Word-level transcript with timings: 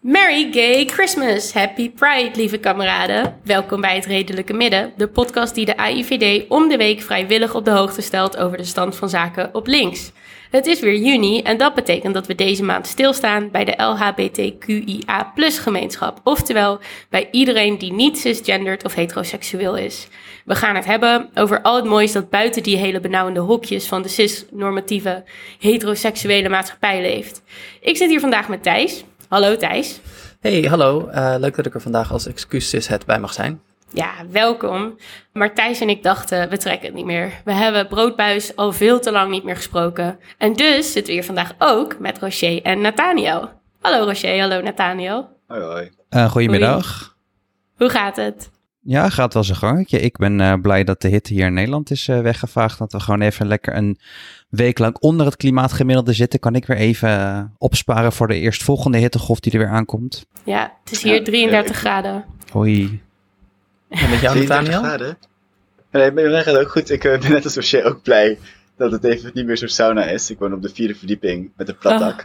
Merry 0.00 0.52
Gay 0.52 0.86
Christmas! 0.86 1.52
Happy 1.52 1.90
Pride, 1.90 2.30
lieve 2.34 2.58
kameraden. 2.58 3.40
Welkom 3.44 3.80
bij 3.80 3.94
het 3.94 4.06
Redelijke 4.06 4.52
Midden, 4.52 4.92
de 4.96 5.08
podcast 5.08 5.54
die 5.54 5.64
de 5.64 5.76
AIVD 5.76 6.48
om 6.48 6.68
de 6.68 6.76
week 6.76 7.00
vrijwillig 7.00 7.54
op 7.54 7.64
de 7.64 7.70
hoogte 7.70 8.02
stelt 8.02 8.36
over 8.36 8.56
de 8.56 8.64
stand 8.64 8.96
van 8.96 9.08
zaken 9.08 9.54
op 9.54 9.66
links. 9.66 10.12
Het 10.54 10.66
is 10.66 10.80
weer 10.80 10.96
juni 10.96 11.40
en 11.40 11.56
dat 11.56 11.74
betekent 11.74 12.14
dat 12.14 12.26
we 12.26 12.34
deze 12.34 12.62
maand 12.62 12.86
stilstaan 12.86 13.50
bij 13.50 13.64
de 13.64 13.82
LHBTQIA 13.82 15.32
gemeenschap. 15.36 16.20
Oftewel 16.24 16.78
bij 17.10 17.28
iedereen 17.30 17.78
die 17.78 17.92
niet 17.92 18.18
cisgendered 18.18 18.84
of 18.84 18.94
heteroseksueel 18.94 19.76
is. 19.76 20.08
We 20.44 20.54
gaan 20.54 20.74
het 20.74 20.84
hebben 20.84 21.30
over 21.34 21.62
al 21.62 21.76
het 21.76 21.84
moois 21.84 22.12
dat 22.12 22.30
buiten 22.30 22.62
die 22.62 22.76
hele 22.76 23.00
benauwende 23.00 23.40
hokjes 23.40 23.86
van 23.86 24.02
de 24.02 24.08
cis-normatieve 24.08 25.24
heteroseksuele 25.58 26.48
maatschappij 26.48 27.00
leeft. 27.00 27.42
Ik 27.80 27.96
zit 27.96 28.08
hier 28.08 28.20
vandaag 28.20 28.48
met 28.48 28.62
Thijs. 28.62 29.04
Hallo 29.28 29.56
Thijs. 29.56 30.00
Hey, 30.40 30.60
hallo. 30.60 31.08
Eh, 31.08 31.34
leuk 31.38 31.56
dat 31.56 31.66
ik 31.66 31.74
er 31.74 31.80
vandaag 31.80 32.12
als 32.12 32.26
excuus 32.26 32.88
het 32.88 33.06
bij 33.06 33.20
mag 33.20 33.32
zijn. 33.32 33.60
Ja, 33.94 34.12
welkom. 34.30 34.96
Maar 35.32 35.54
Thijs 35.54 35.80
en 35.80 35.88
ik 35.88 36.02
dachten, 36.02 36.48
we 36.48 36.56
trekken 36.56 36.86
het 36.86 36.96
niet 36.96 37.04
meer. 37.04 37.30
We 37.44 37.52
hebben 37.52 37.88
Broodbuis 37.88 38.56
al 38.56 38.72
veel 38.72 39.00
te 39.00 39.12
lang 39.12 39.30
niet 39.30 39.44
meer 39.44 39.56
gesproken. 39.56 40.18
En 40.38 40.52
dus 40.52 40.92
zitten 40.92 41.04
we 41.06 41.12
hier 41.12 41.24
vandaag 41.24 41.52
ook 41.58 41.98
met 41.98 42.18
Rocher 42.18 42.62
en 42.62 42.80
Nathaniel. 42.80 43.48
Hallo 43.80 44.04
Rocher, 44.04 44.40
hallo 44.40 44.60
Nathaniel. 44.60 45.28
Hoi 45.46 45.62
hoi. 45.62 45.90
Eh, 46.08 46.30
goedemiddag. 46.30 47.16
Hoe 47.76 47.88
gaat 47.88 48.16
het? 48.16 48.50
Ja, 48.80 49.08
gaat 49.08 49.34
wel 49.34 49.44
zijn 49.44 49.58
gangetje. 49.58 50.00
Ik 50.00 50.16
ben 50.16 50.40
eh, 50.40 50.52
blij 50.62 50.84
dat 50.84 51.00
de 51.02 51.08
hitte 51.08 51.32
hier 51.34 51.46
in 51.46 51.54
Nederland 51.54 51.90
is 51.90 52.08
eh, 52.08 52.20
weggevaagd. 52.20 52.78
Dat 52.78 52.92
we 52.92 53.00
gewoon 53.00 53.20
even 53.20 53.46
lekker 53.46 53.76
een 53.76 53.98
week 54.48 54.78
lang 54.78 54.96
onder 54.98 55.26
het 55.26 55.36
klimaatgemiddelde 55.36 56.12
zitten. 56.12 56.40
Kan 56.40 56.54
ik 56.54 56.66
weer 56.66 56.76
even 56.76 57.52
opsparen 57.58 58.12
voor 58.12 58.26
de 58.28 58.38
eerstvolgende 58.40 58.98
hittegolf 58.98 59.40
die 59.40 59.52
er 59.52 59.58
weer 59.58 59.68
aankomt. 59.68 60.26
Ja, 60.44 60.72
het 60.84 60.92
is 60.92 61.02
hier 61.02 61.14
Ja, 61.14 61.22
33 61.22 61.70
ik- 61.74 61.80
graden. 61.80 62.24
Hoi. 62.52 63.02
En 64.02 64.10
met 64.10 64.20
jou, 64.20 64.34
33 64.34 64.48
Nathaniel? 64.48 64.80
graden? 64.80 65.18
Nee, 65.90 66.12
bij 66.12 66.28
mij 66.28 66.42
gaat 66.42 66.54
het 66.54 66.64
ook 66.64 66.70
goed. 66.70 66.90
Ik 66.90 67.04
eh, 67.04 67.18
ben 67.20 67.30
net 67.30 67.44
als 67.44 67.54
Rocher 67.54 67.84
ook 67.84 68.02
blij 68.02 68.38
dat 68.76 68.92
het 68.92 69.04
even 69.04 69.30
niet 69.34 69.46
meer 69.46 69.56
zo'n 69.56 69.68
sauna 69.68 70.04
is. 70.04 70.30
Ik 70.30 70.38
woon 70.38 70.52
op 70.52 70.62
de 70.62 70.68
vierde 70.68 70.94
verdieping 70.94 71.52
met 71.56 71.68
een 71.68 71.78
plat 71.78 71.98
dak. 71.98 72.24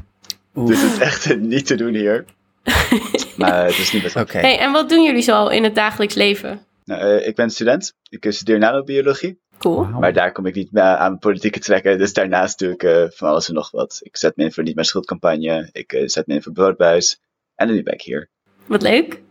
Dus 0.54 0.82
het 0.82 0.92
is 0.92 1.00
echt 1.00 1.32
eh, 1.32 1.38
niet 1.38 1.66
te 1.66 1.76
doen 1.76 1.94
hier. 1.94 2.26
maar 3.38 3.66
het 3.66 3.78
is 3.78 3.92
niet 3.92 4.04
best. 4.04 4.16
Oké. 4.16 4.38
Hey, 4.38 4.60
en 4.60 4.72
wat 4.72 4.90
doen 4.90 5.04
jullie 5.04 5.22
zoal 5.22 5.50
in 5.50 5.64
het 5.64 5.76
dagelijks 5.76 6.16
leven? 6.16 6.66
Nou, 6.86 7.02
eh, 7.02 7.28
ik 7.28 7.36
ben 7.36 7.50
student. 7.50 7.94
Ik 8.10 8.26
studeer 8.30 8.60
nanobiologie. 8.60 9.40
Cool. 9.58 9.86
Maar 9.86 10.14
daar 10.14 10.32
kom 10.32 10.46
ik 10.46 10.56
niet 10.56 10.72
mee 10.72 10.84
aan 10.84 11.20
politieke 11.20 11.60
trekken. 11.60 11.98
Dus 11.98 12.14
daarnaast 12.14 12.60
doe 12.60 12.72
ik 12.72 12.84
eh, 12.84 13.04
van 13.10 13.30
alles 13.30 13.48
en 13.48 13.54
nog 13.54 13.72
wat. 13.72 14.00
Ik 14.04 14.18
zet 14.18 14.36
me 14.36 14.44
in 14.44 14.52
voor 14.52 14.64
Niet 14.64 14.76
Mijn 14.76 14.88
Schuldcampagne. 14.88 15.70
Ik 15.72 16.02
zet 16.06 16.28
me 16.28 16.34
in 16.34 16.42
voor 16.42 16.54
Broodbuis. 16.54 17.20
En 17.56 17.68
nu 17.68 17.84
ben 17.84 17.94
ik 17.94 18.02
hier. 18.02 18.30
Wat 18.66 18.82
leuk. 18.82 19.22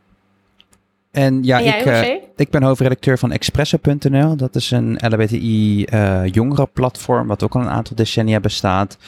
En 1.10 1.42
ja, 1.42 1.58
en 1.58 1.64
jij 1.64 1.80
ik, 1.80 1.86
eh, 1.86 2.28
ik 2.36 2.50
ben 2.50 2.62
hoofdredacteur 2.62 3.18
van 3.18 3.32
Expresso.nl. 3.32 4.36
Dat 4.36 4.54
is 4.54 4.70
een 4.70 4.98
LHBTI 5.08 5.84
eh 5.84 6.26
jongerenplatform 6.26 7.26
wat 7.26 7.42
ook 7.42 7.54
al 7.54 7.60
een 7.60 7.68
aantal 7.68 7.96
decennia 7.96 8.40
bestaat. 8.40 8.98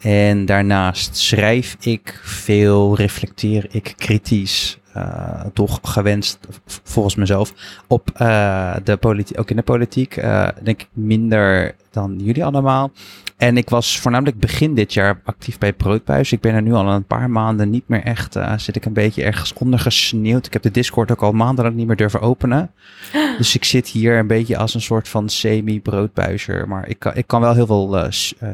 En 0.00 0.44
daarnaast 0.44 1.16
schrijf 1.16 1.76
ik 1.80 2.20
veel, 2.22 2.96
reflecteer 2.96 3.66
ik 3.70 3.94
kritisch, 3.96 4.78
eh, 4.92 5.44
toch 5.52 5.78
gewenst 5.82 6.38
volgens 6.66 7.14
mezelf, 7.14 7.52
op 7.86 8.10
eh, 8.14 8.76
de 8.84 8.96
politiek, 8.96 9.38
ook 9.38 9.50
in 9.50 9.56
de 9.56 9.62
politiek. 9.62 10.16
eh, 10.16 10.48
denk 10.62 10.80
ik 10.80 10.88
minder 10.92 11.74
dan 11.90 12.18
jullie 12.18 12.44
allemaal. 12.44 12.90
En 13.36 13.56
ik 13.56 13.70
was 13.70 13.98
voornamelijk 13.98 14.38
begin 14.38 14.74
dit 14.74 14.92
jaar 14.92 15.20
actief 15.24 15.58
bij 15.58 15.72
Broodbuis. 15.72 16.32
Ik 16.32 16.40
ben 16.40 16.54
er 16.54 16.62
nu 16.62 16.72
al 16.72 16.88
een 16.88 17.04
paar 17.04 17.30
maanden 17.30 17.70
niet 17.70 17.88
meer 17.88 18.02
echt, 18.02 18.36
zit 18.56 18.76
ik 18.76 18.84
een 18.84 18.92
beetje 18.92 19.24
ergens 19.24 19.52
ondergesneeuwd. 19.52 20.46
Ik 20.46 20.52
heb 20.52 20.62
de 20.62 20.70
Discord 20.70 21.10
ook 21.10 21.22
al 21.22 21.32
maandenlang 21.32 21.76
niet 21.76 21.86
meer 21.86 21.96
durven 21.96 22.20
openen. 22.20 22.70
Dus 23.38 23.54
ik 23.54 23.64
zit 23.64 23.88
hier 23.88 24.18
een 24.18 24.26
beetje 24.26 24.56
als 24.56 24.74
een 24.74 24.80
soort 24.80 25.08
van 25.08 25.28
semi-broodbuizer. 25.28 26.68
Maar 26.68 26.88
ik 26.88 26.98
kan, 26.98 27.14
ik 27.14 27.26
kan 27.26 27.40
wel 27.40 27.54
heel 27.54 27.66
veel 27.66 28.08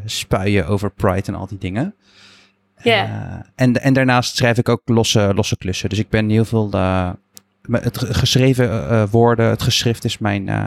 spuien 0.04 0.66
over 0.66 0.90
Pride 0.90 1.26
en 1.26 1.34
al 1.34 1.46
die 1.46 1.58
dingen. 1.58 1.94
Ja. 2.82 3.04
Eh, 3.04 3.48
en, 3.64 3.82
en 3.82 3.92
daarnaast 3.92 4.36
schrijf 4.36 4.58
ik 4.58 4.68
ook 4.68 4.82
losse, 4.84 5.32
losse 5.34 5.56
klussen. 5.56 5.88
Dus 5.88 5.98
ik 5.98 6.08
ben 6.08 6.28
heel 6.28 6.44
veel... 6.44 6.68
eh, 6.72 7.10
het 7.70 7.98
ge- 7.98 8.14
geschreven 8.14 8.70
eh, 8.90 9.02
woorden, 9.10 9.48
het 9.48 9.62
geschrift 9.62 10.04
is 10.04 10.18
mijn, 10.18 10.48
eh, 10.48 10.64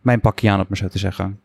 mijn 0.00 0.20
pakje 0.20 0.50
aan, 0.50 0.58
om 0.60 0.64
maar 0.68 0.78
zo 0.78 0.88
te 0.88 0.98
zeggen. 0.98 1.40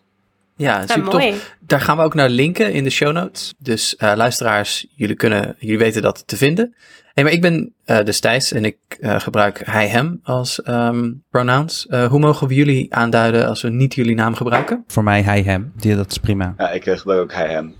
Ja, 0.57 0.79
Ja, 0.79 0.87
super 0.87 1.03
mooi. 1.03 1.31
tof. 1.31 1.55
Daar 1.59 1.81
gaan 1.81 1.97
we 1.97 2.03
ook 2.03 2.13
naar 2.13 2.29
linken 2.29 2.73
in 2.73 2.83
de 2.83 2.89
show 2.89 3.11
notes. 3.13 3.53
Dus 3.57 3.95
eh, 3.95 4.13
luisteraars, 4.15 4.87
jullie, 4.95 5.15
kunnen, 5.15 5.55
jullie 5.59 5.77
weten 5.77 6.01
dat 6.01 6.27
te 6.27 6.37
vinden. 6.37 6.75
Hey, 7.13 7.23
maar 7.23 7.33
ik 7.33 7.41
ben 7.41 7.73
eh 7.85 8.03
dus 8.03 8.19
Thijs 8.19 8.51
en 8.51 8.65
ik 8.65 8.77
eh, 8.99 9.19
gebruik 9.19 9.61
hij, 9.65 9.87
hem 9.87 10.19
als 10.23 10.61
ehm, 10.61 11.11
pronouns. 11.29 11.87
Eh, 11.87 12.05
hoe 12.07 12.19
mogen 12.19 12.47
we 12.47 12.53
jullie 12.53 12.93
aanduiden 12.95 13.47
als 13.47 13.61
we 13.61 13.69
niet 13.69 13.93
jullie 13.95 14.15
naam 14.15 14.35
gebruiken? 14.35 14.83
Voor 14.87 15.03
mij, 15.03 15.21
hij, 15.21 15.41
hem. 15.41 15.71
Die, 15.75 15.95
dat 15.95 16.11
is 16.11 16.17
prima. 16.17 16.53
Ja, 16.57 16.69
ik 16.71 16.83
gebruik 16.85 17.21
ook 17.21 17.33
hij 17.33 17.49
hem. 17.49 17.65
Ik 17.67 17.73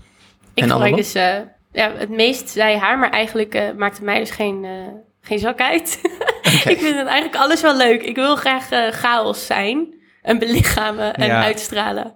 En 0.62 0.70
gebruik 0.70 0.72
Annabel? 0.72 0.96
dus 0.96 1.12
ja, 1.76 1.92
het 1.96 2.08
meest 2.08 2.48
zij 2.48 2.78
haar, 2.78 2.98
maar 2.98 3.10
eigenlijk 3.10 3.54
eh, 3.54 3.62
maakt 3.76 3.96
het 3.96 4.04
mij 4.04 4.18
dus 4.18 4.30
geen, 4.30 4.64
eh, 4.64 4.70
geen 5.20 5.38
zak 5.38 5.60
uit. 5.60 6.00
ik 6.72 6.78
vind 6.78 6.96
het 6.96 7.06
eigenlijk 7.06 7.36
alles 7.36 7.60
wel 7.60 7.76
leuk. 7.76 8.02
Ik 8.02 8.14
wil 8.16 8.36
graag 8.36 8.70
eh, 8.70 8.88
chaos 8.92 9.46
zijn 9.46 9.94
en 10.22 10.38
belichamen 10.38 11.14
en 11.14 11.26
Ja. 11.26 11.42
uitstralen. 11.42 12.14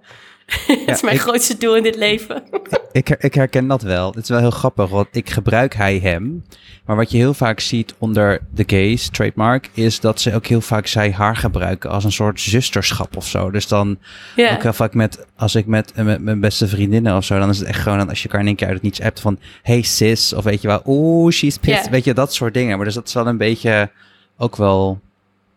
dat 0.86 0.94
is 0.96 1.02
mijn 1.02 1.14
ik- 1.14 1.20
grootste 1.20 1.56
doel 1.58 1.76
in 1.76 1.82
dit 1.82 1.96
leven. 1.96 2.42
Ik, 2.92 3.08
ik 3.08 3.34
herken 3.34 3.66
dat 3.66 3.82
wel. 3.82 4.10
Het 4.12 4.22
is 4.22 4.28
wel 4.28 4.38
heel 4.38 4.50
grappig, 4.50 4.88
want 4.88 5.06
ik 5.12 5.30
gebruik 5.30 5.74
hij, 5.74 5.98
hem. 5.98 6.44
Maar 6.84 6.96
wat 6.96 7.10
je 7.10 7.16
heel 7.16 7.34
vaak 7.34 7.60
ziet 7.60 7.94
onder 7.98 8.40
de 8.54 8.64
gays, 8.66 9.08
trademark, 9.08 9.70
is 9.74 10.00
dat 10.00 10.20
ze 10.20 10.34
ook 10.34 10.46
heel 10.46 10.60
vaak 10.60 10.86
zij, 10.86 11.12
haar 11.12 11.36
gebruiken 11.36 11.90
als 11.90 12.04
een 12.04 12.12
soort 12.12 12.40
zusterschap 12.40 13.16
of 13.16 13.26
zo. 13.26 13.50
Dus 13.50 13.68
dan 13.68 13.98
ja. 14.36 14.52
ook 14.54 14.62
heel 14.62 14.72
vaak 14.72 14.94
met, 14.94 15.26
als 15.36 15.54
ik 15.54 15.66
met, 15.66 15.92
eh, 15.92 16.04
met 16.04 16.20
mijn 16.22 16.40
beste 16.40 16.68
vriendinnen 16.68 17.16
of 17.16 17.24
zo, 17.24 17.38
dan 17.38 17.48
is 17.48 17.58
het 17.58 17.68
echt 17.68 17.80
gewoon 17.80 18.08
als 18.08 18.18
je 18.18 18.24
elkaar 18.24 18.40
in 18.40 18.46
één 18.46 18.56
keer 18.56 18.66
uit 18.66 18.76
het 18.76 18.84
niets 18.84 19.00
appt 19.00 19.20
van, 19.20 19.38
hey 19.62 19.82
sis, 19.82 20.32
of 20.32 20.44
weet 20.44 20.62
je 20.62 20.68
wel, 20.68 20.82
oeh, 20.86 21.32
she's 21.32 21.56
pissed, 21.58 21.84
Ja. 21.84 21.90
weet 21.90 22.04
je, 22.04 22.14
dat 22.14 22.34
soort 22.34 22.54
dingen. 22.54 22.76
Maar 22.76 22.86
dus 22.86 22.94
dat 22.94 23.06
is 23.08 23.14
wel 23.14 23.26
een 23.26 23.36
beetje, 23.36 23.90
ook 24.36 24.56
wel, 24.56 25.00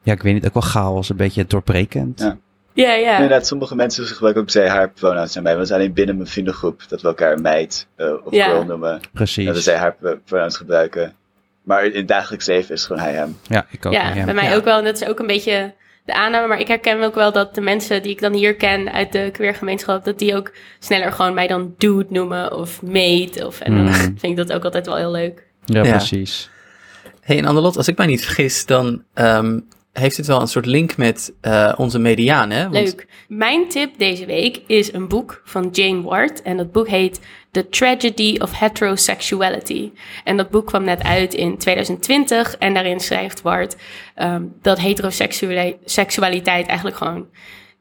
ja, 0.03 0.13
ik 0.13 0.21
weet 0.21 0.33
niet, 0.33 0.45
ook 0.45 0.53
wel 0.53 0.63
chaos, 0.63 1.09
een 1.09 1.15
beetje 1.15 1.45
doorbrekend. 1.47 2.19
Ja. 2.19 2.37
Ja, 2.73 2.93
ja. 2.93 3.13
Inderdaad, 3.13 3.47
sommige 3.47 3.75
mensen 3.75 4.05
gebruiken 4.05 4.41
ook 4.43 4.49
zij 4.49 4.69
haar 4.69 4.89
pronouns 4.89 5.37
aan 5.37 5.43
mij. 5.43 5.51
Want 5.55 5.67
het 5.67 5.77
is 5.77 5.83
alleen 5.83 5.93
binnen 5.93 6.15
mijn 6.15 6.27
vriendengroep 6.27 6.81
dat 6.87 7.01
we 7.01 7.07
elkaar 7.07 7.39
meid 7.41 7.87
eh, 7.95 8.13
of 8.23 8.33
Ja. 8.33 8.45
girl 8.45 8.65
noemen. 8.65 8.99
Precies. 9.13 9.45
Dat 9.45 9.55
we 9.55 9.61
zij 9.61 9.75
haar 9.77 9.95
pro- 9.95 10.19
pronouns 10.25 10.57
gebruiken. 10.57 11.13
Maar 11.63 11.85
in 11.85 11.95
het 11.95 12.07
dagelijks 12.07 12.45
leven 12.47 12.73
is 12.73 12.79
het 12.81 12.87
gewoon 12.91 13.01
hij 13.01 13.13
hem. 13.13 13.37
Ja, 13.47 13.65
ik 13.71 13.85
ook. 13.85 13.93
Ja, 13.93 14.01
hem. 14.03 14.25
bij 14.25 14.33
mij 14.33 14.49
Ja. 14.49 14.55
ook 14.55 14.63
wel. 14.63 14.77
En 14.77 14.83
dat 14.83 15.01
is 15.01 15.07
ook 15.07 15.19
een 15.19 15.27
beetje 15.27 15.73
de 16.05 16.13
aanname. 16.13 16.47
Maar 16.47 16.59
ik 16.59 16.67
herken 16.67 17.03
ook 17.03 17.15
wel 17.15 17.31
dat 17.31 17.55
de 17.55 17.61
mensen 17.61 18.01
die 18.01 18.11
ik 18.11 18.21
dan 18.21 18.33
hier 18.33 18.55
ken 18.55 18.91
uit 18.91 19.11
de 19.11 19.29
queergemeenschap... 19.31 20.05
dat 20.05 20.19
die 20.19 20.35
ook 20.35 20.51
sneller 20.79 21.11
gewoon 21.11 21.33
mij 21.33 21.47
dan 21.47 21.73
dude 21.77 22.05
noemen 22.09 22.53
of 22.57 22.81
mate. 22.81 23.45
Of, 23.47 23.59
en 23.59 23.73
dan 23.75 23.83
Mm. 23.85 23.93
vind 24.19 24.23
ik 24.23 24.35
dat 24.35 24.53
ook 24.53 24.63
altijd 24.63 24.85
wel 24.85 24.95
heel 24.97 25.11
leuk. 25.11 25.43
Ja, 25.65 25.83
Ja. 25.83 25.89
precies. 25.91 26.49
Hey, 27.21 27.37
en 27.37 27.45
Annelot, 27.45 27.77
als 27.77 27.87
ik 27.87 27.97
mij 27.97 28.05
niet 28.07 28.23
vergis, 28.25 28.65
dan 28.65 29.03
ehm, 29.13 29.59
heeft 29.93 30.15
dit 30.15 30.27
wel 30.27 30.41
een 30.41 30.47
soort 30.47 30.65
link 30.65 30.97
met 30.97 31.33
eh, 31.41 31.73
onze 31.77 31.99
mediaan, 31.99 32.49
hè? 32.49 32.69
Leuk. 32.69 33.07
Mijn 33.27 33.69
tip 33.69 33.97
deze 33.97 34.25
week 34.25 34.61
is 34.67 34.93
een 34.93 35.07
boek 35.07 35.41
van 35.45 35.69
Jane 35.71 36.01
Ward. 36.01 36.41
En 36.41 36.57
dat 36.57 36.71
boek 36.71 36.87
heet 36.87 37.19
The 37.51 37.69
Tragedy 37.69 38.37
of 38.39 38.59
Heterosexuality. 38.59 39.91
En 40.23 40.37
dat 40.37 40.49
boek 40.49 40.67
kwam 40.67 40.83
net 40.83 41.03
uit 41.03 41.33
in 41.33 41.57
2020. 41.57 42.57
En 42.57 42.73
daarin 42.73 42.99
schrijft 42.99 43.41
Ward 43.41 43.75
ehm, 44.15 44.43
dat 44.61 44.79
heteroseksualiteit 44.79 46.67
eigenlijk 46.67 46.97
gewoon 46.97 47.27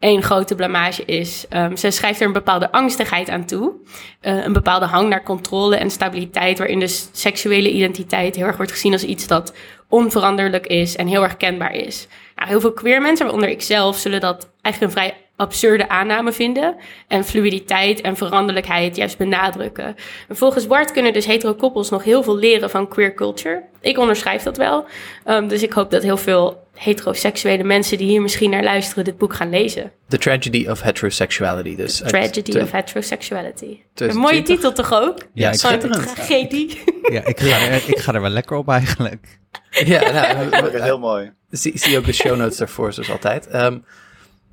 één 0.03 0.23
grote 0.23 0.55
blamage 0.55 1.05
is. 1.05 1.47
Ehm, 1.49 1.77
ze 1.77 1.91
schrijft 1.91 2.21
er 2.21 2.27
een 2.27 2.33
bepaalde 2.33 2.73
angstigheid 2.73 3.29
aan 3.29 3.45
toe. 3.45 3.73
Eh, 4.21 4.45
een 4.45 4.53
bepaalde 4.53 4.87
hang 4.87 5.09
naar 5.09 5.23
controle 5.23 5.77
en 5.77 5.91
stabiliteit, 5.91 6.59
waarin 6.59 6.79
dus 6.79 7.09
seksuele 7.13 7.71
identiteit 7.71 8.37
heel 8.37 8.47
erg 8.47 8.57
wordt 8.57 8.73
gezien 8.73 8.93
als 8.93 9.05
iets 9.05 9.27
dat 9.27 9.53
onveranderlijk 9.93 10.67
is 10.67 10.97
en 10.97 11.07
heel 11.07 11.23
erg 11.23 11.37
kenbaar 11.37 11.75
is. 11.75 12.07
Nou, 12.37 12.49
heel 12.49 12.61
veel 12.61 12.73
queer 12.73 13.01
mensen, 13.01 13.25
waaronder 13.25 13.51
ik 13.51 13.63
zelf, 13.63 13.97
zullen 13.97 14.21
dat 14.21 14.51
eigenlijk 14.61 14.95
een 14.95 15.01
vrij 15.01 15.17
absurde 15.37 15.89
aanname 15.89 16.33
vinden 16.33 16.77
en 17.09 17.25
fluiditeit 17.25 18.01
en 18.01 18.17
veranderlijkheid 18.17 18.97
juist 18.97 19.19
benadrukken. 19.19 19.97
En 20.29 20.37
volgens 20.37 20.67
Ward 20.67 20.93
kunnen 20.93 21.13
dus 21.13 21.27
hetero 21.27 21.55
koppels 21.55 21.91
nog 21.91 22.05
heel 22.05 22.23
veel 22.23 22.37
leren 22.37 22.71
van 22.71 22.89
queer 22.89 23.15
culture. 23.15 23.63
Ik 23.81 23.99
onderschrijf 23.99 24.43
dat 24.43 24.57
wel. 24.57 24.85
Ehm, 25.25 25.49
dus 25.49 25.63
ik 25.63 25.73
hoop 25.73 25.91
dat 25.91 26.03
heel 26.03 26.17
veel 26.17 26.62
heteroseksuele 26.75 27.63
mensen 27.65 27.99
die 27.99 28.07
hier 28.07 28.23
misschien 28.23 28.51
naar 28.51 28.63
luisteren 28.63 29.05
dit 29.05 29.19
boek 29.19 29.35
gaan 29.35 29.51
lezen. 29.51 29.93
The 30.09 30.19
Tragedy 30.19 30.67
of 30.69 30.83
Heterosexuality. 30.83 31.77
Dus 31.77 32.03
uit 32.03 32.11
Tragedy 32.13 32.59
of 32.59 32.71
Heterosexuality. 32.71 33.65
Een 33.65 33.79
2020. 33.95 34.17
mooie 34.17 34.43
titel 34.43 34.73
toch 34.73 34.93
ook? 34.93 35.19
Ja, 35.35 35.51
ik- 35.51 35.59
Zo'n 35.59 35.71
schitterend. 35.71 36.15
tragedie. 36.15 36.81
Ja, 37.13 37.25
ik 37.25 37.41
ga, 37.41 37.67
er, 37.69 37.83
ik 37.89 37.99
ga 37.99 38.15
er 38.15 38.21
wel 38.21 38.31
lekker 38.31 38.57
op 38.57 38.69
eigenlijk. 38.69 39.27
Ja, 39.71 40.11
nou, 40.13 40.51
Dat 40.63 40.75
is 40.75 40.81
heel 40.81 40.99
mooi. 40.99 41.33
zie, 41.51 41.79
zie 41.79 41.99
ook 41.99 42.05
de 42.05 42.13
show 42.13 42.37
notes 42.37 42.57
daarvoor, 42.57 42.93
zoals 42.93 43.11
altijd. 43.11 43.47
Ehm, 43.47 43.79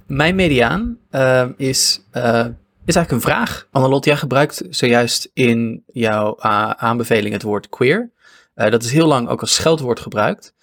mijn 0.07 0.35
mediaan 0.35 0.97
ehm, 1.09 1.51
is, 1.57 1.99
eh, 2.11 2.45
is 2.85 2.95
eigenlijk 2.95 3.11
een 3.11 3.21
vraag. 3.21 3.67
Annelot, 3.71 4.05
jij 4.05 4.15
gebruikt 4.15 4.61
zojuist 4.69 5.29
in 5.33 5.83
jouw 5.91 6.39
aanbeveling 6.77 7.33
het 7.33 7.43
woord 7.43 7.69
queer. 7.69 8.11
Eh, 8.53 8.71
dat 8.71 8.83
is 8.83 8.91
heel 8.91 9.07
lang 9.07 9.27
ook 9.29 9.41
als 9.41 9.53
scheldwoord 9.55 9.99
gebruikt. 9.99 10.53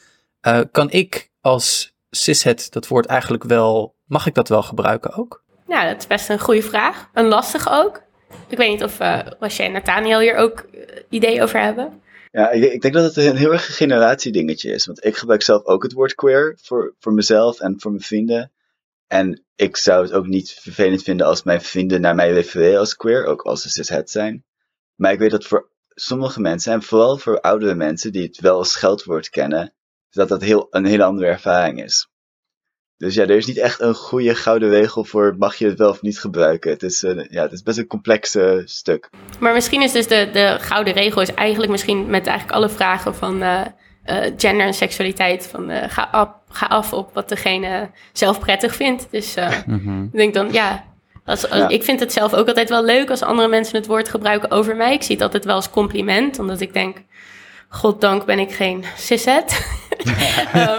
Eh, 0.40 0.60
kan 0.72 0.90
ik 0.90 1.30
als 1.46 1.94
cishet 2.10 2.72
dat 2.72 2.88
woord 2.88 3.06
eigenlijk 3.06 3.44
wel, 3.44 3.96
mag 4.04 4.26
ik 4.26 4.34
dat 4.34 4.48
wel 4.48 4.62
gebruiken 4.62 5.14
ook? 5.14 5.44
Nou, 5.66 5.88
dat 5.88 5.98
is 5.98 6.06
best 6.06 6.28
een 6.28 6.38
goede 6.38 6.62
vraag. 6.62 7.10
Een 7.12 7.26
lastige 7.26 7.70
ook. 7.70 8.02
Ik 8.48 8.58
weet 8.58 8.70
niet 8.70 8.82
of 8.82 9.00
uh, 9.00 9.20
Roché 9.38 9.62
en 9.62 9.72
Nathaniel 9.72 10.20
hier 10.20 10.36
ook 10.36 10.66
uh, 10.74 10.82
ideeën 11.08 11.42
over 11.42 11.60
hebben. 11.60 12.02
Ja, 12.30 12.50
ik, 12.50 12.72
ik, 12.72 12.80
denk 12.80 12.94
dat 12.94 13.14
het 13.14 13.16
een 13.16 13.36
heel 13.36 13.52
erg 13.52 13.68
een 13.68 13.74
generatiedingetje 13.74 14.72
is. 14.72 14.86
Want 14.86 15.04
ik 15.04 15.16
gebruik 15.16 15.42
zelf 15.42 15.64
ook 15.64 15.82
het 15.82 15.92
woord 15.92 16.14
queer 16.14 16.58
voor, 16.62 16.94
voor 16.98 17.12
mezelf 17.12 17.60
en 17.60 17.80
voor 17.80 17.90
mijn 17.90 18.02
vrienden. 18.02 18.52
En 19.06 19.44
ik 19.56 19.76
zou 19.76 20.02
het 20.02 20.12
ook 20.12 20.26
niet 20.26 20.50
vervelend 20.50 21.02
vinden 21.02 21.26
als 21.26 21.42
mijn 21.42 21.60
vrienden 21.60 22.00
naar 22.00 22.14
mij 22.14 22.32
refereren 22.32 22.78
als 22.78 22.96
queer, 22.96 23.24
ook 23.24 23.42
als 23.42 23.62
ze 23.62 23.68
cishet 23.68 24.10
zijn. 24.10 24.44
Maar 24.94 25.12
ik 25.12 25.18
weet 25.18 25.30
dat 25.30 25.46
voor 25.46 25.70
sommige 25.88 26.40
mensen, 26.40 26.72
en 26.72 26.82
vooral 26.82 27.18
voor 27.18 27.40
oudere 27.40 27.74
mensen 27.74 28.12
die 28.12 28.22
het 28.22 28.40
wel 28.40 28.58
als 28.58 28.72
scheldwoord 28.72 29.28
kennen, 29.28 29.75
dat 30.16 30.28
dat 30.28 30.42
heel, 30.42 30.66
een 30.70 30.84
hele 30.84 31.04
andere 31.04 31.28
ervaring 31.28 31.82
is. 31.82 32.08
Dus 32.96 33.14
ja, 33.14 33.22
er 33.22 33.36
is 33.36 33.46
niet 33.46 33.58
echt 33.58 33.80
een 33.80 33.94
goede 33.94 34.34
gouden 34.34 34.68
regel 34.68 35.04
voor 35.04 35.34
mag 35.38 35.54
je 35.54 35.66
het 35.66 35.78
wel 35.78 35.90
of 35.90 36.02
niet 36.02 36.20
gebruiken. 36.20 36.70
Het 36.70 36.82
is, 36.82 37.02
uh, 37.02 37.24
ja, 37.30 37.42
het 37.42 37.52
is 37.52 37.62
best 37.62 37.78
een 37.78 37.86
complex 37.86 38.36
uh, 38.36 38.60
stuk. 38.64 39.10
Maar 39.40 39.52
misschien 39.52 39.82
is 39.82 39.92
dus 39.92 40.06
de, 40.06 40.28
de 40.32 40.56
gouden 40.60 40.92
regel 40.92 41.20
is 41.20 41.34
eigenlijk 41.34 41.70
misschien 41.72 42.06
met 42.06 42.26
eigenlijk 42.26 42.56
alle 42.56 42.68
vragen 42.68 43.14
van 43.14 43.42
uh, 43.42 43.60
gender 44.36 44.66
en 44.66 44.74
seksualiteit 44.74 45.46
van 45.46 45.70
ga, 45.70 46.08
af, 46.10 46.28
ga 46.48 46.66
af 46.66 46.92
op 46.92 47.14
wat 47.14 47.28
degene 47.28 47.90
zelf 48.12 48.38
prettig 48.38 48.74
vindt. 48.74 49.06
Dus 49.10 49.34
mm 49.66 49.78
-hmm. 49.78 50.04
ik 50.12 50.18
denk 50.18 50.34
dan 50.34 50.52
ja, 50.52 50.84
als, 51.24 51.50
als, 51.50 51.60
ja. 51.60 51.68
ik 51.68 51.82
vind 51.82 52.00
het 52.00 52.12
zelf 52.12 52.34
ook 52.34 52.48
altijd 52.48 52.68
wel 52.68 52.84
leuk 52.84 53.10
als 53.10 53.22
andere 53.22 53.48
mensen 53.48 53.76
het 53.76 53.86
woord 53.86 54.08
gebruiken 54.08 54.50
over 54.50 54.76
mij. 54.76 54.92
Ik 54.92 55.02
zie 55.02 55.14
het 55.14 55.24
altijd 55.24 55.44
wel 55.44 55.54
als 55.54 55.70
compliment, 55.70 56.38
omdat 56.38 56.60
ik 56.60 56.72
denk 56.72 57.02
goddank 57.68 58.24
ben 58.24 58.38
ik 58.38 58.52
geen 58.52 58.84
cishet. 58.96 59.66
um, 60.62 60.78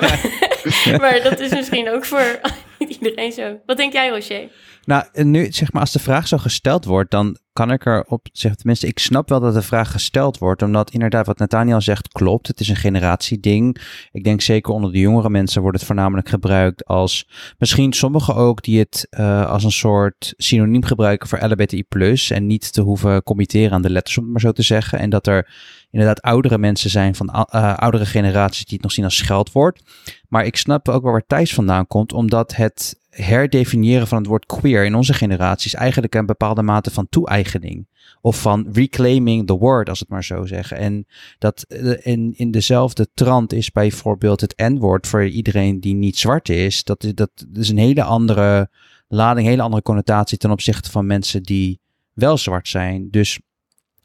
maar 1.02 1.20
dat 1.24 1.40
is 1.40 1.52
misschien 1.52 1.90
ook 1.90 2.06
voor 2.06 2.40
iedereen 3.00 3.32
zo. 3.32 3.60
Wat 3.66 3.78
denk 3.78 3.94
jij, 3.94 4.10
Roger? 4.10 4.50
Nou, 4.84 5.06
nu 5.14 5.52
zeg 5.52 5.72
maar, 5.72 5.82
als 5.82 5.92
de 5.92 6.00
vraag 6.00 6.28
zo 6.28 6.38
gesteld 6.38 6.86
wordt, 6.86 7.12
dan 7.12 7.38
kan 7.54 7.72
ik 7.72 7.86
erop 7.86 8.28
zeggen, 8.32 8.60
tenminste, 8.60 8.88
ik 8.88 9.00
snap 9.00 9.30
wel 9.30 9.40
dat 9.40 9.54
de 9.54 9.62
vraag 9.62 9.92
gesteld 9.92 10.38
wordt, 10.38 10.62
omdat 10.62 10.92
inderdaad 10.92 11.26
wat 11.26 11.38
Nathaniel 11.38 11.82
zegt 11.82 12.08
klopt. 12.08 12.48
Het 12.48 12.60
is 12.60 12.70
een 12.70 12.76
generatieding. 12.76 13.78
Ik 14.12 14.24
denk 14.24 14.42
zeker 14.42 14.74
onder 14.74 14.92
de 14.92 15.00
jongere 15.00 15.30
mensen 15.30 15.62
wordt 15.62 15.78
het 15.78 15.86
voornamelijk 15.86 16.30
gebruikt 16.30 16.86
als, 16.86 17.30
misschien 17.58 17.94
sommigen 17.94 18.36
ook 18.36 18.64
die 18.64 18.80
het 18.80 19.08
uh, 19.20 19.50
als 19.50 19.64
een 19.64 19.72
soort 19.72 20.34
synoniem 20.38 20.84
gebruiken 20.84 21.28
voor 21.28 21.46
LBTI+, 21.46 21.84
en 22.30 22.48
niet 22.48 22.74
te 22.74 22.82
hoeven 22.82 23.24
committeren 23.24 23.72
aan 23.72 23.82
de 23.82 23.90
letters, 23.90 24.18
om 24.18 24.24
het 24.24 24.32
maar 24.32 24.42
zo 24.42 24.52
te 24.52 24.62
zeggen. 24.62 25.00
En 25.00 25.10
dat 25.10 25.28
er 25.28 25.54
inderdaad 25.92 26.22
oudere 26.22 26.58
mensen 26.58 26.90
zijn 26.90 27.16
van 27.16 27.48
uh, 27.54 27.78
oudere 27.78 28.06
generaties 28.06 28.66
die 28.66 28.74
het 28.74 28.84
nog 28.84 28.92
zien 28.92 29.06
als 29.06 29.18
scheldwoord. 29.18 29.82
Maar 30.28 30.46
ik 30.46 30.58
snap 30.58 30.90
ook 30.90 31.04
wel 31.04 31.12
waar 31.12 31.26
Thijs 31.28 31.54
vandaan 31.54 31.88
komt, 31.88 32.14
omdat 32.14 32.56
het 32.56 33.00
herdefiniëren 33.10 34.08
van 34.08 34.18
het 34.18 34.28
woord 34.28 34.46
queer 34.46 34.86
in 34.86 34.96
onze 34.96 35.14
generatie 35.14 35.68
is 35.68 35.74
eigenlijk 35.74 36.16
een 36.16 36.26
bepaalde 36.26 36.62
mate 36.62 36.92
van 36.92 37.10
toe-eigening. 37.10 37.88
Of 38.22 38.42
van 38.42 38.68
reclaiming 38.72 39.48
the 39.48 39.58
word, 39.58 39.90
als 39.90 40.00
het 40.00 40.10
maar 40.10 40.24
zo 40.24 40.46
zeggen. 40.46 40.78
En 40.78 41.06
dat 41.38 41.66
in, 42.02 42.34
in 42.36 42.52
dezelfde 42.52 43.08
trant 43.14 43.54
is 43.54 43.72
bijvoorbeeld 43.72 44.42
het 44.42 44.58
N-woord 44.58 45.08
voor 45.08 45.26
iedereen 45.26 45.80
die 45.80 45.94
niet 45.96 46.18
zwart 46.18 46.50
is. 46.50 46.84
Dat, 46.84 47.12
dat 47.14 47.30
is 47.54 47.70
een 47.70 47.78
hele 47.78 48.04
andere 48.04 48.70
lading, 49.08 49.48
hele 49.48 49.62
andere 49.62 49.82
connotatie 49.82 50.38
ten 50.38 50.52
opzichte 50.52 50.92
van 50.92 51.06
mensen 51.06 51.44
die 51.44 51.80
wel 52.14 52.38
zwart 52.38 52.68
zijn. 52.68 53.10
Dus 53.10 53.40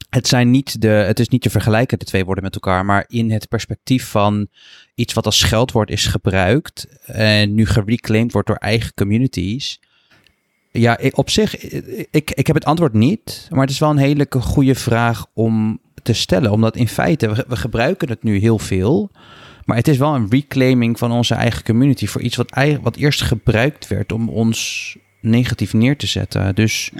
het, 0.09 0.27
zijn 0.27 0.51
niet 0.51 0.81
de, 0.81 0.87
het 0.87 1.19
is 1.19 1.27
niet 1.27 1.41
te 1.41 1.49
vergelijken, 1.49 1.99
de 1.99 2.05
twee 2.05 2.25
woorden 2.25 2.43
met 2.43 2.53
elkaar, 2.53 2.85
maar 2.85 3.05
in 3.07 3.31
het 3.31 3.47
perspectief 3.47 4.07
van 4.07 4.47
iets 4.95 5.13
wat 5.13 5.25
als 5.25 5.39
scheldwoord 5.39 5.89
is 5.89 6.05
gebruikt 6.05 6.87
en 7.05 7.53
nu 7.53 7.65
gereclaimed 7.65 8.31
wordt 8.31 8.47
door 8.47 8.57
eigen 8.57 8.93
communities. 8.93 9.79
Ja, 10.71 10.99
op 11.11 11.29
zich, 11.29 11.57
ik, 12.11 12.31
ik 12.31 12.47
heb 12.47 12.55
het 12.55 12.65
antwoord 12.65 12.93
niet, 12.93 13.47
maar 13.49 13.61
het 13.61 13.69
is 13.69 13.79
wel 13.79 13.89
een 13.89 13.97
hele 13.97 14.27
goede 14.29 14.75
vraag 14.75 15.25
om 15.33 15.79
te 16.03 16.13
stellen. 16.13 16.51
Omdat 16.51 16.75
in 16.75 16.87
feite, 16.87 17.45
we, 17.47 17.55
gebruiken 17.55 18.09
het 18.09 18.23
nu 18.23 18.37
heel 18.37 18.59
veel, 18.59 19.11
maar 19.65 19.77
het 19.77 19.87
is 19.87 19.97
wel 19.97 20.15
een 20.15 20.29
reclaiming 20.29 20.97
van 20.97 21.11
onze 21.11 21.33
eigen 21.33 21.63
community 21.63 22.07
voor 22.07 22.21
iets 22.21 22.35
wat, 22.35 22.53
wat 22.81 22.95
eerst 22.95 23.21
gebruikt 23.21 23.87
werd 23.87 24.11
om 24.11 24.29
ons 24.29 24.95
negatief 25.21 25.73
neer 25.73 25.97
te 25.97 26.07
zetten. 26.07 26.55
Dus... 26.55 26.91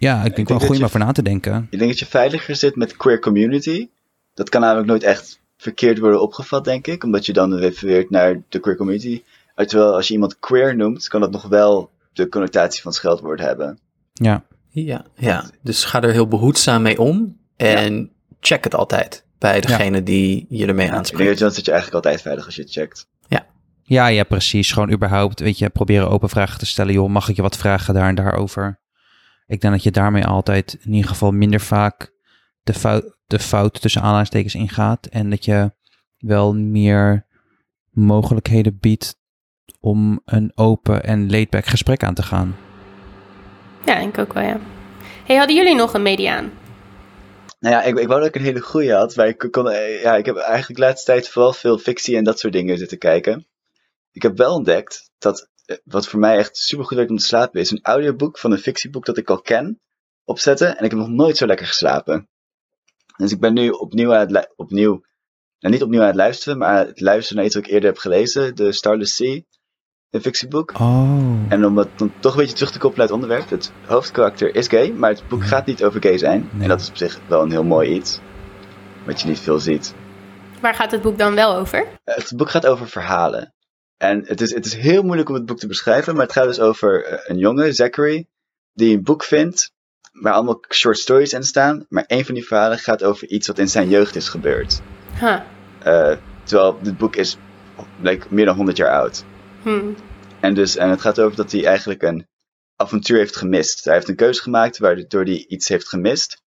Ja, 0.00 0.16
ik 0.16 0.22
denk, 0.22 0.28
ik 0.28 0.36
denk 0.36 0.48
wel 0.48 0.68
goed 0.68 0.78
om 0.78 0.84
over 0.84 0.98
na 0.98 1.12
te 1.12 1.22
denken. 1.22 1.66
Ik 1.70 1.78
denk 1.78 1.90
dat 1.90 1.98
je 1.98 2.06
veiliger 2.06 2.56
zit 2.56 2.76
met 2.76 2.96
queer 2.96 3.18
community. 3.18 3.88
Dat 4.34 4.48
kan 4.48 4.60
namelijk 4.60 4.86
nooit 4.86 5.02
echt 5.02 5.40
verkeerd 5.56 5.98
worden 5.98 6.20
opgevat, 6.20 6.64
denk 6.64 6.86
ik. 6.86 7.04
Omdat 7.04 7.26
je 7.26 7.32
dan 7.32 7.54
refereert 7.54 8.10
naar 8.10 8.42
de 8.48 8.58
queer 8.58 8.76
community. 8.76 9.22
Terwijl 9.54 9.94
als 9.94 10.08
je 10.08 10.14
iemand 10.14 10.38
queer 10.38 10.76
noemt, 10.76 11.08
kan 11.08 11.20
dat 11.20 11.30
nog 11.30 11.48
wel 11.48 11.90
de 12.12 12.28
connotatie 12.28 12.82
van 12.82 12.92
scheldwoord 12.92 13.40
hebben. 13.40 13.78
Ja. 14.12 14.44
Ja, 14.68 15.04
ja. 15.16 15.50
dus 15.62 15.84
ga 15.84 16.02
er 16.02 16.12
heel 16.12 16.28
behoedzaam 16.28 16.82
mee 16.82 17.00
om. 17.00 17.36
En 17.56 17.94
ja. 17.94 18.06
check 18.40 18.64
het 18.64 18.74
altijd 18.74 19.24
bij 19.38 19.60
degene 19.60 19.96
ja. 19.96 20.02
die 20.02 20.46
je 20.48 20.66
ermee 20.66 20.86
ja, 20.86 20.92
aanspreekt. 20.92 21.30
Ik 21.30 21.38
denk 21.38 21.54
dat 21.54 21.64
je 21.64 21.70
eigenlijk 21.70 22.04
altijd 22.04 22.22
veilig 22.22 22.46
als 22.46 22.54
je 22.54 22.62
het 22.62 22.72
checkt. 22.72 23.06
Ja. 23.28 23.46
Ja, 23.82 24.06
ja, 24.06 24.24
precies. 24.24 24.72
Gewoon 24.72 24.92
überhaupt, 24.92 25.40
weet 25.40 25.58
je, 25.58 25.68
proberen 25.68 26.10
open 26.10 26.28
vragen 26.28 26.58
te 26.58 26.66
stellen. 26.66 26.92
Joh, 26.92 27.08
mag 27.08 27.28
ik 27.28 27.36
je 27.36 27.42
wat 27.42 27.56
vragen 27.56 27.94
daar 27.94 28.08
en 28.08 28.14
daarover? 28.14 28.79
Ik 29.50 29.60
denk 29.60 29.74
dat 29.74 29.82
je 29.82 29.90
daarmee 29.90 30.24
altijd 30.24 30.78
in 30.82 30.92
ieder 30.92 31.10
geval 31.10 31.30
minder 31.30 31.60
vaak 31.60 32.12
de 32.62 32.74
fout, 32.74 33.16
de 33.26 33.38
fout 33.38 33.80
tussen 33.80 34.02
aanhalingstekens 34.02 34.54
ingaat. 34.54 35.06
En 35.06 35.30
dat 35.30 35.44
je 35.44 35.72
wel 36.18 36.54
meer 36.54 37.26
mogelijkheden 37.90 38.78
biedt 38.80 39.18
om 39.80 40.20
een 40.24 40.52
open 40.54 41.04
en 41.04 41.30
laidback 41.30 41.66
gesprek 41.66 42.02
aan 42.02 42.14
te 42.14 42.22
gaan. 42.22 42.56
Ja, 43.84 43.98
denk 43.98 44.16
ik 44.16 44.18
ook 44.18 44.32
wel, 44.32 44.42
ja. 44.42 44.60
Hey, 45.24 45.36
hadden 45.36 45.56
jullie 45.56 45.74
nog 45.74 45.94
een 45.94 46.02
mediaan? 46.02 46.52
Nou 47.60 47.74
ja, 47.74 47.82
ik, 47.82 47.98
ik 47.98 48.06
wou 48.06 48.20
dat 48.20 48.28
ik 48.28 48.34
een 48.34 48.46
hele 48.46 48.60
goede 48.60 48.94
had, 48.94 49.16
maar 49.16 49.28
ik, 49.28 49.48
kon, 49.50 49.64
ja, 50.02 50.16
ik 50.16 50.26
heb 50.26 50.36
eigenlijk 50.36 50.80
de 50.80 50.86
laatste 50.86 51.12
tijd 51.12 51.28
vooral 51.28 51.52
veel 51.52 51.78
fictie 51.78 52.16
en 52.16 52.24
dat 52.24 52.38
soort 52.38 52.52
dingen 52.52 52.78
zitten 52.78 52.98
kijken. 52.98 53.46
Ik 54.12 54.22
heb 54.22 54.36
wel 54.36 54.54
ontdekt 54.54 55.10
dat 55.18 55.49
wat 55.84 56.08
voor 56.08 56.20
mij 56.20 56.36
echt 56.36 56.56
super 56.56 56.84
goed 56.84 56.96
werkt 56.96 57.10
om 57.10 57.16
te 57.16 57.24
slapen, 57.24 57.60
is 57.60 57.70
een 57.70 57.82
audioboek 57.82 58.38
van 58.38 58.52
een 58.52 58.58
fictieboek 58.58 59.04
dat 59.04 59.16
ik 59.16 59.30
al 59.30 59.40
ken, 59.40 59.80
opzetten. 60.24 60.78
En 60.78 60.84
ik 60.84 60.90
heb 60.90 61.00
nog 61.00 61.08
nooit 61.08 61.36
zo 61.36 61.46
lekker 61.46 61.66
geslapen. 61.66 62.28
Dus 63.16 63.32
ik 63.32 63.40
ben 63.40 63.54
nu 63.54 63.70
opnieuw 63.70 64.14
aan 64.14 64.34
het, 64.34 64.52
opnieuw, 64.56 65.04
nou 65.58 65.74
niet 65.74 65.82
opnieuw 65.82 66.00
aan 66.00 66.06
het 66.06 66.16
luisteren, 66.16 66.58
maar 66.58 66.68
aan 66.68 66.86
het 66.86 67.00
luisteren 67.00 67.36
naar 67.36 67.46
iets 67.46 67.54
wat 67.54 67.64
ik 67.64 67.70
eerder 67.70 67.88
heb 67.88 67.98
gelezen, 67.98 68.56
de 68.56 68.72
Starless 68.72 69.16
Sea, 69.16 69.40
een 70.10 70.20
fictieboek. 70.20 70.80
Oh. 70.80 71.46
En 71.48 71.64
om 71.64 71.74
dat 71.74 71.88
dan 71.96 72.12
toch 72.20 72.32
een 72.32 72.38
beetje 72.38 72.54
terug 72.54 72.72
te 72.72 72.78
koppelen 72.78 73.08
uit 73.08 73.10
het 73.10 73.22
onderwerp, 73.22 73.50
het 73.50 73.72
hoofdkarakter 73.86 74.54
is 74.54 74.68
gay, 74.68 74.92
maar 74.92 75.10
het 75.10 75.28
boek 75.28 75.44
gaat 75.44 75.66
niet 75.66 75.84
over 75.84 76.02
gay 76.02 76.18
zijn. 76.18 76.48
Nee. 76.52 76.62
En 76.62 76.68
dat 76.68 76.80
is 76.80 76.88
op 76.88 76.96
zich 76.96 77.20
wel 77.28 77.42
een 77.42 77.50
heel 77.50 77.64
mooi 77.64 77.90
iets, 77.90 78.20
wat 79.06 79.20
je 79.20 79.28
niet 79.28 79.40
veel 79.40 79.58
ziet. 79.58 79.94
Waar 80.60 80.74
gaat 80.74 80.90
het 80.90 81.02
boek 81.02 81.18
dan 81.18 81.34
wel 81.34 81.54
over? 81.56 81.86
Het 82.04 82.32
boek 82.36 82.50
gaat 82.50 82.66
over 82.66 82.88
verhalen. 82.88 83.54
En 84.00 84.24
het 84.26 84.40
is, 84.40 84.54
het 84.54 84.66
is 84.66 84.74
heel 84.74 85.02
moeilijk 85.02 85.28
om 85.28 85.34
het 85.34 85.46
boek 85.46 85.58
te 85.58 85.66
beschrijven, 85.66 86.14
maar 86.14 86.22
het 86.22 86.32
gaat 86.32 86.46
dus 86.46 86.60
over 86.60 87.20
een 87.30 87.38
jongen, 87.38 87.74
Zachary, 87.74 88.26
die 88.72 88.96
een 88.96 89.02
boek 89.02 89.24
vindt 89.24 89.72
waar 90.12 90.32
allemaal 90.32 90.64
short 90.68 90.98
stories 90.98 91.32
in 91.32 91.42
staan. 91.42 91.86
Maar 91.88 92.04
een 92.06 92.24
van 92.24 92.34
die 92.34 92.46
verhalen 92.46 92.78
gaat 92.78 93.02
over 93.02 93.28
iets 93.28 93.46
wat 93.46 93.58
in 93.58 93.68
zijn 93.68 93.88
jeugd 93.88 94.16
is 94.16 94.28
gebeurd. 94.28 94.80
Huh. 95.18 95.40
Uh, 95.86 96.16
terwijl 96.42 96.78
dit 96.82 96.98
boek 96.98 97.16
is 97.16 97.36
like, 98.00 98.26
meer 98.30 98.44
dan 98.44 98.56
100 98.56 98.76
jaar 98.76 99.00
oud. 99.00 99.24
Hmm. 99.62 99.96
En, 100.40 100.54
dus, 100.54 100.76
en 100.76 100.90
het 100.90 101.00
gaat 101.00 101.20
over 101.20 101.36
dat 101.36 101.52
hij 101.52 101.66
eigenlijk 101.66 102.02
een 102.02 102.26
avontuur 102.76 103.18
heeft 103.18 103.36
gemist. 103.36 103.84
Hij 103.84 103.94
heeft 103.94 104.08
een 104.08 104.16
keuze 104.16 104.42
gemaakt 104.42 104.78
waardoor 104.78 105.24
hij 105.24 105.44
iets 105.48 105.68
heeft 105.68 105.88
gemist. 105.88 106.42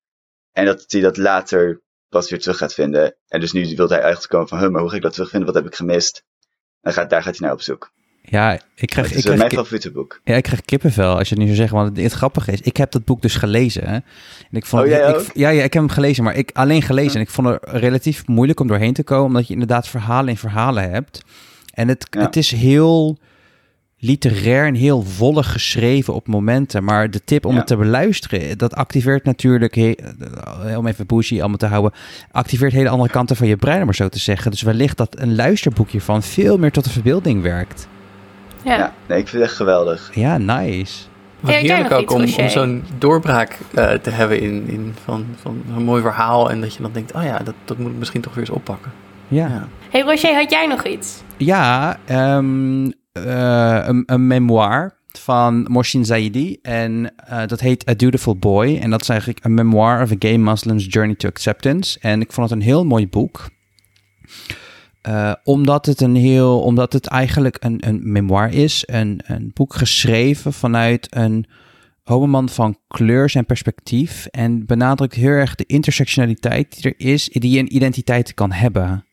En 0.52 0.66
dat 0.66 0.84
hij 0.88 1.02
dat 1.02 1.18
later 1.18 1.82
pas 2.10 2.30
weer 2.30 2.40
terug 2.40 2.58
gaat 2.58 2.74
vinden. 2.74 3.16
En 3.28 3.40
dus 3.40 3.52
nu 3.52 3.76
wil 3.76 3.90
hij 3.90 4.00
eigenlijk 4.00 4.32
komen 4.32 4.48
van, 4.48 4.72
maar 4.72 4.82
hoe 4.82 4.90
ga 4.90 4.96
ik 4.96 5.02
dat 5.02 5.14
terugvinden? 5.14 5.54
Wat 5.54 5.64
heb 5.64 5.72
ik 5.72 5.76
gemist? 5.76 6.24
En 6.84 6.94
gaat, 6.94 7.10
daar 7.10 7.24
gaat 7.24 7.38
hij 7.38 7.48
naar 7.48 7.56
op 7.56 7.62
zoek. 7.62 7.92
Ja, 8.22 8.60
ik 8.76 8.90
krijg, 8.90 9.08
het 9.08 9.12
ik 9.12 9.18
is 9.18 9.24
krijg, 9.24 9.40
mijn 9.40 9.52
favoriete 9.52 9.92
boek. 9.92 10.20
Ja, 10.24 10.36
ik 10.36 10.44
krijg 10.44 10.62
kippenvel 10.62 11.18
als 11.18 11.30
je 11.30 11.36
het 11.36 11.44
nu 11.44 11.50
zo 11.50 11.56
zegt. 11.56 11.72
Want 11.72 11.90
het, 11.90 12.04
het 12.04 12.14
grappige 12.14 12.52
is, 12.52 12.62
ik 12.62 12.78
heb 12.78 12.92
dat 12.92 13.06
boek 13.06 13.22
dus 13.22 13.36
gelezen. 13.36 13.88
Hè? 13.88 13.94
En 13.94 14.04
ik 14.52 14.66
vond 14.66 14.84
oh, 14.84 14.90
het, 14.90 14.98
jij 14.98 15.10
ik, 15.10 15.16
ook? 15.16 15.26
ja, 15.34 15.50
ja, 15.50 15.64
ik 15.64 15.74
heb 15.74 15.82
hem 15.84 15.92
gelezen, 15.92 16.24
maar 16.24 16.36
ik 16.36 16.50
alleen 16.54 16.82
gelezen. 16.82 17.16
En 17.16 17.22
ik 17.22 17.30
vond 17.30 17.48
het 17.48 17.60
relatief 17.64 18.28
moeilijk 18.28 18.60
om 18.60 18.68
doorheen 18.68 18.94
te 18.94 19.04
komen. 19.04 19.26
Omdat 19.26 19.48
je 19.48 19.54
inderdaad 19.54 19.88
verhalen 19.88 20.30
in 20.30 20.38
verhalen 20.38 20.92
hebt. 20.92 21.22
En 21.74 21.88
het, 21.88 22.08
Ja. 22.10 22.22
het 22.22 22.36
is 22.36 22.52
heel 22.52 23.18
literair 24.04 24.66
en 24.66 24.74
heel 24.76 25.06
wollig 25.18 25.52
geschreven 25.52 26.14
op 26.14 26.28
momenten. 26.28 26.84
Maar 26.84 27.12
de 27.12 27.24
tip 27.24 27.46
om 27.46 27.52
Ja. 27.52 27.58
het 27.58 27.68
te 27.68 27.76
beluisteren, 27.76 28.58
dat 28.58 28.76
activeert 28.76 29.24
natuurlijk, 29.26 29.76
he- 29.76 29.94
eh, 30.66 30.78
om 30.78 30.88
even 30.88 31.06
bougie 31.06 31.40
allemaal 31.40 31.58
te 31.58 31.66
houden, 31.66 31.92
activeert 32.32 32.72
hele 32.74 32.90
andere 32.90 33.10
kanten 33.12 33.36
van 33.36 33.48
je 33.48 33.56
brein, 33.56 33.80
om 33.80 33.86
maar 33.86 33.96
zo 33.96 34.10
te 34.10 34.20
zeggen. 34.20 34.52
Dus 34.52 34.62
wellicht 34.62 34.98
dat 34.98 35.16
een 35.20 35.36
luisterboekje 35.36 36.02
van 36.02 36.24
veel 36.24 36.58
meer 36.58 36.72
tot 36.72 36.84
de 36.84 36.90
verbeelding 36.90 37.42
werkt. 37.42 37.88
Ja. 38.64 38.78
Ja, 38.78 38.94
nee, 39.08 39.20
ik 39.20 39.28
vind 39.28 39.42
het 39.42 39.50
echt 39.52 39.58
geweldig. 39.60 40.12
Ja, 40.14 40.38
nice. 40.38 41.04
Wat 41.40 41.54
heerlijk 41.56 41.92
ook 41.92 42.12
om, 42.12 42.22
om 42.22 42.50
zo'n 42.50 42.84
doorbraak 42.98 43.58
eh, 43.74 43.92
te 43.92 44.10
hebben 44.10 44.40
in, 44.42 44.64
in 44.68 44.94
van, 45.04 45.26
van 45.42 45.64
een 45.76 45.84
mooi 45.84 46.02
verhaal. 46.02 46.50
En 46.50 46.62
dat 46.62 46.76
je 46.76 46.82
dan 46.82 46.92
denkt, 46.94 47.14
oh 47.14 47.24
ja, 47.24 47.38
dat, 47.38 47.54
dat 47.66 47.78
moet 47.78 47.92
ik 47.92 47.98
misschien 47.98 48.22
toch 48.22 48.34
weer 48.34 48.44
eens 48.44 48.54
oppakken. 48.56 48.92
Ja. 49.28 49.48
Ja. 49.48 49.68
Hey 49.90 50.02
Roger, 50.02 50.36
had 50.36 50.52
jij 50.52 50.68
nog 50.68 50.84
iets? 50.86 51.22
Ja, 51.38 51.98
ehm, 52.06 52.90
eh, 53.14 53.84
een, 53.86 54.04
een 54.06 54.28
memoir 54.28 54.98
van 55.18 55.66
Mohsin 55.70 56.06
Zaidi. 56.06 56.58
En 56.62 57.16
eh, 57.16 57.48
dat 57.48 57.60
heet 57.60 57.90
A 57.90 57.94
Dutiful 57.94 58.36
Boy. 58.36 58.78
En 58.78 58.90
dat 58.90 59.02
is 59.02 59.10
eigenlijk 59.10 59.46
een 59.46 59.54
memoir 59.54 60.02
of 60.02 60.12
a 60.12 60.16
gay 60.20 60.38
Muslim's 60.38 60.86
journey 60.90 61.16
to 61.16 61.30
acceptance. 61.30 62.00
En 62.00 62.22
ik 62.22 62.32
vond 62.32 62.50
het 62.50 62.60
een 62.60 62.66
heel 62.66 62.86
mooi 62.86 63.08
boek. 63.08 63.50
Eh, 65.02 65.34
omdat 65.44 65.86
het 65.86 66.02
een 66.02 66.16
heel, 66.16 66.62
omdat 66.62 66.94
het 66.94 67.08
eigenlijk 67.08 67.58
een, 67.60 67.88
een 67.88 68.12
memoir 68.12 68.54
is, 68.54 68.84
een, 68.86 69.22
een 69.26 69.52
boek 69.54 69.74
geschreven 69.74 70.54
vanuit 70.54 71.08
een 71.10 71.46
homoman 72.04 72.50
van 72.50 72.78
kleur 72.88 73.32
en 73.36 73.46
perspectief. 73.46 74.26
En 74.26 74.66
benadrukt 74.66 75.14
heel 75.14 75.30
erg 75.30 75.56
de 75.56 75.66
intersectionaliteit 75.66 76.76
die 76.76 76.92
er 76.92 77.08
is, 77.08 77.30
die 77.30 77.60
een 77.60 77.76
identiteit 77.76 78.34
kan 78.34 78.52
hebben. 78.52 79.06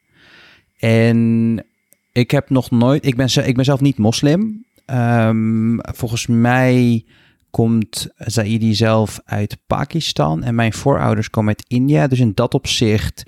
En 0.78 1.64
ik 2.12 2.30
heb 2.30 2.50
nog 2.50 2.70
nooit, 2.70 3.06
ik 3.06 3.16
ben, 3.16 3.46
ik 3.46 3.64
zelf 3.64 3.80
niet 3.80 3.98
moslim. 3.98 4.64
Ehm, 4.86 5.78
volgens 5.78 6.26
mij 6.26 7.04
komt 7.50 8.08
Zaidi 8.16 8.74
zelf 8.74 9.20
uit 9.24 9.56
Pakistan 9.66 10.42
en 10.42 10.54
mijn 10.54 10.72
voorouders 10.72 11.30
komen 11.30 11.48
uit 11.48 11.68
India. 11.68 12.06
Dus 12.06 12.20
in 12.20 12.32
dat 12.34 12.54
opzicht 12.54 13.22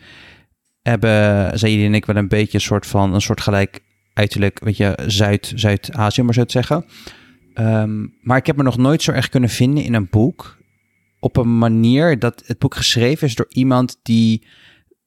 hebben 0.82 1.58
Zaidi 1.58 1.84
en 1.84 1.94
ik 1.94 2.06
wel 2.06 2.16
een 2.16 2.28
beetje 2.28 2.54
een 2.54 2.60
soort 2.60 2.86
van 2.86 3.14
een 3.14 3.20
soort 3.20 3.40
gelijk 3.40 3.80
uiterlijk, 4.14 4.60
weet 4.64 4.76
je, 4.76 4.98
Zuid, 5.06 5.52
Zuid-Azië, 5.54 6.22
maar 6.22 6.34
zo 6.34 6.44
te 6.44 6.52
zeggen. 6.52 6.84
Ehm, 7.54 8.06
maar 8.20 8.36
ik 8.36 8.46
heb 8.46 8.56
me 8.56 8.62
nog 8.62 8.76
nooit 8.76 9.02
zo 9.02 9.12
erg 9.12 9.28
kunnen 9.28 9.50
vinden 9.50 9.84
in 9.84 9.94
een 9.94 10.08
boek 10.10 10.58
op 11.20 11.36
een 11.36 11.58
manier 11.58 12.18
dat 12.18 12.42
het 12.46 12.58
boek 12.58 12.74
geschreven 12.74 13.26
is 13.26 13.34
door 13.34 13.46
iemand 13.48 13.98
die 14.02 14.46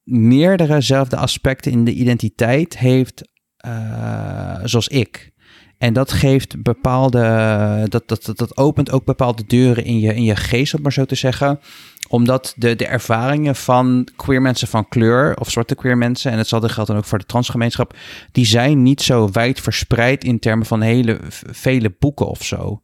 meerderezelfde 0.02 1.16
aspecten 1.16 1.72
in 1.72 1.84
de 1.84 1.92
identiteit 1.92 2.78
heeft 2.78 3.28
eh, 3.66 4.60
zoals 4.64 4.88
ik. 4.88 5.30
En 5.78 5.92
dat 5.92 6.12
geeft 6.12 6.62
bepaalde, 6.62 7.86
dat, 7.88 8.08
dat, 8.08 8.24
dat, 8.24 8.38
dat 8.38 8.56
opent 8.56 8.90
ook 8.90 9.04
bepaalde 9.04 9.44
deuren 9.46 9.84
in 9.84 9.98
je, 9.98 10.14
in 10.14 10.22
je 10.22 10.36
geest, 10.36 10.74
om 10.74 10.82
maar 10.82 10.92
zo 10.92 11.04
te 11.04 11.14
zeggen. 11.14 11.60
Omdat 12.08 12.54
de, 12.56 12.76
de 12.76 12.86
ervaringen 12.86 13.56
van 13.56 14.08
queer 14.16 14.42
mensen 14.42 14.68
van 14.68 14.88
kleur 14.88 15.36
of 15.38 15.50
zwarte 15.50 15.74
queer 15.74 15.98
mensen, 15.98 16.32
en 16.32 16.38
hetzelfde 16.38 16.68
geldt 16.68 16.88
dan 16.88 16.98
ook 16.98 17.04
voor 17.04 17.18
de 17.18 17.26
transgemeenschap, 17.26 17.96
die 18.32 18.46
zijn 18.46 18.82
niet 18.82 19.02
zo 19.02 19.28
wijd 19.32 19.60
verspreid 19.60 20.24
in 20.24 20.38
termen 20.38 20.66
van 20.66 20.80
hele 20.80 21.18
vele 21.50 21.94
boeken 21.98 22.26
of 22.26 22.44
zo. 22.44 22.82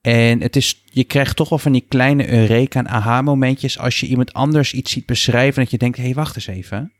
En 0.00 0.40
het 0.40 0.56
is, 0.56 0.82
je 0.84 1.04
krijgt 1.04 1.36
toch 1.36 1.48
wel 1.48 1.58
van 1.58 1.72
die 1.72 1.84
kleine 1.88 2.32
eureka 2.32 2.78
en 2.78 2.88
aha-momentjes 2.88 3.78
als 3.78 4.00
je 4.00 4.06
iemand 4.06 4.32
anders 4.32 4.72
iets 4.72 4.92
ziet 4.92 5.06
beschrijven 5.06 5.62
dat 5.62 5.70
je 5.70 5.78
denkt, 5.78 5.96
hé, 5.96 6.04
hey, 6.04 6.14
wacht 6.14 6.36
eens 6.36 6.46
even. 6.46 6.92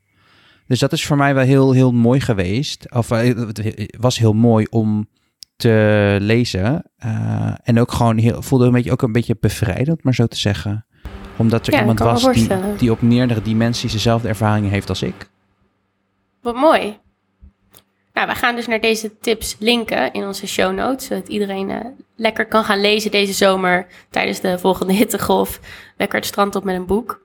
Dus 0.71 0.79
dat 0.79 0.91
is 0.91 1.05
voor 1.05 1.17
mij 1.17 1.33
wel 1.33 1.43
heel, 1.43 1.71
heel 1.71 1.91
mooi 1.91 2.19
geweest. 2.19 2.91
Of 2.93 3.11
eh, 3.11 3.35
het 3.35 3.95
was 3.99 4.17
heel 4.17 4.33
mooi 4.33 4.65
om 4.69 5.07
te 5.55 6.17
lezen. 6.19 6.83
Eh, 6.97 7.53
en 7.63 7.79
ook 7.79 7.91
gewoon 7.91 8.17
heel, 8.17 8.41
voelde 8.41 8.65
een 8.65 8.71
beetje, 8.71 8.91
ook 8.91 9.01
een 9.01 9.11
beetje 9.11 9.37
bevrijdend, 9.39 10.03
maar 10.03 10.13
zo 10.13 10.25
te 10.25 10.37
zeggen. 10.37 10.85
Omdat 11.37 11.67
er 11.67 11.73
Ja, 11.73 11.79
iemand 11.79 11.99
was 11.99 12.31
die, 12.33 12.47
die 12.77 12.91
op 12.91 13.01
meerdere 13.01 13.41
dimensies 13.41 13.91
dezelfde 13.91 14.27
ervaringen 14.27 14.69
heeft 14.69 14.89
als 14.89 15.01
ik. 15.01 15.29
Wat 16.41 16.55
mooi. 16.55 16.97
Nou, 18.13 18.27
we 18.27 18.35
gaan 18.35 18.55
dus 18.55 18.67
naar 18.67 18.81
deze 18.81 19.17
tips 19.19 19.55
linken 19.59 20.13
in 20.13 20.23
onze 20.23 20.47
show 20.47 20.75
notes, 20.75 21.05
zodat 21.05 21.27
iedereen 21.27 21.69
eh, 21.69 21.85
lekker 22.15 22.45
kan 22.45 22.63
gaan 22.63 22.81
lezen 22.81 23.11
deze 23.11 23.33
zomer 23.33 23.87
tijdens 24.09 24.39
de 24.39 24.59
volgende 24.59 24.93
hittegolf. 25.01 25.59
Lekker 25.97 26.17
het 26.17 26.27
strand 26.27 26.55
op 26.55 26.63
met 26.63 26.75
een 26.75 26.85
boek. 26.85 27.21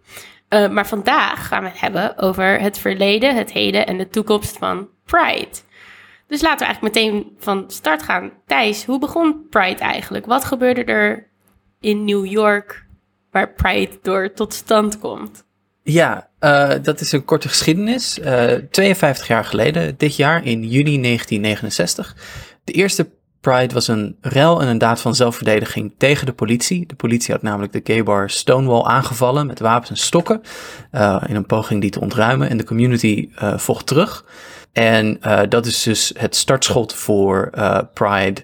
Eh, 0.48 0.68
maar 0.68 0.86
vandaag 0.86 1.46
gaan 1.46 1.62
we 1.62 1.68
het 1.68 1.80
hebben 1.80 2.18
over 2.18 2.60
het 2.60 2.78
verleden, 2.78 3.36
het 3.36 3.52
heden 3.52 3.86
en 3.86 3.98
de 3.98 4.08
toekomst 4.08 4.58
van 4.58 4.88
Pride. 5.04 5.48
Dus 6.26 6.42
laten 6.42 6.58
we 6.58 6.64
eigenlijk 6.64 6.94
meteen 6.94 7.36
van 7.38 7.64
start 7.66 8.02
gaan. 8.02 8.32
Thijs, 8.46 8.84
hoe 8.84 8.98
begon 8.98 9.46
Pride 9.50 9.80
eigenlijk? 9.80 10.26
Wat 10.26 10.44
gebeurde 10.44 10.84
er 10.84 11.28
in 11.80 12.04
New 12.04 12.26
York 12.26 12.86
waar 13.30 13.52
Pride 13.52 13.98
door 14.02 14.32
tot 14.32 14.54
stand 14.54 14.98
komt? 14.98 15.44
Ja, 15.82 16.28
eh, 16.38 16.72
dat 16.82 17.00
is 17.00 17.12
een 17.12 17.24
korte 17.24 17.48
geschiedenis. 17.48 18.20
Eh 18.20 18.52
52 18.70 19.26
jaar 19.26 19.44
geleden, 19.44 19.94
dit 19.96 20.16
jaar 20.16 20.44
in 20.44 20.68
juni 20.68 20.98
1969. 20.98 22.16
De 22.64 22.72
eerste 22.72 23.10
Pride 23.46 23.74
was 23.74 23.88
een 23.88 24.16
rel 24.20 24.60
en 24.60 24.68
een 24.68 24.78
daad 24.78 25.00
van 25.00 25.14
zelfverdediging 25.14 25.94
tegen 25.98 26.26
de 26.26 26.32
politie. 26.32 26.86
De 26.86 26.94
politie 26.94 27.34
had 27.34 27.42
namelijk 27.42 27.72
de 27.72 27.80
gay 27.84 28.02
bar 28.02 28.30
Stonewall 28.30 28.82
aangevallen 28.82 29.46
met 29.46 29.60
wapens 29.60 29.90
en 29.90 29.96
stokken. 29.96 30.42
eh, 30.90 31.22
in 31.26 31.34
een 31.34 31.46
poging 31.46 31.80
die 31.80 31.90
te 31.90 32.00
ontruimen. 32.00 32.48
En 32.48 32.56
de 32.56 32.64
community 32.64 33.28
eh, 33.34 33.58
vocht 33.58 33.86
terug. 33.86 34.24
En 34.72 35.18
eh, 35.20 35.40
dat 35.48 35.66
is 35.66 35.82
dus 35.82 36.12
het 36.16 36.36
startschot 36.36 36.94
voor 36.94 37.50
Pride 37.94 38.42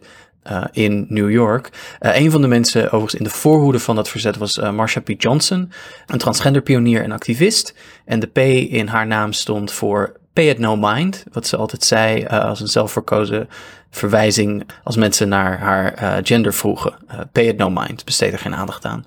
in 0.72 1.06
New 1.08 1.30
York. 1.30 1.96
Een 1.98 2.30
van 2.30 2.40
de 2.40 2.48
mensen 2.48 2.84
overigens 2.84 3.14
in 3.14 3.24
de 3.24 3.30
voorhoede 3.30 3.78
van 3.78 3.96
dat 3.96 4.08
verzet 4.08 4.36
was 4.36 4.58
Marsha 4.58 5.00
P. 5.00 5.08
Johnson, 5.16 5.72
een 6.06 6.18
transgender 6.18 6.62
pionier 6.62 7.02
en 7.02 7.12
activist. 7.12 7.74
En 8.04 8.20
de 8.20 8.26
P 8.26 8.38
in 8.72 8.86
haar 8.86 9.06
naam 9.06 9.32
stond 9.32 9.72
voor 9.72 10.20
Pay 10.32 10.48
it 10.48 10.58
no 10.58 10.76
mind, 10.76 11.24
wat 11.32 11.46
ze 11.46 11.56
altijd 11.56 11.84
zei 11.84 12.22
eh, 12.22 12.44
als 12.44 12.60
een 12.60 12.68
zelfverkozen 12.68 13.48
verwijzing 13.90 14.66
als 14.84 14.96
mensen 14.96 15.28
naar 15.28 15.58
haar 15.58 15.94
eh, 15.94 16.16
gender 16.22 16.54
vroegen. 16.54 16.94
Eh, 17.06 17.18
pay 17.32 17.44
it 17.44 17.56
no 17.56 17.70
mind, 17.70 18.04
besteed 18.04 18.32
er 18.32 18.38
geen 18.38 18.54
aandacht 18.54 18.84
aan. 18.84 19.06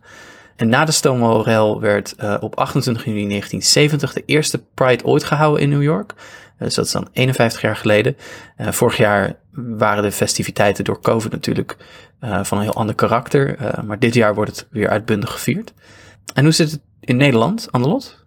En 0.56 0.70
na 0.70 0.86
de 0.86 0.92
Stonewall-rel 0.92 1.80
werd 1.80 2.16
op 2.40 2.56
28 2.56 3.06
juni 3.06 3.28
1970 3.28 4.14
de 4.14 4.24
eerste 4.26 4.64
Pride 4.74 5.06
ooit 5.06 5.24
gehouden 5.24 5.62
in 5.62 5.70
New 5.70 5.84
York. 5.84 6.14
Dus 6.60 6.74
dat 6.74 6.86
is 6.86 6.92
dan 6.92 7.08
51 7.12 7.62
jaar 7.62 7.76
geleden. 7.76 8.18
Vorig 8.58 8.98
jaar 8.98 9.36
waren 9.52 10.04
de 10.04 10.12
festiviteiten 10.12 10.84
door 10.84 11.02
COVID 11.02 11.32
natuurlijk 11.32 11.78
van 12.20 12.58
een 12.58 12.64
heel 12.64 12.74
ander 12.74 12.96
karakter. 12.96 13.58
maar 13.86 14.00
dit 14.00 14.14
jaar 14.14 14.36
wordt 14.36 14.52
het 14.52 14.68
weer 14.70 14.90
uitbundig 14.90 15.32
gevierd. 15.32 15.74
En 16.34 16.44
hoe 16.44 16.54
zit 16.54 16.72
het 16.72 16.82
in 17.00 17.18
Nederland, 17.18 17.68
Annelot? 17.72 18.25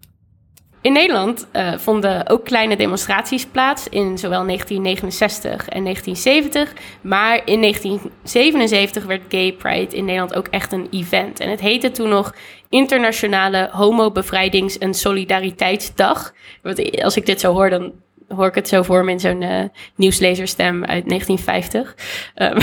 In 0.81 0.93
Nederland 0.93 1.47
eh, 1.53 1.73
vonden 1.77 2.29
ook 2.29 2.45
kleine 2.45 2.77
demonstraties 2.77 3.47
plaats 3.47 3.89
in 3.89 4.19
zowel 4.19 4.45
1969 4.45 5.69
en 5.69 5.83
1970. 5.83 6.73
Maar 7.01 7.41
in 7.45 7.61
1977 7.61 9.05
werd 9.05 9.23
Gay 9.29 9.53
Pride 9.53 9.97
in 9.97 10.05
Nederland 10.05 10.35
ook 10.35 10.47
echt 10.47 10.73
een 10.73 10.89
event. 10.91 11.41
En 11.41 11.51
het 11.51 11.61
heette 11.61 11.91
toen 11.91 12.09
nog 12.09 12.35
Internationale 12.69 13.69
Homo 13.73 14.11
Bevrijdings- 14.11 14.79
en 14.79 14.95
Solidariteitsdag. 14.95 16.35
Want 16.63 17.03
als 17.03 17.17
ik 17.17 17.27
dit 17.27 17.41
zo 17.41 17.53
hoor, 17.53 17.71
dan 17.71 17.93
hoor 18.29 18.47
ik 18.47 18.55
het 18.55 18.69
zo 18.69 18.83
voor 18.83 19.05
me 19.05 19.11
in 19.11 19.21
zo'n 19.21 19.43
eh, 19.43 19.65
nieuwslezerstem 19.95 20.85
uit 20.85 21.09
1950. 21.09 21.97
Um, 22.35 22.57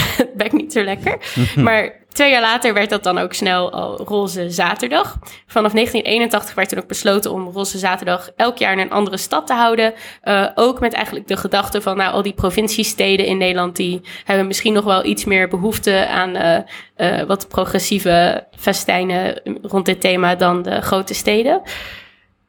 ik 0.46 0.52
niet 0.52 0.74
zo 0.74 0.84
lekker. 0.84 1.18
maar 1.56 2.05
twee 2.16 2.32
jaar 2.32 2.42
later 2.42 2.74
werd 2.74 2.90
dat 2.90 3.04
dan 3.04 3.18
ook 3.18 3.34
snel 3.34 3.72
al 3.72 3.98
Roze 3.98 4.50
Zaterdag. 4.50 5.18
Vanaf 5.48 5.72
1981 5.72 6.56
werd 6.56 6.70
toen 6.70 6.80
ook 6.80 6.88
besloten 6.88 7.32
om 7.32 7.48
Roze 7.48 7.78
Zaterdag 7.78 8.30
elk 8.36 8.58
jaar 8.58 8.72
in 8.72 8.80
een 8.80 8.92
andere 8.92 9.18
stad 9.18 9.48
te 9.48 9.54
houden. 9.54 9.94
Uh, 10.24 10.48
ook 10.56 10.80
met 10.80 10.94
eigenlijk 10.94 11.28
de 11.28 11.38
gedachte 11.38 11.82
van, 11.82 11.98
nou, 11.98 12.14
al 12.14 12.22
die 12.22 12.34
provinciesteden 12.34 13.26
in 13.26 13.38
Nederland, 13.38 13.76
die 13.76 14.02
hebben 14.24 14.48
misschien 14.48 14.74
nog 14.74 14.84
wel 14.84 15.06
iets 15.06 15.26
meer 15.26 15.48
behoefte 15.48 16.08
aan 16.08 16.36
uh, 16.36 16.58
uh, 16.98 17.24
wat 17.24 17.48
progressieve 17.48 18.48
festijnen 18.58 19.42
rond 19.62 19.86
dit 19.86 20.02
thema 20.02 20.36
dan 20.36 20.62
de 20.62 20.82
grote 20.82 21.14
steden. 21.14 21.62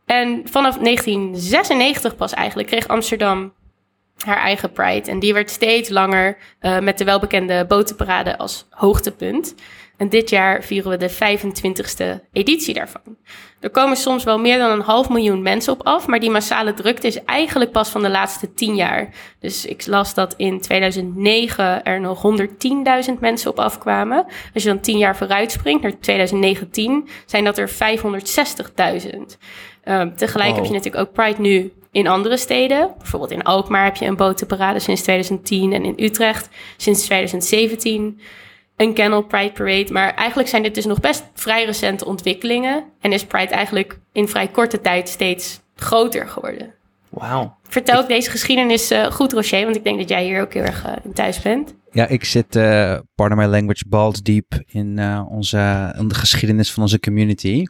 En 0.07 0.43
vanaf 0.45 0.79
1996 0.79 2.17
pas 2.17 2.33
eigenlijk 2.33 2.69
kreeg 2.69 2.89
Amsterdam 2.89 3.53
haar 4.25 4.39
eigen 4.39 4.73
Pride. 4.73 5.11
En 5.11 5.19
die 5.19 5.33
werd 5.33 5.51
steeds 5.51 5.89
langer 5.89 6.37
uh, 6.61 6.79
met 6.79 6.99
de 6.99 7.05
welbekende 7.05 7.65
botenparade 7.69 8.39
als 8.39 8.67
hoogtepunt. 8.71 9.55
En 9.97 10.09
dit 10.09 10.31
jaar 10.31 10.63
vieren 10.63 10.91
we 10.91 10.97
de 10.97 11.11
25ste 11.11 12.23
editie 12.33 12.75
daarvan. 12.75 13.17
Er 13.61 13.71
komen 13.71 13.97
soms 13.97 14.25
wel 14.25 14.39
meer 14.39 14.59
dan 14.59 14.71
een 14.71 14.81
half 14.81 15.09
miljoen 15.09 15.43
mensen 15.43 15.73
op 15.73 15.87
af, 15.87 16.07
maar 16.07 16.21
die 16.21 16.31
massale 16.31 16.75
drukte 16.75 17.07
is 17.07 17.25
eigenlijk 17.25 17.71
pas 17.71 17.89
van 17.89 18.03
de 18.03 18.11
laatste 18.11 18.55
tien 18.55 18.75
jaar. 18.75 19.09
Dus 19.41 19.67
ik 19.67 19.87
las 19.87 20.15
dat 20.15 20.35
in 20.37 20.61
2009 20.61 21.85
er 21.85 22.01
nog 22.01 22.39
110.000 23.13 23.19
mensen 23.21 23.51
op 23.51 23.59
afkwamen. 23.59 24.25
Als 24.55 24.63
je 24.63 24.69
dan 24.69 24.81
tien 24.81 24.99
jaar 24.99 25.17
vooruit 25.17 25.53
springt 25.53 25.83
naar 25.83 25.99
2019, 26.01 27.09
zijn 27.27 27.45
dat 27.45 27.59
er 27.59 27.71
560.000. 27.71 27.77
Uh, 29.85 30.03
tegelijk 30.17 30.49
Wow. 30.49 30.57
heb 30.57 30.65
je 30.65 30.73
natuurlijk 30.73 30.97
ook 30.97 31.13
Pride 31.13 31.41
nu 31.41 31.73
in 31.97 32.07
andere 32.07 32.37
steden. 32.37 32.91
Bijvoorbeeld 32.99 33.31
in 33.31 33.43
Alkmaar 33.43 33.85
heb 33.85 33.97
je 33.97 34.05
een 34.05 34.17
botenparade 34.17 34.79
sinds 34.79 35.03
2010 35.03 35.73
en 35.73 35.85
in 35.85 36.05
Utrecht 36.05 36.49
sinds 36.77 37.05
2017 37.05 38.21
een 38.77 38.95
Kennel 38.95 39.23
Pride 39.23 39.53
Parade. 39.53 39.93
Maar 39.93 40.15
eigenlijk 40.15 40.49
zijn 40.49 40.63
dit 40.63 40.75
dus 40.75 40.85
nog 40.85 41.01
best 41.01 41.25
vrij 41.35 41.65
recente 41.65 42.05
ontwikkelingen. 42.05 42.85
En 43.01 43.13
is 43.13 43.25
Pride 43.25 43.55
eigenlijk 43.55 43.99
in 44.13 44.29
vrij 44.29 44.49
korte 44.49 44.81
tijd 44.81 45.09
steeds 45.09 45.61
groter 45.75 46.29
geworden. 46.29 46.75
Wauw. 47.09 47.57
Vertel 47.69 48.01
ik 48.01 48.09
deze 48.09 48.31
geschiedenis 48.31 48.93
uh, 48.93 49.05
goed, 49.05 49.33
Rocher, 49.33 49.65
want 49.65 49.77
ik 49.77 49.85
denk 49.85 49.99
dat 49.99 50.09
jij 50.09 50.25
hier 50.25 50.41
ook 50.41 50.55
heel 50.55 50.63
erg 50.63 50.87
uh, 50.87 50.93
in 51.05 51.13
thuis 51.13 51.41
bent. 51.41 51.75
Ja, 51.91 52.07
ik 52.07 52.25
zit, 52.25 52.57
uh, 52.57 52.99
pardon 53.15 53.39
my 53.39 53.47
language, 53.47 53.85
balls 53.89 54.23
deep 54.23 54.63
in, 54.67 55.01
onze, 55.29 55.95
in 55.99 56.09
de 56.09 56.15
geschiedenis 56.15 56.73
van 56.73 56.83
onze 56.83 57.01
community. 57.01 57.65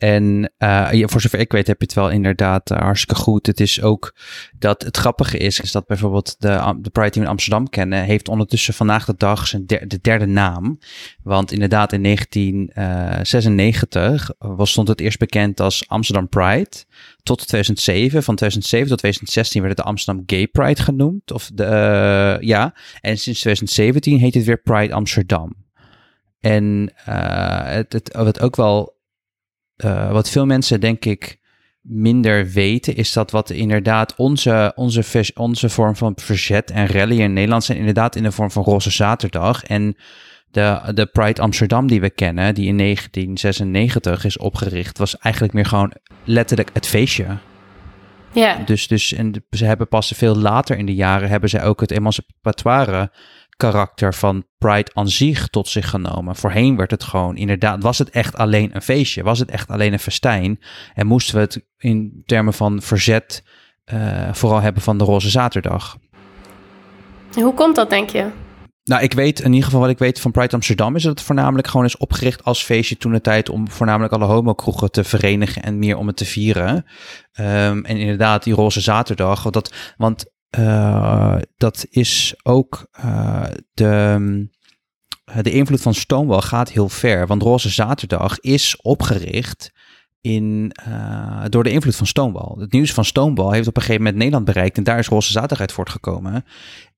En 0.00 0.52
uh, 0.58 1.06
voor 1.06 1.20
zover 1.20 1.38
ik 1.38 1.52
weet 1.52 1.66
heb 1.66 1.80
je 1.80 1.86
het 1.86 1.94
wel 1.94 2.10
inderdaad 2.10 2.70
uh, 2.70 2.78
hartstikke 2.78 3.22
goed. 3.22 3.46
Het 3.46 3.60
is 3.60 3.82
ook 3.82 4.16
dat 4.58 4.82
het 4.82 4.96
grappige 4.96 5.38
is, 5.38 5.60
is 5.60 5.72
dat 5.72 5.86
bijvoorbeeld 5.86 6.36
de, 6.38 6.78
de 6.80 6.90
Pride 6.90 7.10
Team 7.10 7.24
in 7.24 7.30
Amsterdam 7.30 7.68
kennen, 7.68 8.04
heeft 8.04 8.28
ondertussen 8.28 8.74
vandaag 8.74 9.04
de 9.04 9.14
dag 9.16 9.46
zijn 9.46 9.66
de 9.66 9.98
derde 10.00 10.26
naam. 10.26 10.78
Want 11.22 11.52
inderdaad 11.52 11.92
in 11.92 12.02
1996 12.02 14.30
uh, 14.30 14.34
was, 14.56 14.70
stond 14.70 14.88
het 14.88 15.00
eerst 15.00 15.18
bekend 15.18 15.60
als 15.60 15.88
Amsterdam 15.88 16.28
Pride. 16.28 16.84
Tot 17.22 17.46
2007, 17.46 18.22
van 18.22 18.36
2007 18.36 18.88
tot 18.88 18.98
2016 18.98 19.62
werd 19.62 19.76
het 19.76 19.84
de 19.84 19.90
Amsterdam 19.90 20.22
Gay 20.26 20.46
Pride 20.46 20.82
genoemd. 20.82 21.32
Of 21.32 21.50
de, 21.54 22.36
ja, 22.40 22.74
en 23.00 23.18
sinds 23.18 23.40
2017 23.40 24.18
heet 24.18 24.34
het 24.34 24.44
weer 24.44 24.62
Pride 24.62 24.94
Amsterdam. 24.94 25.54
En 26.40 26.92
het, 27.04 27.92
het, 27.92 28.40
ook 28.40 28.56
wel 28.56 28.98
uh, 29.84 30.12
wat 30.12 30.30
veel 30.30 30.46
mensen 30.46 30.80
denk 30.80 31.04
ik 31.04 31.38
minder 31.82 32.46
weten, 32.50 32.96
is 32.96 33.12
dat 33.12 33.30
wat 33.30 33.50
inderdaad 33.50 34.14
onze, 34.16 34.72
onze, 34.74 35.30
onze 35.34 35.68
vorm 35.68 35.96
van 35.96 36.12
verzet 36.16 36.70
en 36.70 36.86
rally 36.86 37.20
in 37.20 37.32
Nederland 37.32 37.64
zijn 37.64 37.78
inderdaad 37.78 38.16
in 38.16 38.22
de 38.22 38.32
vorm 38.32 38.50
van 38.50 38.62
Roze 38.62 38.90
Zaterdag. 38.90 39.64
En 39.64 39.96
de, 40.50 40.80
de 40.94 41.06
Pride 41.06 41.40
Amsterdam 41.40 41.86
die 41.86 42.00
we 42.00 42.10
kennen, 42.10 42.54
die 42.54 42.66
in 42.66 42.76
1996 42.76 44.24
is 44.24 44.38
opgericht, 44.38 44.98
was 44.98 45.18
eigenlijk 45.18 45.54
meer 45.54 45.66
gewoon 45.66 45.92
letterlijk 46.24 46.70
het 46.72 46.86
feestje. 46.86 47.26
Ja. 48.32 48.56
Dus, 48.64 48.88
dus 48.88 49.12
en 49.12 49.44
ze 49.50 49.64
hebben 49.64 49.88
pas 49.88 50.12
veel 50.16 50.36
later 50.36 50.78
in 50.78 50.86
de 50.86 50.94
jaren 50.94 51.28
hebben 51.28 51.48
ze 51.48 51.62
ook 51.62 51.80
het 51.80 51.90
emancipatoire 51.90 53.10
karakter 53.60 54.14
van 54.14 54.44
Pride 54.58 54.90
aan 54.94 55.08
zich 55.08 55.48
tot 55.48 55.68
zich 55.68 55.90
genomen. 55.90 56.36
Voorheen 56.36 56.76
werd 56.76 56.90
het 56.90 57.04
gewoon, 57.04 57.36
inderdaad, 57.36 57.82
was 57.82 57.98
het 57.98 58.10
echt 58.10 58.36
alleen 58.36 58.70
een 58.74 58.82
feestje, 58.82 59.22
was 59.22 59.38
het 59.38 59.50
echt 59.50 59.68
alleen 59.68 59.92
een 59.92 59.98
festijn. 59.98 60.58
En 60.94 61.06
moesten 61.06 61.34
we 61.34 61.40
het 61.40 61.66
in 61.76 62.22
termen 62.26 62.52
van 62.52 62.82
verzet 62.82 63.42
uh, 63.94 64.32
vooral 64.32 64.60
hebben 64.60 64.82
van 64.82 64.98
de 64.98 65.04
Roze 65.04 65.30
Zaterdag. 65.30 65.96
Hoe 67.34 67.54
komt 67.54 67.76
dat, 67.76 67.90
denk 67.90 68.10
je? 68.10 68.30
Nou, 68.84 69.02
ik 69.02 69.12
weet 69.12 69.40
in 69.40 69.52
ieder 69.52 69.64
geval 69.64 69.80
wat 69.80 69.90
ik 69.90 69.98
weet 69.98 70.20
van 70.20 70.30
Pride 70.30 70.54
Amsterdam 70.54 70.96
is 70.96 71.02
dat 71.02 71.18
het 71.18 71.26
voornamelijk 71.26 71.68
gewoon 71.68 71.86
is 71.86 71.96
opgericht 71.96 72.44
als 72.44 72.64
feestje 72.64 72.96
toen 72.96 73.12
de 73.12 73.20
tijd 73.20 73.48
om 73.48 73.70
voornamelijk 73.70 74.12
alle 74.12 74.24
homokroegen 74.24 74.90
te 74.90 75.04
verenigen 75.04 75.62
en 75.62 75.78
meer 75.78 75.96
om 75.96 76.06
het 76.06 76.16
te 76.16 76.24
vieren. 76.24 76.74
Um, 76.74 77.84
en 77.84 77.96
inderdaad, 77.96 78.42
die 78.42 78.54
roze 78.54 78.80
zaterdag, 78.80 79.42
want, 79.42 79.54
dat, 79.54 79.74
want 79.96 80.29
uh, 80.58 81.36
dat 81.56 81.86
is 81.90 82.34
ook 82.42 82.86
uh, 83.04 83.44
de, 83.72 84.48
de 85.42 85.52
invloed 85.52 85.80
van 85.80 85.94
Stonewall 85.94 86.40
gaat 86.40 86.70
heel 86.70 86.88
ver. 86.88 87.26
Want 87.26 87.42
Roze 87.42 87.68
Zaterdag 87.68 88.38
is 88.38 88.76
opgericht 88.82 89.70
in, 90.20 90.72
uh, 90.88 91.44
door 91.48 91.62
de 91.62 91.70
invloed 91.70 91.96
van 91.96 92.06
Stonewall. 92.06 92.54
Het 92.58 92.72
nieuws 92.72 92.92
van 92.92 93.04
Stonewall 93.04 93.54
heeft 93.54 93.68
op 93.68 93.76
een 93.76 93.82
gegeven 93.82 94.02
moment 94.02 94.18
Nederland 94.18 94.44
bereikt 94.44 94.76
en 94.76 94.84
daar 94.84 94.98
is 94.98 95.08
Roze 95.08 95.32
Zaterdag 95.32 95.60
uit 95.60 95.72
voortgekomen. 95.72 96.44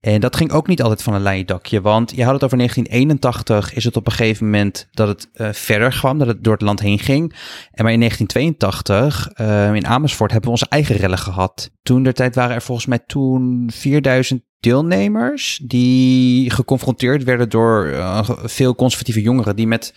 En 0.01 0.21
dat 0.21 0.37
ging 0.37 0.53
ook 0.53 0.67
niet 0.67 0.83
altijd 0.83 1.03
van 1.03 1.15
een 1.15 1.23
leien 1.23 1.47
dakje, 1.47 1.81
want 1.81 2.13
je 2.17 2.25
had 2.25 2.33
het 2.35 2.45
over 2.45 2.57
1981 2.57 3.75
is 3.75 3.85
het 3.85 3.97
op 3.97 4.07
een 4.07 4.13
gegeven 4.13 4.45
moment 4.45 4.89
dat 4.91 5.09
het 5.09 5.29
uh, 5.35 5.49
verder 5.53 5.91
kwam, 5.99 6.19
dat 6.19 6.27
het 6.27 6.45
door 6.45 6.53
het 6.53 6.63
land 6.63 6.81
heen 6.81 6.99
ging. 6.99 7.33
En 7.73 7.85
maar 7.85 7.93
in 7.93 7.99
1982 7.99 9.31
uh, 9.41 9.75
in 9.75 9.87
Amersfoort 9.87 10.31
hebben 10.31 10.51
we 10.51 10.57
onze 10.57 10.69
eigen 10.69 10.97
rellen 10.97 11.19
gehad. 11.19 11.71
Toen 11.83 12.03
der 12.03 12.15
tijd 12.15 12.35
waren 12.35 12.55
er 12.55 12.63
volgens 12.63 12.87
mij 12.87 12.99
toen 13.07 13.71
4000 13.75 14.43
deelnemers 14.61 15.61
die 15.63 16.51
geconfronteerd 16.51 17.25
werden 17.25 17.49
door 17.49 17.95
veel 18.45 18.75
conservatieve 18.75 19.23
jongeren 19.23 19.57
die 19.57 19.67
met 19.67 19.95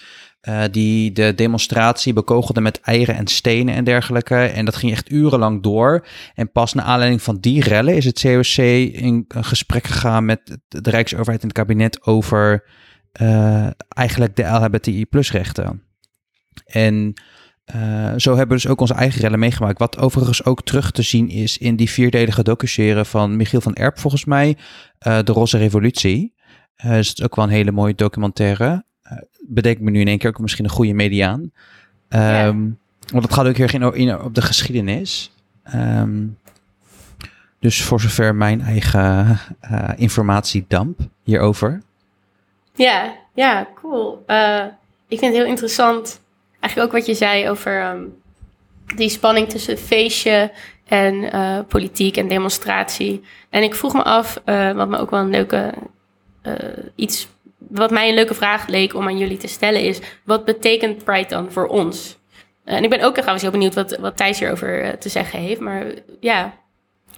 uh, 0.49 0.63
die 0.71 1.11
de 1.11 1.33
demonstratie 1.35 2.13
bekogelden 2.13 2.63
met 2.63 2.79
eieren 2.79 3.15
en 3.15 3.27
stenen 3.27 3.75
en 3.75 3.83
dergelijke. 3.83 4.35
En 4.35 4.65
dat 4.65 4.75
ging 4.75 4.91
echt 4.91 5.11
urenlang 5.11 5.63
door. 5.63 6.07
En 6.33 6.51
pas 6.51 6.73
naar 6.73 6.85
aanleiding 6.85 7.21
van 7.21 7.37
die 7.39 7.63
rellen 7.63 7.95
is 7.95 8.05
het 8.05 8.21
COC 8.21 8.57
in 8.93 9.25
gesprek 9.27 9.87
gegaan 9.87 10.25
met 10.25 10.57
de 10.67 10.89
Rijksoverheid 10.89 11.41
en 11.41 11.47
het 11.47 11.57
kabinet 11.57 12.05
over 12.05 12.63
uh, 13.21 13.67
eigenlijk 13.87 14.35
de 14.35 14.43
LHBTI 14.43 15.05
plus 15.05 15.31
rechten. 15.31 15.83
En 16.65 17.13
uh, 17.75 18.13
zo 18.17 18.29
hebben 18.29 18.57
we 18.57 18.63
dus 18.63 18.67
ook 18.67 18.81
onze 18.81 18.93
eigen 18.93 19.21
rellen 19.21 19.39
meegemaakt. 19.39 19.79
Wat 19.79 19.97
overigens 19.97 20.45
ook 20.45 20.63
terug 20.63 20.91
te 20.91 21.01
zien 21.01 21.29
is 21.29 21.57
in 21.57 21.75
die 21.75 21.89
vierdelige 21.89 22.43
docuserie 22.43 23.03
van 23.03 23.35
Michiel 23.35 23.61
van 23.61 23.73
Erp, 23.73 23.99
volgens 23.99 24.25
mij. 24.25 24.57
De 24.97 25.31
Roze 25.31 25.57
Revolutie. 25.57 26.33
Dus 26.75 27.13
is 27.13 27.23
ook 27.23 27.35
wel 27.35 27.45
een 27.45 27.51
hele 27.51 27.71
mooie 27.71 27.95
documentaire. 27.95 28.85
Uh, 29.11 29.17
bedenk 29.39 29.79
me 29.79 29.91
nu 29.91 29.99
in 29.99 30.07
één 30.07 30.17
keer 30.17 30.29
ook 30.29 30.39
misschien 30.39 30.65
een 30.65 30.71
goede 30.71 30.93
mediaan. 30.93 31.39
Um, 31.41 31.51
ja. 32.09 32.53
Want 33.11 33.23
het 33.23 33.33
gaat 33.33 33.47
ook 33.47 33.55
heel 33.55 33.67
erg 33.67 33.95
in, 33.95 34.19
op 34.19 34.35
de 34.35 34.41
geschiedenis. 34.41 35.31
Um, 35.75 36.37
dus 37.59 37.83
voor 37.83 38.01
zover 38.01 38.35
mijn 38.35 38.61
eigen 38.61 39.39
uh, 39.71 39.89
informatiedamp 39.95 40.99
hierover. 41.23 41.81
Ja, 42.73 43.15
ja, 43.33 43.67
cool. 43.75 44.23
Uh, 44.27 44.65
ik 45.07 45.19
vind 45.19 45.33
het 45.33 45.41
heel 45.41 45.51
interessant 45.51 46.21
eigenlijk 46.59 46.93
ook 46.93 46.99
wat 46.99 47.07
je 47.07 47.13
zei 47.13 47.49
over 47.49 47.89
um, 47.89 48.13
die 48.95 49.09
spanning 49.09 49.49
tussen 49.49 49.77
feestje 49.77 50.51
en 50.87 51.13
uh, 51.15 51.59
politiek 51.67 52.17
en 52.17 52.27
demonstratie. 52.27 53.21
En 53.49 53.63
ik 53.63 53.75
vroeg 53.75 53.93
me 53.93 54.03
af, 54.03 54.41
wat 54.75 54.89
me 54.89 54.97
ook 54.97 55.09
wel 55.09 55.19
een 55.19 55.29
leuke 55.29 55.73
iets, 56.95 57.27
wat 57.77 57.91
mij 57.91 58.09
een 58.09 58.15
leuke 58.15 58.33
vraag 58.33 58.67
leek 58.67 58.93
om 58.93 59.07
aan 59.07 59.17
jullie 59.17 59.37
te 59.37 59.47
stellen, 59.47 59.81
is: 59.81 59.99
wat 60.23 60.45
betekent 60.45 61.03
Pride 61.03 61.29
dan 61.29 61.51
voor 61.51 61.67
ons? 61.67 62.17
en 62.65 62.83
ik 62.83 62.89
ben 62.89 63.01
ook 63.01 63.13
trouwens 63.13 63.41
heel 63.41 63.51
benieuwd 63.51 63.73
wat, 63.73 63.97
wat 63.97 64.17
Thijs 64.17 64.39
hierover 64.39 64.97
te 64.97 65.09
zeggen 65.09 65.39
heeft. 65.39 65.59
Maar 65.59 65.85
ja. 66.19 66.53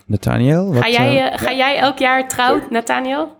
Nathaniel? 0.06 0.74
Wat, 0.74 0.84
ga, 0.84 0.90
jij, 0.90 1.38
ga 1.38 1.50
ja. 1.50 1.58
jij 1.58 1.78
elk 1.78 1.98
jaar 1.98 2.28
trouwen, 2.28 2.64
Nathaniel? 2.70 3.36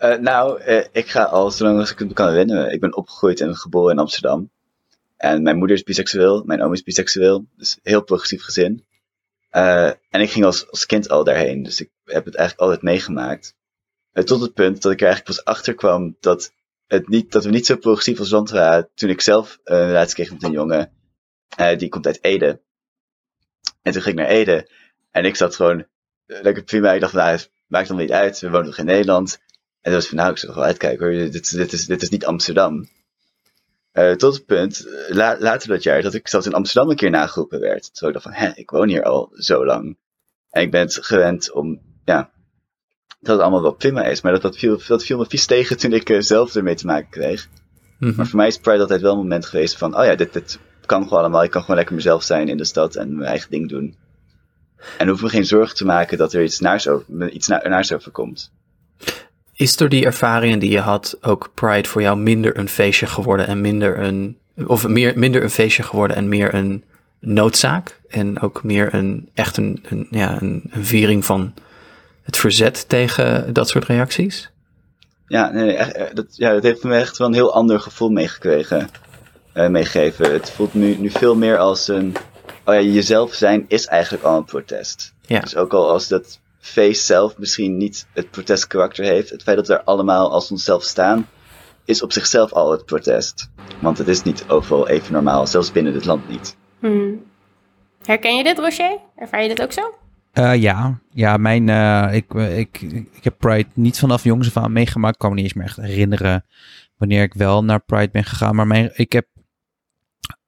Uh, 0.00 0.16
nou, 0.16 0.62
uh, 0.62 0.84
ik 0.92 1.08
ga 1.08 1.22
al 1.22 1.50
zolang 1.50 1.78
als 1.78 1.92
ik 1.92 1.98
het 1.98 2.12
kan 2.12 2.32
winnen. 2.32 2.72
Ik 2.72 2.80
ben 2.80 2.96
opgegroeid 2.96 3.40
en 3.40 3.56
geboren 3.56 3.92
in 3.92 3.98
Amsterdam. 3.98 4.50
En 5.16 5.42
mijn 5.42 5.56
moeder 5.56 5.76
is 5.76 5.82
biseksueel, 5.82 6.42
mijn 6.44 6.62
oom 6.62 6.72
is 6.72 6.82
biseksueel. 6.82 7.44
Dus 7.56 7.78
heel 7.82 8.02
progressief 8.02 8.42
gezin. 8.42 8.84
Uh, 9.52 9.86
en 9.86 10.20
ik 10.20 10.30
ging 10.30 10.44
als, 10.44 10.70
als 10.70 10.86
kind 10.86 11.08
al 11.08 11.24
daarheen. 11.24 11.62
Dus 11.62 11.80
ik 11.80 11.90
heb 12.04 12.24
het 12.24 12.34
eigenlijk 12.34 12.68
altijd 12.68 12.82
meegemaakt. 12.82 13.54
Uh, 14.12 14.24
tot 14.24 14.40
het 14.40 14.54
punt 14.54 14.82
dat 14.82 14.92
ik 14.92 15.00
er 15.00 15.06
eigenlijk 15.06 15.36
pas 15.36 15.54
achter 15.54 15.74
kwam 15.74 16.16
dat, 16.20 16.52
het 16.86 17.08
niet, 17.08 17.32
dat 17.32 17.44
we 17.44 17.50
niet 17.50 17.66
zo 17.66 17.76
progressief 17.76 18.18
als 18.18 18.30
land 18.30 18.50
waren. 18.50 18.88
Toen 18.94 19.10
ik 19.10 19.20
zelf 19.20 19.58
uh, 19.64 19.76
een 19.76 19.86
relatie 19.86 20.14
kreeg 20.14 20.32
met 20.32 20.42
een 20.42 20.52
jongen. 20.52 20.92
die 21.76 21.88
komt 21.88 22.06
uit 22.06 22.24
Ede. 22.24 22.60
En 23.82 23.92
toen 23.92 24.02
ging 24.02 24.18
ik 24.18 24.24
naar 24.24 24.32
Ede. 24.32 24.70
En 25.10 25.24
ik 25.24 25.36
zat 25.36 25.56
gewoon 25.56 25.86
lekker 26.26 26.62
prima. 26.62 26.92
Ik 26.92 27.00
dacht, 27.00 27.12
nou, 27.12 27.30
het 27.30 27.50
maakt 27.66 27.88
dan 27.88 27.96
niet 27.96 28.12
uit. 28.12 28.40
We 28.40 28.50
wonen 28.50 28.66
nog 28.66 28.78
in 28.78 28.84
Nederland. 28.84 29.38
En 29.80 29.90
toen 29.90 29.92
was 29.92 30.06
van, 30.08 30.16
nou, 30.16 30.30
ik 30.30 30.38
zou 30.38 30.54
wel 30.54 30.64
uitkijken 30.64 31.06
hoor. 31.06 31.14
Dit, 31.30 31.50
dit, 31.50 31.72
is, 31.72 31.86
dit 31.86 32.02
is 32.02 32.08
niet 32.08 32.24
Amsterdam. 32.24 32.88
Tot 34.16 34.34
het 34.34 34.46
punt, 34.46 34.86
la 35.08 35.36
later 35.38 35.68
dat 35.68 35.82
jaar, 35.82 36.02
dat 36.02 36.14
ik 36.14 36.28
zelfs 36.28 36.46
in 36.46 36.54
Amsterdam 36.54 36.90
een 36.90 36.96
keer 36.96 37.10
nageroepen 37.10 37.60
werd. 37.60 37.94
Terwijl 37.94 38.16
ik 38.16 38.22
dacht 38.22 38.36
van, 38.36 38.46
hè, 38.46 38.54
ik 38.54 38.70
woon 38.70 38.88
hier 38.88 39.02
al 39.02 39.30
zo 39.32 39.64
lang. 39.64 39.98
En 40.50 40.62
ik 40.62 40.70
ben 40.70 40.90
gewend 40.90 41.52
om, 41.52 41.80
ja, 42.04 42.32
dat 43.20 43.34
het 43.34 43.40
allemaal 43.40 43.62
wel 43.62 43.72
prima 43.72 44.04
is. 44.04 44.20
Maar 44.20 44.32
dat, 44.32 44.42
dat, 44.42 44.56
viel, 44.56 44.80
dat 44.86 45.04
viel 45.04 45.18
me 45.18 45.26
vies 45.28 45.46
tegen 45.46 45.78
toen 45.78 45.92
ik 45.92 46.10
uh, 46.10 46.20
zelf 46.20 46.54
ermee 46.54 46.74
te 46.74 46.86
maken 46.86 47.10
kreeg. 47.10 47.48
Mm 47.48 48.08
-hmm. 48.08 48.16
Maar 48.16 48.26
voor 48.26 48.36
mij 48.36 48.46
is 48.46 48.58
Pride 48.58 48.80
altijd 48.80 49.00
wel 49.00 49.12
een 49.12 49.18
moment 49.18 49.46
geweest 49.46 49.78
van, 49.78 49.98
oh 49.98 50.04
ja, 50.04 50.14
dit, 50.14 50.32
dit 50.32 50.58
kan 50.86 51.02
gewoon 51.02 51.18
allemaal. 51.18 51.42
Ik 51.42 51.50
kan 51.50 51.60
gewoon 51.60 51.76
lekker 51.76 51.94
mezelf 51.94 52.22
zijn 52.22 52.48
in 52.48 52.56
de 52.56 52.64
stad 52.64 52.94
en 52.94 53.16
mijn 53.16 53.28
eigen 53.28 53.50
ding 53.50 53.68
doen. 53.68 53.96
En 54.98 55.08
hoef 55.08 55.22
me 55.22 55.28
geen 55.28 55.46
zorgen 55.46 55.76
te 55.76 55.84
maken 55.84 56.18
dat 56.18 56.32
er 56.32 56.42
iets 56.42 56.60
naars 56.60 56.88
over, 56.88 57.30
iets 57.30 57.48
na 57.48 57.68
naars 57.68 57.92
overkomt. 57.92 58.52
Is 59.52 59.76
door 59.76 59.88
die 59.88 60.04
ervaringen 60.04 60.58
die 60.58 60.70
je 60.70 60.80
had 60.80 61.18
ook 61.20 61.50
Pride 61.54 61.88
voor 61.88 62.02
jou 62.02 62.18
minder 62.18 62.58
een 62.58 62.68
feestje 62.68 63.06
geworden 63.06 63.46
en 63.46 63.60
minder 63.60 63.98
een, 63.98 64.38
of 64.66 64.88
meer, 64.88 65.18
minder 65.18 65.42
een 65.42 65.50
feestje 65.50 65.82
geworden 65.82 66.16
en 66.16 66.28
meer 66.28 66.54
een 66.54 66.84
noodzaak? 67.18 68.00
En 68.08 68.40
ook 68.40 68.62
meer 68.62 68.94
een, 68.94 69.28
echt 69.34 69.56
een, 69.56 69.84
een 69.88 70.06
ja, 70.10 70.42
een, 70.42 70.62
een 70.70 70.84
viering 70.84 71.24
van 71.24 71.54
het 72.22 72.36
verzet 72.36 72.88
tegen 72.88 73.52
dat 73.52 73.68
soort 73.68 73.84
reacties? 73.84 74.50
Ja, 75.26 75.50
nee, 75.50 75.72
echt, 75.72 76.16
dat, 76.16 76.26
ja, 76.36 76.52
dat 76.52 76.62
heeft 76.62 76.82
me 76.82 76.94
echt 76.94 77.18
wel 77.18 77.26
een 77.26 77.34
heel 77.34 77.54
ander 77.54 77.80
gevoel 77.80 78.08
meegekregen, 78.08 78.88
uh, 79.54 79.68
meegegeven. 79.68 80.32
Het 80.32 80.50
voelt 80.50 80.74
nu, 80.74 80.96
nu 80.96 81.10
veel 81.10 81.36
meer 81.36 81.58
als 81.58 81.88
een, 81.88 82.16
oh 82.64 82.74
ja, 82.74 82.80
jezelf 82.80 83.34
zijn 83.34 83.64
is 83.68 83.86
eigenlijk 83.86 84.24
al 84.24 84.36
een 84.36 84.44
protest. 84.44 85.14
Ja. 85.20 85.40
Dus 85.40 85.56
ook 85.56 85.72
al 85.72 85.90
als 85.90 86.08
dat 86.08 86.40
feest 86.60 87.04
zelf 87.04 87.38
misschien 87.38 87.76
niet 87.76 88.06
het 88.12 88.30
protestkarakter 88.30 89.04
heeft, 89.04 89.30
het 89.30 89.42
feit 89.42 89.56
dat 89.56 89.66
we 89.66 89.74
er 89.74 89.82
allemaal 89.84 90.30
als 90.30 90.50
onszelf 90.50 90.82
staan, 90.82 91.28
is 91.84 92.02
op 92.02 92.12
zichzelf 92.12 92.52
al 92.52 92.70
het 92.70 92.84
protest. 92.84 93.50
Want 93.80 93.98
het 93.98 94.08
is 94.08 94.22
niet 94.22 94.44
overal 94.48 94.88
even 94.88 95.12
normaal, 95.12 95.46
zelfs 95.46 95.72
binnen 95.72 95.92
dit 95.92 96.04
land 96.04 96.28
niet. 96.28 96.56
Hmm. 96.78 97.22
Herken 98.02 98.36
je 98.36 98.44
dit, 98.44 98.58
Rocher? 98.58 98.98
Ervaar 99.16 99.42
je 99.42 99.48
dit 99.48 99.62
ook 99.62 99.72
zo? 99.72 99.94
Eh, 100.32 100.54
ja, 100.54 101.00
ja 101.10 101.36
mijn, 101.36 101.68
eh, 101.68 102.14
ik, 102.14 102.34
ik, 102.34 102.80
ik 103.12 103.24
heb 103.24 103.34
Pride 103.38 103.68
niet 103.74 103.98
vanaf 103.98 104.24
jongs 104.24 104.46
af 104.46 104.62
aan 104.62 104.72
meegemaakt. 104.72 105.14
Ik 105.14 105.20
kan 105.20 105.30
me 105.30 105.34
niet 105.34 105.44
eens 105.44 105.54
meer 105.54 105.64
echt 105.64 105.76
herinneren 105.76 106.44
wanneer 106.96 107.22
ik 107.22 107.34
wel 107.34 107.64
naar 107.64 107.80
Pride 107.80 108.10
ben 108.10 108.24
gegaan. 108.24 108.54
Maar 108.54 108.66
mijn, 108.66 108.90
ik 108.94 109.12
heb, 109.12 109.26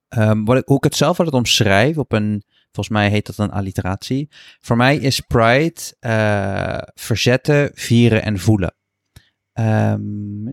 ehm, 0.09 0.45
wat 0.45 0.57
ik, 0.57 0.63
hoe 0.67 0.77
ik 0.77 0.85
het 0.85 0.97
zelf 0.97 1.19
altijd 1.19 1.37
omschrijf, 1.37 1.99
op 1.99 2.13
een, 2.13 2.43
volgens 2.73 2.89
mij 2.89 3.09
heet 3.11 3.27
dat 3.27 3.39
een 3.39 3.51
alliteratie. 3.51 4.29
Voor 4.61 4.77
mij 4.77 4.97
is 4.97 5.21
Pride 5.21 5.81
eh, 6.01 6.79
verzetten, 6.95 7.71
vieren 7.75 8.23
en 8.23 8.39
voelen. 8.39 8.75
Ehm, 9.53 10.47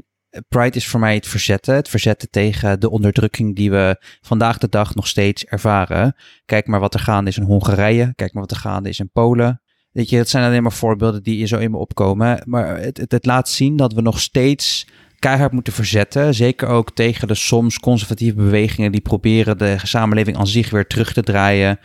Pride 0.48 0.78
is 0.78 0.88
voor 0.88 1.00
mij 1.00 1.14
het 1.14 1.28
verzetten. 1.28 1.76
Het 1.76 1.90
verzetten 1.90 2.30
tegen 2.30 2.80
de 2.80 2.90
onderdrukking 2.90 3.56
die 3.56 3.72
we 3.72 4.04
vandaag 4.22 4.58
de 4.58 4.70
dag 4.70 4.96
nog 4.96 5.08
steeds 5.08 5.46
ervaren. 5.46 6.16
Kijk 6.46 6.68
maar 6.68 6.80
wat 6.80 6.94
er 6.94 7.00
gaande 7.00 7.30
is 7.30 7.38
in 7.38 7.44
Hongarije. 7.44 8.14
Kijk 8.16 8.34
maar 8.34 8.42
wat 8.42 8.52
er 8.52 8.58
gaande 8.58 8.90
is 8.90 9.00
in 9.00 9.12
Polen. 9.12 9.62
Weet 9.92 10.10
je, 10.10 10.18
dat 10.18 10.30
zijn 10.30 10.46
alleen 10.46 10.64
maar 10.64 10.72
voorbeelden 10.72 11.24
die 11.24 11.38
je 11.38 11.46
zo 11.46 11.58
in 11.58 11.72
me 11.72 11.78
opkomen. 11.78 12.42
Maar 12.46 12.80
het, 12.80 12.98
het, 12.98 13.26
laat 13.26 13.50
zien 13.50 13.76
dat 13.76 13.94
we 13.94 14.02
nog 14.02 14.20
steeds 14.20 14.88
keihard 15.20 15.52
moeten 15.52 15.74
verzetten. 15.74 16.34
Zeker 16.34 16.68
ook 16.68 16.92
tegen 16.92 17.28
de 17.28 17.36
soms 17.36 17.80
conservatieve 17.80 18.36
bewegingen 18.36 18.92
die 18.92 19.02
proberen 19.02 19.58
de 19.58 19.78
samenleving 19.84 20.38
aan 20.38 20.48
zich 20.48 20.70
weer 20.70 20.88
terug 20.88 21.14
te 21.14 21.24
draaien 21.24 21.80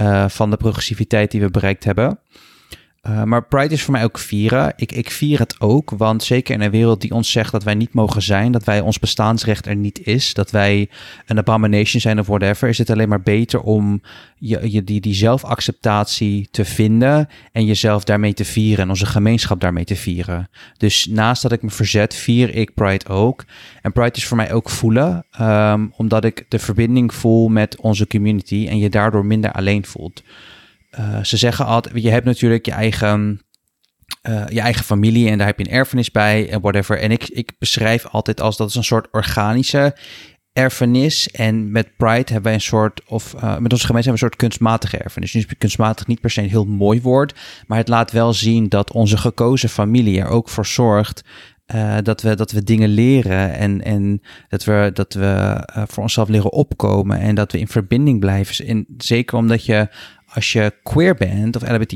uh, 0.00 0.28
van 0.28 0.50
de 0.50 0.56
progressiviteit 0.56 1.30
die 1.30 1.40
we 1.40 1.50
bereikt 1.50 1.84
hebben. 1.84 2.18
Uh, 3.08 3.22
maar 3.22 3.44
Pride 3.44 3.74
is 3.74 3.82
voor 3.82 3.92
mij 3.92 4.04
ook 4.04 4.18
vieren. 4.18 4.72
Ik, 4.76 4.92
ik 4.92 5.10
vier 5.10 5.38
het 5.38 5.60
ook, 5.60 5.90
want 5.90 6.22
zeker 6.22 6.54
in 6.54 6.60
een 6.60 6.70
wereld 6.70 7.00
die 7.00 7.12
ons 7.12 7.30
zegt 7.30 7.52
dat 7.52 7.62
wij 7.62 7.74
niet 7.74 7.94
mogen 7.94 8.22
zijn, 8.22 8.52
dat 8.52 8.64
wij 8.64 8.80
ons 8.80 8.98
bestaansrecht 8.98 9.66
er 9.66 9.76
niet 9.76 10.06
is, 10.06 10.34
dat 10.34 10.50
wij 10.50 10.88
een 11.26 11.38
abomination 11.38 12.00
zijn 12.00 12.18
of 12.18 12.26
whatever, 12.26 12.68
is 12.68 12.78
het 12.78 12.90
alleen 12.90 13.08
maar 13.08 13.22
beter 13.22 13.60
om 13.60 14.02
je, 14.38 14.84
die, 14.84 15.00
die 15.00 15.14
zelfacceptatie 15.14 16.48
te 16.50 16.64
vinden 16.64 17.28
en 17.52 17.64
jezelf 17.64 18.04
daarmee 18.04 18.34
te 18.34 18.44
vieren 18.44 18.84
en 18.84 18.88
onze 18.88 19.06
gemeenschap 19.06 19.60
daarmee 19.60 19.84
te 19.84 19.96
vieren. 19.96 20.48
Dus 20.76 21.06
naast 21.06 21.42
dat 21.42 21.52
ik 21.52 21.62
me 21.62 21.70
verzet, 21.70 22.14
vier 22.14 22.54
ik 22.54 22.74
Pride 22.74 23.06
ook. 23.06 23.44
En 23.82 23.92
Pride 23.92 24.16
is 24.16 24.26
voor 24.26 24.36
mij 24.36 24.52
ook 24.52 24.70
voelen, 24.70 25.24
um, 25.40 25.92
omdat 25.96 26.24
ik 26.24 26.44
de 26.48 26.58
verbinding 26.58 27.14
voel 27.14 27.48
met 27.48 27.76
onze 27.76 28.06
community 28.06 28.66
en 28.68 28.78
je 28.78 28.90
daardoor 28.90 29.26
minder 29.26 29.52
alleen 29.52 29.84
voelt. 29.84 30.22
Uh, 30.98 31.24
ze 31.24 31.36
zeggen 31.36 31.66
altijd, 31.66 32.02
je 32.02 32.10
hebt 32.10 32.24
natuurlijk 32.24 32.66
je 32.66 32.72
eigen, 32.72 33.40
uh, 34.28 34.44
je 34.48 34.60
eigen 34.60 34.84
familie 34.84 35.30
en 35.30 35.38
daar 35.38 35.46
heb 35.46 35.58
je 35.58 35.64
een 35.64 35.72
erfenis 35.72 36.10
bij 36.10 36.50
en 36.50 36.60
whatever. 36.60 36.98
En 36.98 37.10
ik, 37.10 37.28
ik 37.28 37.52
beschrijf 37.58 38.06
altijd 38.06 38.40
als 38.40 38.56
dat 38.56 38.68
is 38.68 38.74
een 38.74 38.84
soort 38.84 39.08
organische 39.10 39.96
erfenis. 40.52 41.30
En 41.30 41.70
met 41.72 41.96
Pride 41.96 42.32
hebben 42.32 42.42
wij 42.42 42.54
een 42.54 42.60
soort, 42.60 43.00
of 43.06 43.34
uh, 43.34 43.58
met 43.58 43.72
onze 43.72 43.86
gemeente 43.86 43.90
hebben 43.90 44.02
we 44.04 44.10
een 44.10 44.18
soort 44.18 44.36
kunstmatige 44.36 44.96
erfenis. 44.96 45.32
Dus 45.32 45.46
kunstmatig 45.58 46.06
niet 46.06 46.20
per 46.20 46.30
se 46.30 46.42
een 46.42 46.48
heel 46.48 46.64
mooi 46.64 47.00
woord, 47.00 47.34
maar 47.66 47.78
het 47.78 47.88
laat 47.88 48.12
wel 48.12 48.32
zien 48.32 48.68
dat 48.68 48.92
onze 48.92 49.16
gekozen 49.16 49.68
familie 49.68 50.20
er 50.20 50.28
ook 50.28 50.48
voor 50.48 50.66
zorgt 50.66 51.24
dat, 52.02 52.22
we, 52.22 52.34
dat 52.34 52.50
we 52.50 52.62
dingen 52.62 52.88
leren 52.88 53.54
en, 53.54 53.84
en 53.84 54.22
dat 54.48 54.64
we, 54.64 54.90
dat 54.92 55.14
we 55.14 55.62
voor 55.88 56.02
onszelf 56.02 56.28
leren 56.28 56.52
opkomen 56.52 57.18
en 57.18 57.34
dat 57.34 57.52
we 57.52 57.58
in 57.58 57.68
verbinding 57.68 58.20
blijven. 58.20 58.66
En 58.66 58.86
zeker 58.96 59.38
omdat 59.38 59.64
je 59.64 59.88
als 60.34 60.52
je 60.52 60.74
queer 60.82 61.14
bent 61.14 61.56
of 61.56 61.68
LGBT+, 61.68 61.92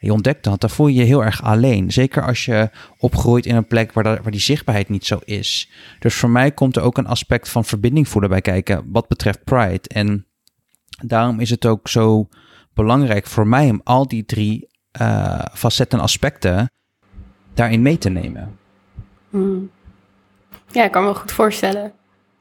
je 0.00 0.12
ontdekt 0.12 0.44
dat, 0.44 0.60
dan 0.60 0.70
voel 0.70 0.86
je 0.86 0.94
je 0.94 1.04
heel 1.04 1.24
erg 1.24 1.42
alleen. 1.42 1.92
Zeker 1.92 2.26
als 2.26 2.44
je 2.44 2.70
opgroeit 2.98 3.46
in 3.46 3.56
een 3.56 3.66
plek 3.66 3.92
waar, 3.92 4.04
dat, 4.04 4.22
waar 4.22 4.30
die 4.30 4.40
zichtbaarheid 4.40 4.88
niet 4.88 5.06
zo 5.06 5.18
is. 5.24 5.70
Dus 5.98 6.14
voor 6.14 6.30
mij 6.30 6.52
komt 6.52 6.76
er 6.76 6.82
ook 6.82 6.98
een 6.98 7.06
aspect 7.06 7.48
van 7.48 7.64
verbinding 7.64 8.08
voelen 8.08 8.30
bij 8.30 8.40
kijken 8.40 8.84
wat 8.92 9.08
betreft 9.08 9.44
Pride. 9.44 9.88
En 9.88 10.26
daarom 11.04 11.40
is 11.40 11.50
het 11.50 11.66
ook 11.66 11.88
zo 11.88 12.28
belangrijk 12.74 13.26
voor 13.26 13.46
mij 13.46 13.70
om 13.70 13.80
al 13.84 14.08
die 14.08 14.24
drie 14.24 14.68
uh, 15.00 15.38
facetten 15.52 15.98
en 15.98 16.04
aspecten 16.04 16.70
daarin 17.54 17.82
mee 17.82 17.98
te 17.98 18.08
nemen. 18.08 18.58
Hmm. 19.30 19.70
Ja, 20.70 20.84
ik 20.84 20.92
kan 20.92 21.04
me 21.04 21.14
goed 21.14 21.32
voorstellen. 21.32 21.92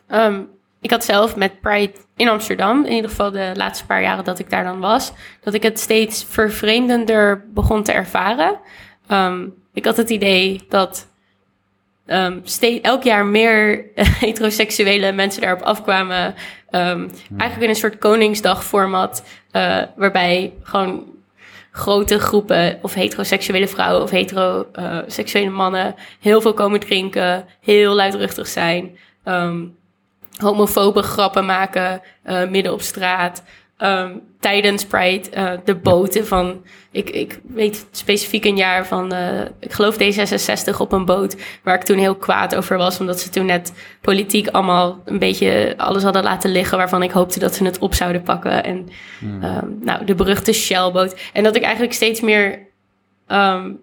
Um, 0.08 0.48
ik 0.86 0.92
had 0.92 1.06
zelf 1.06 1.36
met 1.36 1.62
Pride 1.62 1.94
in 2.16 2.30
Amsterdam, 2.30 2.86
in 2.86 2.92
ieder 2.92 3.10
geval 3.10 3.32
de 3.32 3.52
laatste 3.54 3.86
paar 3.86 4.02
jaren 4.02 4.24
dat 4.24 4.40
ik 4.40 4.50
daar 4.50 4.64
dan 4.64 4.80
was, 4.80 5.12
dat 5.44 5.54
ik 5.54 5.64
het 5.64 5.80
steeds 5.80 6.26
vervreemdender 6.30 7.46
begon 7.54 7.84
te 7.84 7.92
ervaren. 7.92 8.60
Um, 9.12 9.54
ik 9.74 9.86
had 9.86 9.98
het 9.98 10.10
idee 10.10 10.66
dat 10.70 11.08
um, 12.08 12.42
steeds, 12.44 12.82
elk 12.82 13.04
jaar 13.04 13.26
meer 13.26 13.86
heteroseksuele 14.26 15.12
mensen 15.12 15.42
daarop 15.42 15.62
afkwamen. 15.62 16.36
Um, 16.72 17.10
eigenlijk 17.38 17.62
in 17.62 17.70
een 17.70 17.76
soort 17.76 17.98
Koningsdag-format, 17.98 19.24
uh, 19.52 19.82
waarbij 19.96 20.54
gewoon 20.64 21.04
grote 21.72 22.20
groepen 22.20 22.80
of 22.82 22.94
heteroseksuele 22.94 23.68
vrouwen 23.68 24.04
of 24.04 24.10
heteroseksuele 24.10 25.50
uh, 25.50 25.56
mannen 25.56 25.96
heel 26.20 26.42
veel 26.42 26.54
komen 26.54 26.80
drinken, 26.80 27.46
heel 27.62 27.94
luidruchtig 27.94 28.48
zijn. 28.48 28.98
Um, 29.26 29.76
homofobe 30.38 31.02
grappen 31.02 31.46
maken 31.46 32.02
uh, 32.26 32.50
midden 32.50 32.74
op 32.74 32.82
straat. 32.82 33.44
Um, 33.78 34.22
tijdens 34.40 34.86
Pride 34.86 35.30
uh, 35.38 35.52
de 35.66 35.76
boten 35.76 36.28
van... 36.28 36.64
Ik, 36.92 37.10
ik 37.10 37.40
weet 37.48 37.88
specifiek 37.92 38.46
een 38.46 38.58
jaar 38.58 38.88
van... 38.88 39.14
Uh, 39.14 39.42
ik 39.60 39.74
geloof 39.74 39.96
D66 39.96 40.78
op 40.78 40.92
een 40.92 41.06
boot... 41.06 41.36
waar 41.64 41.76
ik 41.76 41.84
toen 41.84 41.98
heel 41.98 42.16
kwaad 42.16 42.56
over 42.56 42.78
was... 42.78 43.00
omdat 43.00 43.20
ze 43.20 43.30
toen 43.30 43.46
net 43.46 43.74
politiek 44.02 44.48
allemaal 44.48 45.02
een 45.06 45.20
beetje 45.20 45.74
alles 45.78 46.04
hadden 46.04 46.24
laten 46.24 46.52
liggen... 46.52 46.78
waarvan 46.78 47.04
ik 47.04 47.12
hoopte 47.12 47.40
dat 47.40 47.56
ze 47.56 47.64
het 47.64 47.80
op 47.80 47.94
zouden 47.94 48.24
pakken. 48.24 48.64
En 48.64 48.90
hmm. 49.20 49.44
um, 49.44 49.78
nou, 49.82 50.06
de 50.06 50.16
beruchte 50.16 50.54
Shellboot. 50.54 51.20
En 51.34 51.44
dat 51.44 51.56
ik 51.56 51.64
eigenlijk 51.64 51.94
steeds 51.94 52.22
meer... 52.22 52.60
Um, 53.28 53.80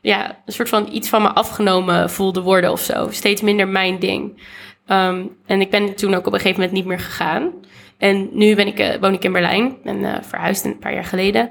ja, 0.00 0.38
een 0.46 0.52
soort 0.52 0.68
van 0.68 0.88
iets 0.92 1.08
van 1.08 1.22
me 1.22 1.28
afgenomen 1.28 2.10
voelde 2.10 2.40
worden 2.40 2.72
of 2.72 2.80
zo. 2.80 3.08
Steeds 3.10 3.42
minder 3.42 3.68
mijn 3.68 3.98
ding. 3.98 4.42
Um, 4.88 5.36
en 5.46 5.60
ik 5.60 5.70
ben 5.70 5.94
toen 5.94 6.14
ook 6.14 6.26
op 6.26 6.32
een 6.32 6.40
gegeven 6.40 6.60
moment 6.60 6.72
niet 6.76 6.86
meer 6.86 6.98
gegaan. 7.00 7.52
En 7.98 8.28
nu 8.32 8.54
ben 8.54 8.66
ik, 8.66 8.80
uh, 8.80 8.94
woon 9.00 9.12
ik 9.12 9.24
in 9.24 9.32
Berlijn 9.32 9.76
en 9.84 9.98
uh, 9.98 10.14
verhuisd 10.20 10.64
een 10.64 10.78
paar 10.78 10.94
jaar 10.94 11.04
geleden. 11.04 11.50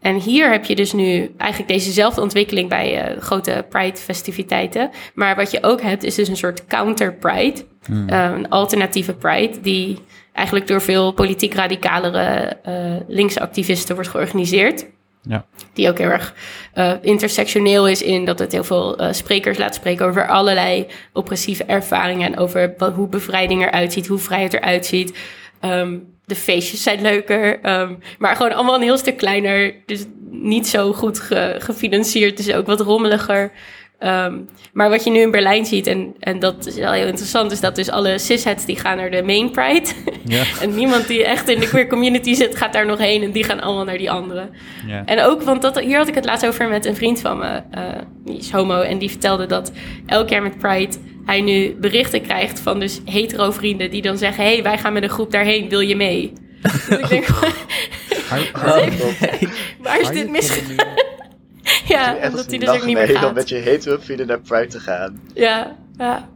En 0.00 0.14
hier 0.14 0.50
heb 0.50 0.64
je 0.64 0.74
dus 0.74 0.92
nu 0.92 1.34
eigenlijk 1.36 1.72
dezezelfde 1.72 2.20
ontwikkeling 2.20 2.68
bij 2.68 3.14
uh, 3.14 3.20
grote 3.20 3.66
Pride-festiviteiten. 3.68 4.90
Maar 5.14 5.36
wat 5.36 5.50
je 5.50 5.62
ook 5.62 5.82
hebt, 5.82 6.04
is 6.04 6.14
dus 6.14 6.28
een 6.28 6.36
soort 6.36 6.66
counter-Pride. 6.66 7.64
Hmm. 7.84 8.08
een 8.08 8.48
alternatieve 8.48 9.14
Pride, 9.14 9.60
die 9.60 9.98
eigenlijk 10.32 10.66
door 10.66 10.82
veel 10.82 11.12
politiek 11.12 11.54
radicalere 11.54 12.56
linkse 13.08 13.40
activisten 13.40 13.94
wordt 13.94 14.10
georganiseerd. 14.10 14.86
Ja. 15.28 15.44
Die 15.72 15.88
ook 15.88 15.98
heel 15.98 16.10
erg 16.10 16.34
uh, 16.74 16.92
intersectioneel 17.00 17.88
is 17.88 18.02
in 18.02 18.24
dat 18.24 18.38
het 18.38 18.52
heel 18.52 18.64
veel 18.64 19.00
uh, 19.00 19.12
sprekers 19.12 19.58
laat 19.58 19.74
spreken 19.74 20.06
over 20.06 20.28
allerlei 20.28 20.86
oppressieve 21.12 21.64
ervaringen. 21.64 22.32
En 22.32 22.38
over 22.38 22.74
hoe 22.94 23.08
bevrijding 23.08 23.62
eruit 23.62 23.92
ziet, 23.92 24.06
hoe 24.06 24.18
vrijheid 24.18 24.52
eruit 24.52 24.86
ziet. 24.86 25.18
Um, 25.60 26.12
de 26.26 26.34
feestjes 26.34 26.82
zijn 26.82 27.02
leuker, 27.02 27.70
um, 27.80 27.98
maar 28.18 28.36
gewoon 28.36 28.52
allemaal 28.52 28.74
een 28.74 28.82
heel 28.82 28.98
stuk 28.98 29.16
kleiner. 29.16 29.74
Dus 29.86 30.04
niet 30.30 30.66
zo 30.66 30.92
goed 30.92 31.20
ge, 31.20 31.56
gefinancierd, 31.58 32.36
dus 32.36 32.52
ook 32.52 32.66
wat 32.66 32.80
rommeliger. 32.80 33.52
Um, 34.04 34.48
maar 34.72 34.90
wat 34.90 35.04
je 35.04 35.10
nu 35.10 35.20
in 35.20 35.30
Berlijn 35.30 35.66
ziet, 35.66 35.86
en, 35.86 36.14
en 36.20 36.38
dat 36.38 36.66
is 36.66 36.74
wel 36.74 36.92
heel 36.92 37.06
interessant, 37.06 37.52
is 37.52 37.60
dat 37.60 37.76
dus 37.76 37.90
alle 37.90 38.18
cisheads 38.18 38.64
die 38.64 38.76
gaan 38.76 38.96
naar 38.96 39.10
de 39.10 39.22
main 39.22 39.50
pride. 39.50 39.88
Ja. 40.24 40.42
en 40.62 40.74
niemand 40.74 41.08
die 41.08 41.24
echt 41.24 41.48
in 41.48 41.60
de 41.60 41.68
queer 41.68 41.86
community 41.86 42.34
zit, 42.34 42.56
gaat 42.56 42.72
daar 42.72 42.86
nog 42.86 42.98
heen. 42.98 43.22
En 43.22 43.32
die 43.32 43.44
gaan 43.44 43.60
allemaal 43.60 43.84
naar 43.84 43.98
die 43.98 44.10
andere. 44.10 44.48
Ja. 44.86 45.02
En 45.04 45.22
ook, 45.22 45.42
want 45.42 45.62
dat, 45.62 45.80
hier 45.80 45.96
had 45.96 46.08
ik 46.08 46.14
het 46.14 46.24
laatst 46.24 46.46
over 46.46 46.68
met 46.68 46.84
een 46.84 46.96
vriend 46.96 47.20
van 47.20 47.38
me, 47.38 47.62
uh, 47.74 47.82
die 48.24 48.38
is 48.38 48.50
homo. 48.50 48.80
En 48.80 48.98
die 48.98 49.10
vertelde 49.10 49.46
dat 49.46 49.72
elk 50.06 50.28
jaar 50.28 50.42
met 50.42 50.58
pride 50.58 50.96
hij 51.24 51.40
nu 51.40 51.76
berichten 51.80 52.22
krijgt 52.22 52.60
van 52.60 52.80
dus 52.80 53.00
hetero 53.04 53.50
vrienden 53.50 53.90
die 53.90 54.02
dan 54.02 54.18
zeggen... 54.18 54.44
hey, 54.44 54.62
wij 54.62 54.78
gaan 54.78 54.92
met 54.92 55.02
een 55.02 55.08
groep 55.08 55.30
daarheen, 55.30 55.68
wil 55.68 55.80
je 55.80 55.96
mee? 55.96 56.32
dus 56.62 56.98
ik 56.98 57.08
denk, 57.08 57.26
waar 59.82 60.00
is 60.00 60.08
dit 60.08 60.30
misgegaan? 60.30 60.93
ja, 61.94 62.16
omdat 62.28 62.50
hij 62.50 62.58
dus 62.58 62.68
ook 62.68 62.84
niet 62.84 62.96
meer 62.96 63.08
gaat. 63.08 63.28
om 63.28 63.34
met 63.34 63.48
je 63.48 63.56
hetero 63.56 63.96
vrienden 64.00 64.26
naar 64.26 64.40
Pride 64.40 64.66
te 64.66 64.80
gaan. 64.80 65.20
Ja, 65.34 65.76
ja. 65.96 66.28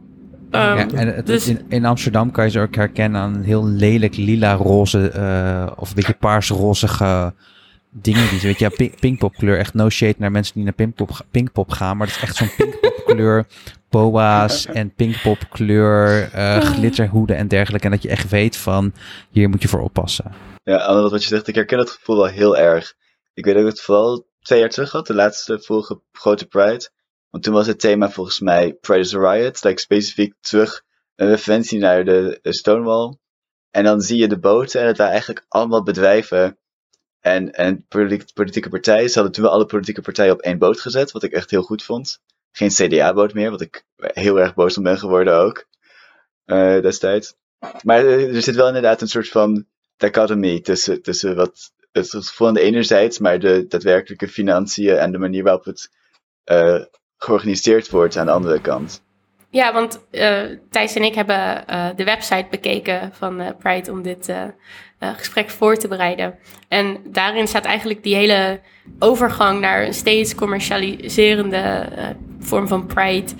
Um, 0.51 0.59
ja 0.59 0.87
en 0.87 1.15
het, 1.15 1.25
dus, 1.25 1.47
in, 1.47 1.65
in, 1.67 1.85
Amsterdam 1.85 2.31
kan 2.31 2.45
je 2.45 2.51
ze 2.51 2.59
ook 2.59 2.75
herkennen 2.75 3.21
aan 3.21 3.35
een 3.35 3.43
heel 3.43 3.65
lelijk 3.65 4.15
lila-roze 4.15 5.11
uh, 5.15 5.71
of 5.75 5.89
een 5.89 5.95
beetje 5.95 6.13
paars-rozige 6.13 7.33
dingen. 7.91 8.29
Die, 8.29 8.39
weet 8.39 8.59
je, 8.59 8.71
ja, 8.77 8.89
pinkpop 8.99 9.33
kleur. 9.35 9.57
Echt 9.57 9.73
no 9.73 9.89
shade 9.89 10.15
naar 10.17 10.31
mensen 10.31 10.53
die 10.53 10.63
naar 10.63 10.73
pinkpop, 10.73 11.09
pinkpop 11.31 11.71
gaan. 11.71 11.97
Maar 11.97 12.07
het 12.07 12.15
is 12.15 12.21
echt 12.21 12.35
zo'n 12.35 12.51
pinkpop 12.57 13.03
kleur. 13.05 13.45
Boa's 13.89 14.65
en 14.65 14.93
pinkpop 14.93 15.37
kleur, 15.49 16.31
uh, 16.35 16.57
glitterhoeden 16.57 17.35
en 17.35 17.47
dergelijke. 17.47 17.85
En 17.85 17.91
dat 17.91 18.01
je 18.01 18.09
echt 18.09 18.29
weet 18.29 18.57
van, 18.57 18.93
hier 19.29 19.49
moet 19.49 19.61
je 19.61 19.67
voor 19.67 19.81
oppassen. 19.81 20.31
Ja, 20.63 21.09
wat 21.09 21.23
je 21.23 21.27
zegt, 21.27 21.47
ik 21.47 21.55
herken 21.55 21.79
het 21.79 21.89
gevoel 21.89 22.15
wel 22.15 22.25
heel 22.25 22.57
erg 22.57 22.93
Ik 23.33 23.45
weet 23.45 23.53
dat 23.53 23.63
ik 23.63 23.69
het 23.69 23.81
vooral 23.81 24.27
twee 24.49 24.61
jaar 24.61 24.69
terug 24.69 24.91
had, 24.91 25.07
de 25.07 25.13
laatste 25.13 25.59
vorige 25.59 26.01
grote 26.11 26.47
Pride. 26.47 26.89
Want 27.29 27.43
toen 27.43 27.53
was 27.53 27.67
het 27.67 27.79
thema 27.79 28.09
volgens 28.09 28.39
mij 28.39 28.73
Pride 28.73 28.99
is 28.99 29.15
a 29.15 29.31
Riot. 29.31 29.63
Like 29.63 29.79
specifiek 29.79 30.33
terug 30.39 30.83
een 31.15 31.27
referentie 31.27 31.79
naar 31.79 32.05
de, 32.05 32.39
Stonewall. 32.43 33.17
En 33.71 33.83
dan 33.83 34.01
zie 34.01 34.17
je 34.17 34.27
de 34.27 34.39
boten 34.39 34.81
en 34.81 34.87
het 34.87 34.97
waren 34.97 35.11
eigenlijk 35.11 35.45
allemaal 35.47 35.83
bedrijven 35.83 36.59
en, 37.19 37.51
en 37.53 37.87
politieke, 38.33 38.69
partijen. 38.69 39.09
Ze 39.09 39.19
hadden 39.19 39.31
toen 39.33 39.51
alle 39.51 39.65
politieke 39.65 40.01
partijen 40.01 40.33
op 40.33 40.41
één 40.41 40.57
boot 40.57 40.81
gezet, 40.81 41.11
wat 41.11 41.23
ik 41.23 41.31
echt 41.31 41.49
heel 41.49 41.63
goed 41.63 41.83
vond. 41.83 42.19
Geen 42.51 42.69
CDA-boot 42.69 43.33
meer, 43.33 43.49
wat 43.51 43.61
ik 43.61 43.85
heel 43.95 44.39
erg 44.39 44.53
boos 44.53 44.77
om 44.77 44.83
ben 44.83 44.97
geworden 44.97 45.33
ook. 45.33 45.65
eh, 46.45 46.81
destijds. 46.81 47.35
Maar 47.83 48.05
er 48.05 48.35
er 48.35 48.41
zit 48.41 48.55
wel 48.55 48.67
inderdaad 48.67 49.01
een 49.01 49.07
soort 49.07 49.29
van 49.29 49.65
dichotomie 49.97 50.61
tussen, 50.61 51.01
tussen 51.01 51.35
wat 51.35 51.71
het 51.91 52.09
gevoel 52.27 52.47
aan 52.47 52.53
de 52.53 52.61
enerzijds, 52.61 53.19
maar 53.19 53.39
de 53.39 53.65
daadwerkelijke 53.67 54.27
financiën 54.27 54.95
en 54.97 55.11
de 55.11 55.17
manier 55.17 55.43
waarop 55.43 55.65
het 55.65 55.89
eh, 56.43 56.75
georganiseerd 57.17 57.89
wordt 57.89 58.17
aan 58.17 58.25
de 58.25 58.31
andere 58.31 58.61
kant. 58.61 59.01
Ja, 59.51 59.73
want 59.73 59.99
eh, 60.11 60.41
Thijs 60.69 60.95
en 60.95 61.03
ik 61.03 61.15
hebben 61.15 61.67
eh, 61.67 61.87
de 61.95 62.03
website 62.03 62.47
bekeken 62.49 63.11
van 63.13 63.39
eh, 63.39 63.47
Pride 63.59 63.91
om 63.91 64.01
dit 64.01 64.29
eh, 64.29 64.43
eh, 64.99 65.09
gesprek 65.17 65.49
voor 65.49 65.75
te 65.77 65.87
bereiden. 65.87 66.35
En 66.67 66.97
daarin 67.05 67.47
staat 67.47 67.65
eigenlijk 67.65 68.03
die 68.03 68.15
hele 68.15 68.59
overgang 68.99 69.59
naar 69.59 69.83
een 69.85 69.93
steeds 69.93 70.35
commercialiserende 70.35 71.57
eh, 71.57 72.07
vorm 72.39 72.67
van 72.67 72.85
Pride 72.85 73.31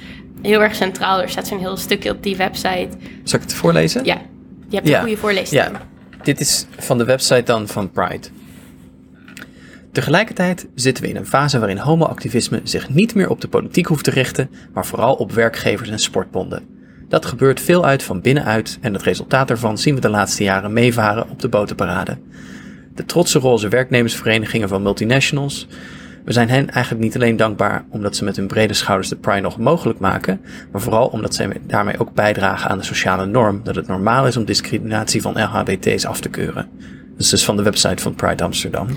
heel 0.42 0.62
erg 0.62 0.76
centraal. 0.76 1.22
Er 1.22 1.30
staat 1.30 1.48
zo'n 1.48 1.60
heel 1.60 1.78
stukje 1.78 2.12
op 2.12 2.24
die 2.24 2.36
website. 2.38 2.90
Zal 3.24 3.40
ik 3.40 3.46
het 3.46 3.54
voorlezen? 3.54 4.06
Ja, 4.06 4.22
je 4.70 4.76
hebt 4.76 4.86
een 4.88 4.94
Ja. 4.94 5.00
goede 5.02 5.18
voorleesting. 5.18 5.62
Ja, 5.64 5.88
dit 6.24 6.40
is 6.40 6.66
van 6.78 6.98
de 6.98 7.06
website 7.06 7.44
dan 7.44 7.68
van 7.68 7.92
Pride. 7.92 8.28
Tegelijkertijd 9.92 10.68
zitten 10.76 11.04
we 11.04 11.10
in 11.10 11.16
een 11.16 11.26
fase 11.26 11.60
waarin 11.60 11.78
homoactivisme 11.78 12.62
zich 12.64 12.90
niet 12.90 13.16
meer 13.16 13.30
op 13.30 13.42
de 13.42 13.48
politiek 13.48 13.86
hoeft 13.86 14.04
te 14.04 14.12
richten, 14.12 14.50
maar 14.74 14.86
vooral 14.86 15.16
op 15.16 15.32
werkgevers 15.32 15.90
en 15.90 16.00
sportbonden. 16.00 16.64
Dat 17.08 17.26
gebeurt 17.26 17.62
veel 17.62 17.86
uit 17.86 18.04
van 18.04 18.22
binnenuit 18.22 18.78
en 18.82 18.94
het 18.94 19.04
resultaat 19.04 19.48
daarvan 19.48 19.78
zien 19.78 19.96
we 19.96 20.02
de 20.02 20.10
laatste 20.10 20.44
jaren 20.44 20.74
meevaren 20.74 21.30
op 21.30 21.40
de 21.40 21.50
botenparade. 21.50 22.18
De 22.96 23.06
trotse 23.06 23.40
roze 23.40 23.68
werknemersverenigingen 23.68 24.70
van 24.70 24.82
multinationals. 24.82 25.68
We 26.26 26.34
zijn 26.34 26.50
hen 26.50 26.70
eigenlijk 26.70 27.04
niet 27.04 27.16
alleen 27.16 27.38
dankbaar 27.38 27.86
omdat 27.90 28.16
ze 28.16 28.24
met 28.24 28.36
hun 28.36 28.48
brede 28.48 28.74
schouders 28.74 29.10
de 29.10 29.16
Pride 29.16 29.42
nog 29.42 29.58
mogelijk 29.58 30.00
maken, 30.00 30.42
maar 30.72 30.82
vooral 30.82 31.08
omdat 31.08 31.36
zij 31.36 31.52
daarmee 31.68 32.00
ook 32.00 32.14
bijdragen 32.14 32.70
aan 32.70 32.78
de 32.78 32.84
sociale 32.84 33.26
norm 33.26 33.62
dat 33.64 33.76
het 33.76 33.88
normaal 33.88 34.28
is 34.28 34.38
om 34.38 34.46
discriminatie 34.46 35.22
van 35.22 35.42
LHBT's 35.42 36.06
af 36.06 36.22
te 36.22 36.30
keuren. 36.30 36.68
Dat 37.12 37.20
is 37.22 37.30
dus 37.30 37.46
van 37.46 37.58
de 37.58 37.64
website 37.64 38.04
van 38.04 38.16
Pride 38.16 38.44
Amsterdam. 38.44 38.88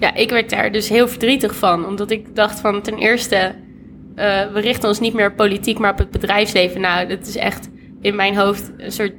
Ja, 0.00 0.14
ik 0.14 0.30
werd 0.30 0.50
daar 0.50 0.72
dus 0.72 0.88
heel 0.88 1.08
verdrietig 1.08 1.54
van. 1.56 1.86
Omdat 1.86 2.10
ik 2.10 2.34
dacht 2.36 2.60
van 2.60 2.82
ten 2.82 2.96
eerste, 2.98 3.36
eh, 4.14 4.46
we 4.52 4.60
richten 4.60 4.88
ons 4.88 5.00
niet 5.00 5.14
meer 5.14 5.26
op 5.30 5.36
politiek, 5.36 5.78
maar 5.78 5.92
op 5.92 5.98
het 5.98 6.10
bedrijfsleven. 6.10 6.80
Nou, 6.80 7.06
dat 7.08 7.26
is 7.26 7.36
echt 7.36 7.68
in 8.00 8.16
mijn 8.16 8.36
hoofd 8.36 8.72
een 8.76 8.92
soort 8.92 9.12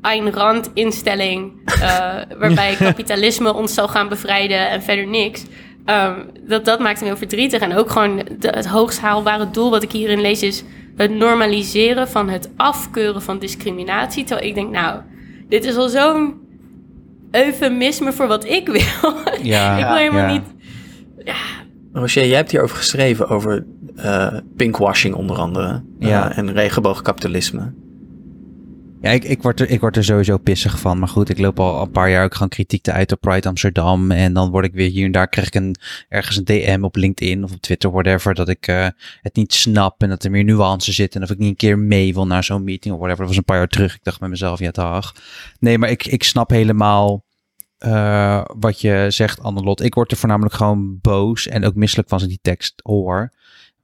Ayn 0.00 0.32
Rand 0.32 0.70
instelling. 0.74 1.52
eh, 1.64 2.16
waarbij 2.40 2.74
kapitalisme 2.78 3.54
ons 3.54 3.74
zal 3.74 3.88
gaan 3.88 4.08
bevrijden 4.08 4.68
en 4.70 4.82
verder 4.82 5.06
niks. 5.06 5.44
Ehm, 5.84 6.14
dat, 6.48 6.64
dat 6.64 6.78
maakt 6.80 7.00
me 7.00 7.06
heel 7.06 7.16
verdrietig. 7.16 7.60
En 7.60 7.74
ook 7.76 7.90
gewoon 7.90 8.16
de- 8.38 8.48
het 8.48 8.66
hoogst 8.66 9.00
haalbare 9.00 9.50
doel 9.50 9.70
wat 9.70 9.82
ik 9.82 9.92
hierin 9.92 10.20
lees 10.20 10.42
is 10.42 10.64
het 10.96 11.10
normaliseren 11.10 12.08
van 12.08 12.28
het 12.28 12.50
afkeuren 12.56 13.22
van 13.22 13.38
discriminatie. 13.38 14.24
Terwijl 14.24 14.48
ik 14.48 14.54
denk, 14.54 14.70
nou, 14.70 15.00
dit 15.48 15.64
is 15.64 15.76
al 15.76 15.88
zo'n 15.88 16.34
eufemisme 17.30 18.12
voor 18.12 18.26
wat 18.26 18.44
ik 18.44 18.66
wil. 18.66 19.12
Ja, 19.42 19.76
ik 19.78 19.84
wil 19.86 19.94
helemaal 19.96 20.20
ja. 20.20 20.32
niet. 20.32 20.42
Roger, 21.92 22.26
jij 22.26 22.36
hebt 22.36 22.50
hierover 22.50 22.76
geschreven 22.76 23.28
over 23.28 23.66
eh, 23.96 24.36
pinkwashing 24.56 25.14
onder 25.14 25.36
andere 25.36 25.82
Ja. 25.98 26.32
en 26.36 26.52
regenboogkapitalisme. 26.52 27.72
Ja, 29.00 29.10
ik, 29.10 29.24
ik, 29.24 29.42
word 29.42 29.60
er, 29.60 29.70
ik 29.70 29.80
word 29.80 29.96
er 29.96 30.04
sowieso 30.04 30.38
pissig 30.38 30.80
van. 30.80 30.98
Maar 30.98 31.08
goed, 31.08 31.28
ik 31.28 31.38
loop 31.38 31.60
al 31.60 31.82
een 31.82 31.90
paar 31.90 32.10
jaar 32.10 32.24
ook 32.24 32.32
gewoon 32.32 32.48
kritiek 32.48 32.82
te 32.82 32.92
uit 32.92 33.12
op 33.12 33.20
Pride 33.20 33.48
Amsterdam. 33.48 34.10
En 34.10 34.32
dan 34.32 34.50
word 34.50 34.64
ik 34.64 34.72
weer 34.72 34.90
hier 34.90 35.04
en 35.04 35.12
daar, 35.12 35.28
krijg 35.28 35.46
ik 35.46 35.54
een, 35.54 35.76
ergens 36.08 36.36
een 36.36 36.44
DM 36.44 36.78
op 36.82 36.96
LinkedIn 36.96 37.44
of 37.44 37.52
op 37.52 37.60
Twitter, 37.60 37.90
whatever. 37.90 38.34
Dat 38.34 38.48
ik 38.48 38.66
eh, 38.66 38.86
het 39.20 39.36
niet 39.36 39.54
snap 39.54 40.02
en 40.02 40.08
dat 40.08 40.24
er 40.24 40.30
meer 40.30 40.44
nuances 40.44 40.94
zitten. 40.94 41.20
En 41.20 41.26
of 41.26 41.32
ik 41.32 41.38
niet 41.38 41.48
een 41.48 41.56
keer 41.56 41.78
mee 41.78 42.14
wil 42.14 42.26
naar 42.26 42.44
zo'n 42.44 42.64
meeting 42.64 42.94
of 42.94 43.00
whatever. 43.00 43.24
Dat 43.24 43.28
was 43.28 43.36
een 43.36 43.44
paar 43.44 43.56
jaar 43.56 43.68
terug. 43.68 43.94
Ik 43.94 44.04
dacht 44.04 44.20
met 44.20 44.30
mezelf, 44.30 44.58
ja 44.58 44.70
dag. 44.70 45.14
Nee, 45.58 45.78
maar 45.78 45.90
ik, 45.90 46.06
ik 46.06 46.22
snap 46.22 46.50
helemaal 46.50 47.24
eh, 47.78 48.44
wat 48.58 48.80
je 48.80 49.06
zegt, 49.08 49.42
Annelot. 49.42 49.82
Ik 49.82 49.94
word 49.94 50.10
er 50.10 50.16
voornamelijk 50.16 50.54
gewoon 50.54 50.98
boos 51.00 51.46
en 51.46 51.64
ook 51.64 51.74
misselijk 51.74 52.08
van 52.08 52.18
als 52.18 52.28
die 52.28 52.38
tekst 52.42 52.80
hoor. 52.82 53.32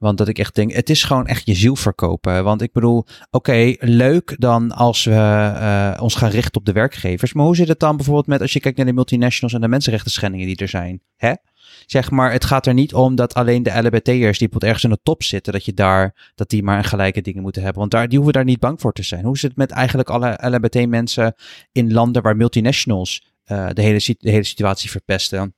Want 0.05 0.17
dat 0.17 0.27
ik 0.27 0.39
echt 0.39 0.55
denk, 0.55 0.71
het 0.71 0.89
is 0.89 1.03
gewoon 1.03 1.27
echt 1.27 1.45
je 1.45 1.53
ziel 1.53 1.75
verkopen. 1.75 2.43
Want 2.43 2.61
ik 2.61 2.71
bedoel, 2.71 3.05
oké, 3.31 3.75
leuk 3.79 4.35
dan 4.37 4.71
als 4.71 5.03
we 5.03 5.11
eh, 5.11 6.01
ons 6.01 6.15
gaan 6.15 6.29
richten 6.29 6.59
op 6.59 6.65
de 6.65 6.71
werkgevers. 6.71 7.33
Maar 7.33 7.45
hoe 7.45 7.55
zit 7.55 7.67
het 7.67 7.79
dan 7.79 7.95
bijvoorbeeld 7.95 8.27
met 8.27 8.41
als 8.41 8.53
je 8.53 8.59
kijkt 8.59 8.77
naar 8.77 8.85
de 8.85 8.93
multinationals 8.93 9.53
en 9.53 9.61
de 9.61 9.67
mensenrechten 9.67 10.11
schendingen 10.11 10.47
die 10.47 10.55
er 10.55 10.67
zijn? 10.67 11.01
Hè? 11.15 11.33
Zeg 11.85 12.11
maar, 12.11 12.31
het 12.31 12.45
gaat 12.45 12.65
er 12.65 12.73
niet 12.73 12.93
om 12.93 13.15
dat 13.15 13.33
alleen 13.33 13.63
de 13.63 13.81
LHBT'ers 13.81 14.37
die 14.37 14.49
ergens 14.59 14.83
in 14.83 14.89
de 14.89 14.99
top 15.03 15.23
zitten, 15.23 15.53
dat 15.53 15.65
je 15.65 15.73
daar, 15.73 16.31
dat 16.35 16.49
die 16.49 16.63
maar 16.63 16.83
gelijke 16.83 17.21
dingen 17.21 17.41
moeten 17.41 17.61
hebben. 17.61 17.79
Want 17.79 17.91
daar, 17.91 18.07
die 18.07 18.17
hoeven 18.17 18.33
daar 18.33 18.43
niet 18.43 18.59
bang 18.59 18.81
voor 18.81 18.93
te 18.93 19.03
zijn. 19.03 19.25
Hoe 19.25 19.37
zit 19.37 19.49
het 19.49 19.59
met 19.59 19.71
eigenlijk 19.71 20.09
alle 20.09 20.37
LHBT-mensen 20.41 21.35
in 21.71 21.93
landen 21.93 22.21
waar 22.21 22.35
multinationals 22.35 23.25
eh, 23.43 23.67
de, 23.73 23.81
hele, 23.81 24.15
de 24.17 24.29
hele 24.29 24.43
situatie 24.43 24.89
verpesten? 24.89 25.55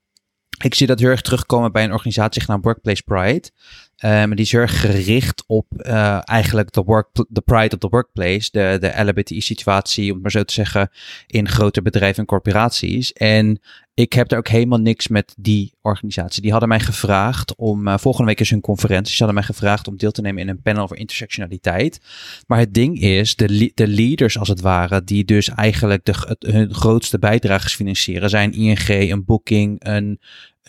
Ik 0.64 0.76
zie 0.76 0.88
dat 0.88 1.00
heel 1.00 1.10
erg 1.10 1.22
terugkomen 1.22 1.72
bij 1.72 1.84
een 1.84 1.92
organisatie 1.92 2.42
genaamd 2.42 2.64
Workplace 2.64 3.04
Pride. 3.04 3.52
Eh, 3.98 4.24
die 4.24 4.36
is 4.36 4.52
heel 4.52 4.62
erg 4.62 4.82
gericht 4.82 5.44
op 5.48 5.66
eh, 5.78 6.20
eigenlijk 6.24 6.72
de, 6.72 6.84
work, 6.84 7.08
de 7.30 7.42
pride 7.42 7.76
op 7.76 7.82
de 7.82 7.88
workplace. 7.88 8.50
De, 8.52 8.78
de 8.80 9.04
LHBTI-situatie, 9.04 10.08
om 10.08 10.14
het 10.14 10.22
maar 10.22 10.32
zo 10.32 10.44
te 10.44 10.54
zeggen, 10.54 10.90
in 11.28 11.50
grote 11.50 11.82
bedrijven 11.82 12.20
en 12.20 12.26
corporaties. 12.26 13.14
En 13.14 13.60
ik 13.94 14.14
heb 14.14 14.28
daar 14.28 14.40
ook 14.40 14.48
helemaal 14.48 14.80
niks 14.80 15.08
met 15.08 15.34
die 15.38 15.74
organisatie. 15.82 16.42
Die 16.42 16.52
hadden 16.52 16.70
mij 16.70 16.80
gevraagd 16.80 17.56
om, 17.56 17.88
eh, 17.88 17.98
volgende 17.98 18.28
week 18.28 18.40
is 18.40 18.50
hun 18.50 18.62
conferentie, 18.62 19.12
ze 19.12 19.24
hadden 19.24 19.36
mij 19.36 19.44
gevraagd 19.44 19.88
om 19.88 19.98
deel 19.98 20.12
te 20.12 20.22
nemen 20.22 20.42
in 20.42 20.50
een 20.50 20.62
panel 20.62 20.84
over 20.84 20.98
intersectionaliteit. 20.98 22.02
Maar 22.48 22.60
het 22.60 22.74
ding 22.74 23.00
is, 23.00 23.36
de, 23.36 23.72
de 23.74 23.88
leaders 23.88 24.38
als 24.40 24.48
het 24.48 24.62
ware, 24.62 25.04
die 25.04 25.26
dus 25.26 25.50
eigenlijk 25.50 26.06
de, 26.06 26.36
hun 26.40 26.74
grootste 26.74 27.20
bijdragers 27.20 27.76
financieren, 27.76 28.30
zijn 28.30 28.54
ING, 28.54 28.88
een 28.88 29.26
Booking, 29.26 29.76
een, 29.80 30.20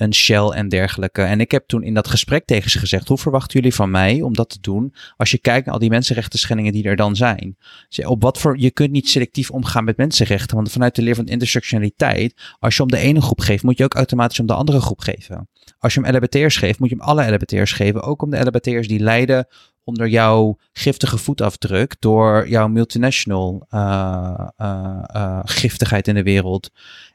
een 0.00 0.14
Shell 0.14 0.48
en 0.48 0.68
dergelijke. 0.68 1.22
En 1.22 1.40
ik 1.40 1.50
heb 1.50 1.66
toen 1.66 1.82
in 1.82 1.94
dat 1.94 2.08
gesprek 2.08 2.44
tegen 2.44 2.70
ze 2.70 2.78
gezegd, 2.78 3.08
hoe 3.08 3.18
verwachten 3.18 3.58
jullie 3.58 3.74
van 3.74 3.90
mij 3.90 4.22
om 4.22 4.34
dat 4.34 4.48
te 4.48 4.60
doen 4.60 4.94
als 5.16 5.30
je 5.30 5.38
kijkt 5.38 5.64
naar 5.64 5.74
al 5.74 5.80
die 5.80 5.90
mensenrechten 5.90 6.38
schendingen 6.38 6.72
die 6.72 6.84
er 6.84 6.96
dan 6.96 7.16
zijn? 7.16 7.56
Op 8.06 8.22
wat 8.22 8.38
voor, 8.38 8.58
je 8.58 8.70
kunt 8.70 8.90
niet 8.90 9.08
selectief 9.08 9.50
omgaan 9.50 9.84
met 9.84 9.96
mensenrechten, 9.96 10.56
want 10.56 10.70
vanuit 10.70 10.94
de 10.94 11.02
leer 11.02 11.14
van 11.14 11.26
intersectionaliteit, 11.26 12.34
als 12.58 12.76
je 12.76 12.82
om 12.82 12.88
de 12.88 12.98
ene 12.98 13.20
groep 13.20 13.40
geeft, 13.40 13.62
moet 13.62 13.78
je 13.78 13.84
ook 13.84 13.94
automatisch 13.94 14.40
om 14.40 14.46
de 14.46 14.54
andere 14.54 14.80
groep 14.80 15.00
geven. 15.00 15.48
Als 15.78 15.94
je 15.94 16.00
hem 16.00 16.14
LHBT'ers 16.14 16.56
geeft, 16.56 16.78
moet 16.78 16.88
je 16.88 16.96
hem 16.96 17.04
alle 17.04 17.30
LHBT'ers 17.30 17.72
geven, 17.72 18.02
ook 18.02 18.22
om 18.22 18.30
de 18.30 18.40
LHBT'ers 18.40 18.88
die 18.88 19.00
lijden 19.00 19.46
onder 19.88 20.08
jouw 20.08 20.58
giftige 20.72 21.18
voetafdruk 21.18 21.96
door 21.98 22.48
jouw 22.48 22.68
multinational 22.68 23.66
eh, 23.68 24.48
eh, 24.56 25.02
eh, 25.06 25.40
giftigheid 25.44 26.08
in 26.08 26.14
de 26.14 26.22
wereld. 26.22 26.70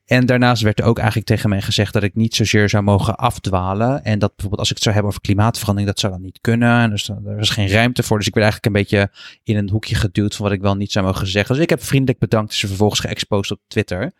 En 0.05 0.25
daarnaast 0.25 0.61
werd 0.61 0.79
er 0.79 0.85
ook 0.85 0.97
eigenlijk 0.97 1.27
tegen 1.27 1.49
mij 1.49 1.61
gezegd 1.61 1.93
dat 1.93 2.03
ik 2.03 2.15
niet 2.15 2.35
zozeer 2.35 2.69
zou 2.69 2.83
mogen 2.83 3.15
afdwalen. 3.15 4.03
En 4.03 4.19
dat 4.19 4.29
bijvoorbeeld 4.29 4.59
als 4.59 4.69
ik 4.69 4.73
het 4.75 4.83
zou 4.83 4.95
hebben 4.95 5.11
over 5.13 5.25
klimaatverandering, 5.25 5.91
dat 5.91 5.99
zou 5.99 6.13
dan 6.13 6.21
niet 6.21 6.39
kunnen. 6.41 6.81
En 6.81 6.89
dus 6.89 7.09
er 7.09 7.39
is 7.39 7.49
geen 7.49 7.67
ruimte 7.69 8.03
voor. 8.03 8.17
Dus 8.17 8.27
ik 8.27 8.33
werd 8.33 8.45
eigenlijk 8.45 8.75
een 8.75 8.81
beetje 8.81 9.11
in 9.43 9.57
een 9.57 9.69
hoekje 9.69 9.95
geduwd 9.95 10.35
van 10.35 10.45
wat 10.45 10.53
ik 10.53 10.61
wel 10.61 10.75
niet 10.75 10.91
zou 10.91 11.05
mogen 11.05 11.27
zeggen. 11.27 11.55
Dus 11.55 11.63
ik 11.63 11.69
heb 11.69 11.83
vriendelijk 11.83 12.19
bedankt. 12.19 12.51
en 12.51 12.57
Ze 12.57 12.67
vervolgens 12.67 12.99
geëxposed 12.99 13.51
op 13.57 13.63
Twitter. 13.67 14.11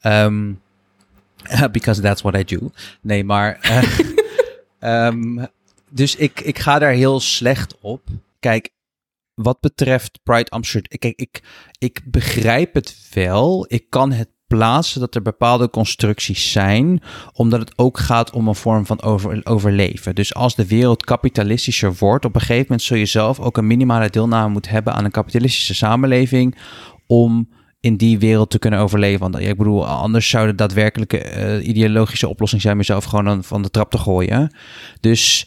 Ehm, 0.00 0.52
because 1.72 2.00
that's 2.00 2.22
what 2.22 2.36
I 2.36 2.44
do. 2.56 2.70
Nee, 3.00 3.24
maar. 3.24 3.58
eh, 3.60 3.98
ehm, 5.06 5.44
dus 5.90 6.16
ik, 6.16 6.40
ik 6.40 6.58
ga 6.58 6.78
daar 6.78 6.92
heel 6.92 7.20
slecht 7.20 7.78
op. 7.80 8.02
Kijk, 8.40 8.70
wat 9.34 9.60
betreft 9.60 10.18
Pride 10.22 10.50
Amsterdam. 10.50 10.98
Kijk, 10.98 11.18
ik, 11.18 11.42
ik 11.78 12.00
begrijp 12.04 12.74
het 12.74 13.08
wel. 13.14 13.64
Ik 13.68 13.84
kan 13.88 14.12
het 14.12 14.28
plaatsen 14.48 15.00
dat 15.00 15.14
er 15.14 15.22
bepaalde 15.22 15.70
constructies 15.70 16.52
zijn, 16.52 17.02
omdat 17.32 17.60
het 17.60 17.72
ook 17.76 17.98
gaat 17.98 18.30
om 18.30 18.48
een 18.48 18.54
vorm 18.54 18.86
van 18.86 19.02
over, 19.02 19.40
overleven. 19.44 20.14
Dus 20.14 20.34
als 20.34 20.54
de 20.54 20.66
wereld 20.66 21.04
kapitalistischer 21.04 21.94
wordt, 21.98 22.24
op 22.24 22.34
een 22.34 22.40
gegeven 22.40 22.62
moment 22.62 22.82
zul 22.82 22.96
je 22.96 23.06
zelf 23.06 23.40
ook 23.40 23.56
een 23.56 23.66
minimale 23.66 24.10
deelname 24.10 24.52
moeten 24.52 24.70
hebben 24.70 24.92
aan 24.92 25.04
een 25.04 25.10
kapitalistische 25.10 25.74
samenleving 25.74 26.56
om 27.06 27.48
in 27.80 27.96
die 27.96 28.18
wereld 28.18 28.50
te 28.50 28.58
kunnen 28.58 28.80
overleven. 28.80 29.20
Want 29.20 29.34
ja, 29.34 29.48
ik 29.48 29.56
bedoel, 29.56 29.86
anders 29.86 30.28
zou 30.28 30.46
de 30.46 30.54
daadwerkelijke 30.54 31.18
eh, 31.18 31.66
ideologische 31.66 32.28
oplossing 32.28 32.62
zijn 32.62 32.76
mezelf 32.76 33.04
gewoon 33.04 33.24
dan 33.24 33.44
van 33.44 33.62
de 33.62 33.70
trap 33.70 33.90
te 33.90 33.98
gooien. 33.98 34.54
Dus 35.00 35.46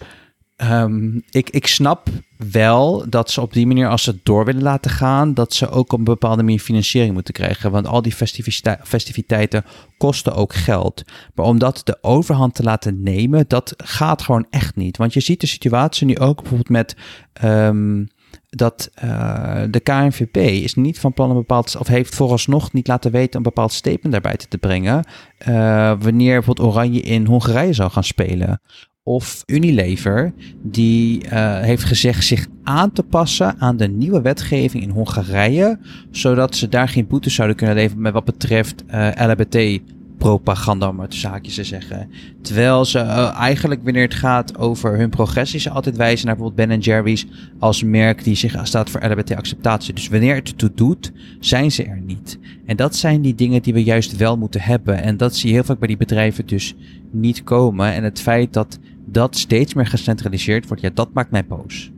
Ehm, 0.61 1.19
ik, 1.29 1.49
ik 1.49 1.67
snap 1.67 2.09
wel 2.51 3.05
dat 3.09 3.31
ze 3.31 3.41
op 3.41 3.53
die 3.53 3.67
manier, 3.67 3.89
als 3.89 4.03
ze 4.03 4.09
het 4.09 4.19
door 4.25 4.45
willen 4.45 4.61
laten 4.61 4.91
gaan, 4.91 5.33
dat 5.33 5.53
ze 5.53 5.69
ook 5.69 5.91
op 5.93 5.99
een 5.99 6.03
bepaalde 6.05 6.43
manier 6.43 6.59
financiering 6.59 7.13
moeten 7.13 7.33
krijgen. 7.33 7.71
Want 7.71 7.87
al 7.87 8.01
die 8.01 8.11
festivite- 8.11 8.79
festiviteiten 8.83 9.63
kosten 9.97 10.33
ook 10.35 10.53
geld. 10.53 11.03
Maar 11.35 11.45
om 11.45 11.59
dat 11.59 11.81
de 11.83 11.97
overhand 12.01 12.55
te 12.55 12.63
laten 12.63 13.03
nemen, 13.03 13.45
dat 13.47 13.73
gaat 13.77 14.21
gewoon 14.21 14.45
echt 14.49 14.75
niet. 14.75 14.97
Want 14.97 15.13
je 15.13 15.19
ziet 15.19 15.41
de 15.41 15.47
situatie 15.47 16.05
nu 16.07 16.17
ook 16.17 16.35
bijvoorbeeld 16.37 16.69
met. 16.69 16.95
ehm, 17.33 18.03
dat 18.49 18.89
eh, 18.93 19.61
de 19.69 19.79
KNVB 19.79 20.35
is 20.37 20.75
niet 20.75 20.99
van 20.99 21.13
plan 21.13 21.29
een 21.29 21.35
bepaald, 21.35 21.75
of 21.77 21.87
heeft 21.87 22.15
vooralsnog 22.15 22.73
niet 22.73 22.87
laten 22.87 23.11
weten 23.11 23.37
een 23.37 23.43
bepaald 23.43 23.71
statement 23.73 24.11
daarbij 24.11 24.35
te 24.35 24.57
brengen. 24.57 25.03
eh, 25.37 25.53
wanneer 25.99 26.33
bijvoorbeeld 26.33 26.67
Oranje 26.67 27.01
in 27.01 27.25
Hongarije 27.25 27.73
zou 27.73 27.91
gaan 27.91 28.03
spelen. 28.03 28.61
Of 29.03 29.43
Unilever, 29.45 30.33
die 30.61 31.27
eh, 31.27 31.59
heeft 31.59 31.83
gezegd 31.83 32.23
zich 32.23 32.47
aan 32.63 32.91
te 32.91 33.03
passen 33.03 33.55
aan 33.59 33.77
de 33.77 33.87
nieuwe 33.87 34.21
wetgeving 34.21 34.83
in 34.83 34.89
Hongarije, 34.89 35.79
zodat 36.11 36.55
ze 36.55 36.67
daar 36.67 36.87
geen 36.87 37.07
boetes 37.07 37.33
zouden 37.33 37.57
kunnen 37.57 37.75
leveren 37.75 38.01
met 38.01 38.13
wat 38.13 38.25
betreft 38.25 38.85
eh 38.87 39.09
LHBT 39.15 39.81
propaganda, 40.21 40.89
om 40.89 40.99
het 40.99 41.15
zaakjes 41.15 41.55
te 41.55 41.63
zeggen. 41.63 42.09
Terwijl 42.41 42.85
ze 42.85 42.99
eh, 42.99 43.35
eigenlijk, 43.37 43.83
wanneer 43.83 44.03
het 44.03 44.13
gaat 44.13 44.57
over 44.57 44.97
hun 44.97 45.09
progressie, 45.09 45.59
ze 45.59 45.69
altijd 45.69 45.97
wijzen 45.97 46.25
naar 46.25 46.35
bijvoorbeeld 46.35 46.69
Ben 46.69 46.79
Jerry's 46.79 47.25
als 47.59 47.83
merk 47.83 48.23
die 48.23 48.35
zich 48.35 48.67
staat 48.67 48.89
voor 48.89 49.05
LHBT-acceptatie. 49.05 49.93
Dus 49.93 50.07
wanneer 50.07 50.35
het 50.35 50.47
ertoe 50.47 50.71
doet, 50.75 51.11
zijn 51.39 51.71
ze 51.71 51.83
er 51.83 52.01
niet. 52.01 52.39
En 52.65 52.75
dat 52.75 52.95
zijn 52.95 53.21
die 53.21 53.35
dingen 53.35 53.61
die 53.61 53.73
we 53.73 53.83
juist 53.83 54.17
wel 54.17 54.37
moeten 54.37 54.61
hebben. 54.61 55.03
En 55.03 55.17
dat 55.17 55.35
zie 55.35 55.49
je 55.49 55.55
heel 55.55 55.63
vaak 55.63 55.79
bij 55.79 55.87
die 55.87 55.97
bedrijven 55.97 56.45
dus 56.45 56.75
niet 57.11 57.43
komen. 57.43 57.93
En 57.93 58.03
het 58.03 58.21
feit 58.21 58.53
dat 58.53 58.79
dat 59.05 59.37
steeds 59.37 59.73
meer 59.73 59.87
gecentraliseerd 59.87 60.67
wordt, 60.67 60.81
ja, 60.81 60.89
dat 60.93 61.13
maakt 61.13 61.31
mij 61.31 61.45
boos. 61.45 61.91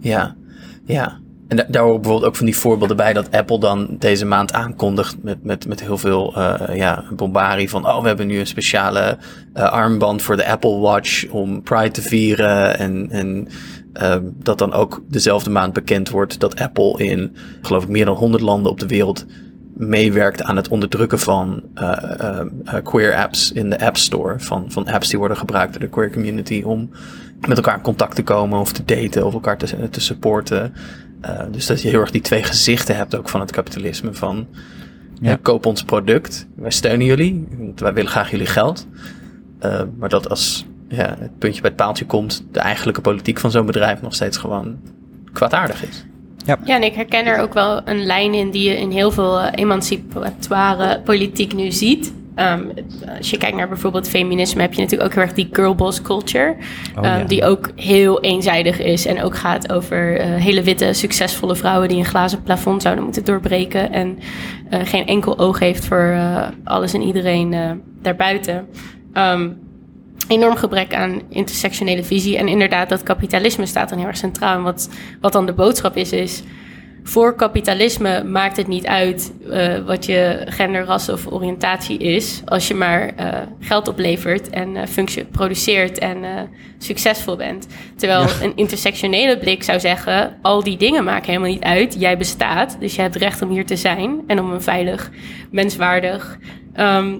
Ja, 0.00 0.36
ja. 0.84 1.22
En 1.54 1.60
da- 1.60 1.66
daar 1.68 1.82
horen 1.82 2.00
bijvoorbeeld 2.00 2.30
ook 2.30 2.36
van 2.36 2.46
die 2.46 2.56
voorbeelden 2.56 2.96
bij 2.96 3.12
dat 3.12 3.30
Apple 3.30 3.58
dan 3.58 3.96
deze 3.98 4.26
maand 4.26 4.52
aankondigt 4.52 5.16
met, 5.22 5.44
met, 5.44 5.66
met 5.66 5.80
heel 5.80 5.98
veel 5.98 6.34
eh, 6.36 6.76
ja, 6.76 7.04
bombarie 7.16 7.70
van 7.70 7.86
oh, 7.86 8.00
we 8.00 8.06
hebben 8.06 8.26
nu 8.26 8.38
een 8.38 8.46
speciale 8.46 9.18
eh, 9.52 9.72
armband 9.72 10.22
voor 10.22 10.36
de 10.36 10.46
Apple 10.46 10.78
Watch 10.78 11.28
om 11.28 11.62
Pride 11.62 11.90
te 11.90 12.02
vieren. 12.02 12.78
En, 12.78 13.10
en 13.10 13.48
eh, 13.92 14.16
dat 14.22 14.58
dan 14.58 14.72
ook 14.72 15.02
dezelfde 15.08 15.50
maand 15.50 15.72
bekend 15.72 16.10
wordt 16.10 16.40
dat 16.40 16.60
Apple 16.60 17.04
in, 17.04 17.36
geloof 17.62 17.82
ik, 17.82 17.88
meer 17.88 18.04
dan 18.04 18.16
100 18.16 18.42
landen 18.42 18.70
op 18.70 18.80
de 18.80 18.86
wereld 18.86 19.26
meewerkt 19.76 20.42
aan 20.42 20.56
het 20.56 20.68
onderdrukken 20.68 21.18
van 21.18 21.62
queer 22.82 23.14
apps 23.14 23.52
in 23.52 23.70
de 23.70 23.80
App 23.80 23.96
Store. 23.96 24.40
Van, 24.40 24.64
van 24.68 24.86
apps 24.86 25.08
die 25.08 25.18
worden 25.18 25.36
gebruikt 25.36 25.72
door 25.72 25.82
de 25.82 25.88
queer 25.88 26.12
community 26.12 26.62
om 26.64 26.90
met 27.48 27.56
elkaar 27.56 27.76
in 27.76 27.82
contact 27.82 28.14
te 28.14 28.22
komen 28.22 28.58
of 28.58 28.72
te 28.72 28.84
daten 28.84 29.26
of 29.26 29.32
elkaar 29.32 29.58
te, 29.58 29.88
te 29.90 30.00
supporten. 30.00 30.74
Eh, 31.24 31.44
dus 31.50 31.66
dat 31.66 31.82
je 31.82 31.88
heel 31.88 32.00
erg 32.00 32.10
die 32.10 32.20
twee 32.20 32.42
gezichten 32.42 32.96
hebt 32.96 33.16
ook 33.16 33.28
van 33.28 33.40
het 33.40 33.50
kapitalisme. 33.50 34.14
Van 34.14 34.46
Ja. 35.20 35.30
ja. 35.30 35.38
koop 35.42 35.66
ons 35.66 35.82
product, 35.82 36.46
wij 36.56 36.70
steunen 36.70 37.06
jullie, 37.06 37.46
want 37.58 37.80
wij 37.80 37.92
willen 37.92 38.10
graag 38.10 38.30
jullie 38.30 38.46
geld. 38.46 38.86
Eh, 39.58 39.82
maar 39.98 40.08
dat 40.08 40.28
als 40.28 40.66
ja, 40.88 41.16
het 41.18 41.38
puntje 41.38 41.60
bij 41.60 41.70
het 41.70 41.78
paaltje 41.78 42.04
komt, 42.04 42.44
de 42.52 42.60
eigenlijke 42.60 43.00
politiek 43.00 43.40
van 43.40 43.50
zo'n 43.50 43.66
bedrijf 43.66 44.02
nog 44.02 44.14
steeds 44.14 44.36
gewoon 44.36 44.76
kwaadaardig 45.32 45.84
is. 45.84 46.04
Ja, 46.44 46.58
en 46.64 46.82
ik 46.82 46.94
herken 46.94 47.26
er 47.26 47.40
ook 47.40 47.54
wel 47.54 47.88
een 47.88 48.04
lijn 48.04 48.34
in 48.34 48.50
die 48.50 48.68
je 48.68 48.76
in 48.76 48.90
heel 48.90 49.10
veel 49.10 49.40
eh, 49.40 49.52
emancipatoire 49.54 51.00
politiek 51.00 51.54
nu 51.54 51.72
ziet. 51.72 52.12
Ehm, 52.34 52.62
als 53.18 53.30
je 53.30 53.36
kijkt 53.38 53.56
naar 53.56 53.68
bijvoorbeeld 53.68 54.08
feminisme, 54.08 54.60
heb 54.60 54.74
je 54.74 54.80
natuurlijk 54.80 55.08
ook 55.10 55.14
heel 55.14 55.22
erg 55.22 55.32
die 55.32 55.48
girlboss 55.52 56.02
culture. 56.02 56.56
Oh, 56.96 57.04
ehm, 57.04 57.18
ja. 57.18 57.24
Die 57.24 57.44
ook 57.44 57.70
heel 57.76 58.20
eenzijdig 58.20 58.80
is 58.80 59.06
en 59.06 59.22
ook 59.22 59.36
gaat 59.36 59.72
over 59.72 60.18
eh, 60.18 60.34
hele 60.34 60.62
witte, 60.62 60.92
succesvolle 60.92 61.56
vrouwen 61.56 61.88
die 61.88 61.98
een 61.98 62.04
glazen 62.04 62.42
plafond 62.42 62.82
zouden 62.82 63.04
moeten 63.04 63.24
doorbreken. 63.24 63.92
En 63.92 64.18
eh, 64.70 64.80
geen 64.84 65.06
enkel 65.06 65.38
oog 65.38 65.58
heeft 65.58 65.84
voor 65.84 66.10
eh, 66.12 66.48
alles 66.64 66.92
en 66.92 67.02
iedereen 67.02 67.80
daarbuiten. 68.02 68.66
Ehm, 69.12 69.50
enorm 70.28 70.56
gebrek 70.56 70.94
aan 70.94 71.22
intersectionele 71.28 72.04
visie. 72.04 72.38
En 72.38 72.48
inderdaad, 72.48 72.88
dat 72.88 73.02
kapitalisme 73.02 73.66
staat 73.66 73.88
dan 73.88 73.98
heel 73.98 74.06
erg 74.06 74.16
centraal. 74.16 74.56
En 74.56 74.62
wat, 74.62 74.90
wat 75.20 75.32
dan 75.32 75.46
de 75.46 75.52
boodschap 75.52 75.96
is, 75.96 76.12
is... 76.12 76.42
voor 77.06 77.34
kapitalisme 77.34 78.24
maakt 78.24 78.56
het 78.56 78.66
niet 78.66 78.86
uit 78.86 79.32
eh, 79.50 79.78
wat 79.78 80.06
je 80.06 80.46
gender, 80.48 80.84
ras 80.84 81.08
of 81.08 81.26
oriëntatie 81.26 81.98
is... 81.98 82.42
als 82.44 82.68
je 82.68 82.74
maar 82.74 83.08
eh, 83.08 83.40
geld 83.60 83.88
oplevert 83.88 84.50
en 84.50 84.76
eh, 84.76 84.86
functie 84.86 85.24
produceert 85.24 85.98
en 85.98 86.48
succesvol 86.78 87.36
bent. 87.36 87.66
Terwijl 87.96 88.26
een 88.42 88.56
intersectionele 88.56 89.38
blik 89.38 89.62
zou 89.62 89.80
zeggen... 89.80 90.36
al 90.42 90.62
die 90.62 90.76
dingen 90.76 91.04
maken 91.04 91.26
helemaal 91.26 91.50
niet 91.50 91.62
uit. 91.62 91.96
Jij 91.98 92.18
bestaat, 92.18 92.76
dus 92.80 92.94
je 92.94 93.00
hebt 93.00 93.16
recht 93.16 93.42
om 93.42 93.50
hier 93.50 93.66
te 93.66 93.76
zijn... 93.76 94.20
en 94.26 94.40
om 94.40 94.50
een 94.52 94.62
veilig, 94.62 95.10
menswaardig 95.50 96.38
ehm, 96.72 97.18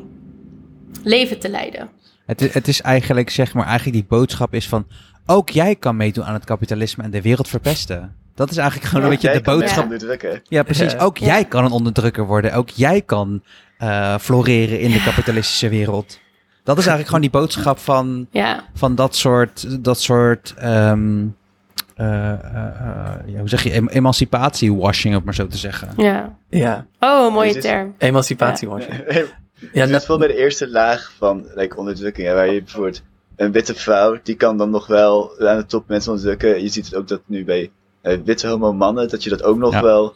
leven 1.03 1.39
te 1.39 1.49
leiden. 1.49 1.91
Het, 2.27 2.41
is- 2.43 2.55
het 2.55 2.69
is 2.69 2.81
eigenlijk, 2.81 3.31
zeg 3.31 3.55
maar, 3.55 3.67
eigenlijk 3.67 3.97
die 3.97 4.19
boodschap 4.19 4.55
is 4.55 4.69
van... 4.69 4.87
ook 5.27 5.51
jij 5.51 5.77
kan 5.77 5.97
meedoen 5.97 6.25
aan 6.25 6.35
het 6.35 6.45
kapitalisme 6.45 7.03
en 7.03 7.11
de 7.11 7.23
wereld 7.23 7.49
verpesten. 7.49 8.15
Dat 8.35 8.51
is 8.51 8.57
eigenlijk 8.57 8.89
gewoon 8.89 9.05
Ja. 9.05 9.11
een 9.11 9.15
beetje 9.15 9.29
Jij 9.29 9.39
de 9.39 9.45
kan 9.45 9.59
boodschap. 9.59 9.83
onderdrukken. 9.85 10.43
Ja, 10.49 10.63
precies. 10.63 10.93
Ja. 10.93 10.99
Ook 10.99 11.19
Ja. 11.19 11.27
jij 11.27 11.45
kan 11.45 11.65
een 11.65 11.71
onderdrukker 11.71 12.27
worden. 12.27 12.53
Ook 12.55 12.69
jij 12.69 13.01
kan 13.03 13.43
eh, 13.79 14.19
floreren 14.19 14.81
in 14.81 14.91
de 14.91 15.03
kapitalistische 15.03 15.69
wereld. 15.69 16.21
Dat 16.65 16.79
is 16.79 16.87
eigenlijk 16.87 17.07
gewoon 17.07 17.21
die 17.21 17.31
boodschap 17.41 17.79
van, 17.79 18.27
Ja, 18.31 18.65
van 18.75 18.95
dat 18.95 19.17
soort, 19.17 19.85
dat 19.85 20.01
soort 20.01 20.55
ehm, 20.57 21.25
eh, 21.95 22.33
eh, 22.33 22.39
ja, 23.27 23.39
hoe 23.39 23.49
zeg 23.49 23.63
je, 23.63 23.71
em- 23.71 23.89
emancipatie-washing, 23.89 25.17
om 25.17 25.23
maar 25.25 25.35
zo 25.35 25.47
te 25.47 25.57
zeggen. 25.57 25.89
ja. 25.97 26.37
Ja, 26.51 26.87
Oh, 27.01 27.33
mooie 27.33 27.59
term. 27.59 27.95
emancipatie 27.99 28.69
was 28.69 28.85
je. 28.85 28.93
Ja, 29.09 29.25
Ja, 29.73 29.85
net- 29.91 30.01
is 30.01 30.07
wel 30.07 30.19
bij 30.19 30.29
de 30.29 30.37
eerste 30.37 30.69
laag 30.71 31.13
van 31.19 31.47
like, 31.55 31.77
onderdrukking, 31.77 32.27
hè, 32.29 32.35
waar 32.35 32.53
je 32.53 32.63
bijvoorbeeld 32.63 33.03
een 33.37 33.53
witte 33.53 33.75
vrouw, 33.75 34.19
die 34.23 34.35
kan 34.35 34.57
dan 34.59 34.71
nog 34.71 34.87
wel 34.87 35.31
aan 35.41 35.57
de 35.57 35.67
top 35.67 35.89
mensen 35.89 36.11
onderdrukken. 36.13 36.63
Je 36.63 36.69
ziet 36.69 36.85
het 36.85 36.95
ook 36.95 37.09
dat 37.09 37.21
nu 37.27 37.45
bij 37.45 37.71
witte 38.25 38.49
homo 38.49 38.73
mannen, 38.73 39.09
dat 39.09 39.25
je 39.25 39.31
dat 39.31 39.43
ook 39.43 39.59
nog 39.59 39.73
Ja. 39.73 39.83
wel 39.83 40.15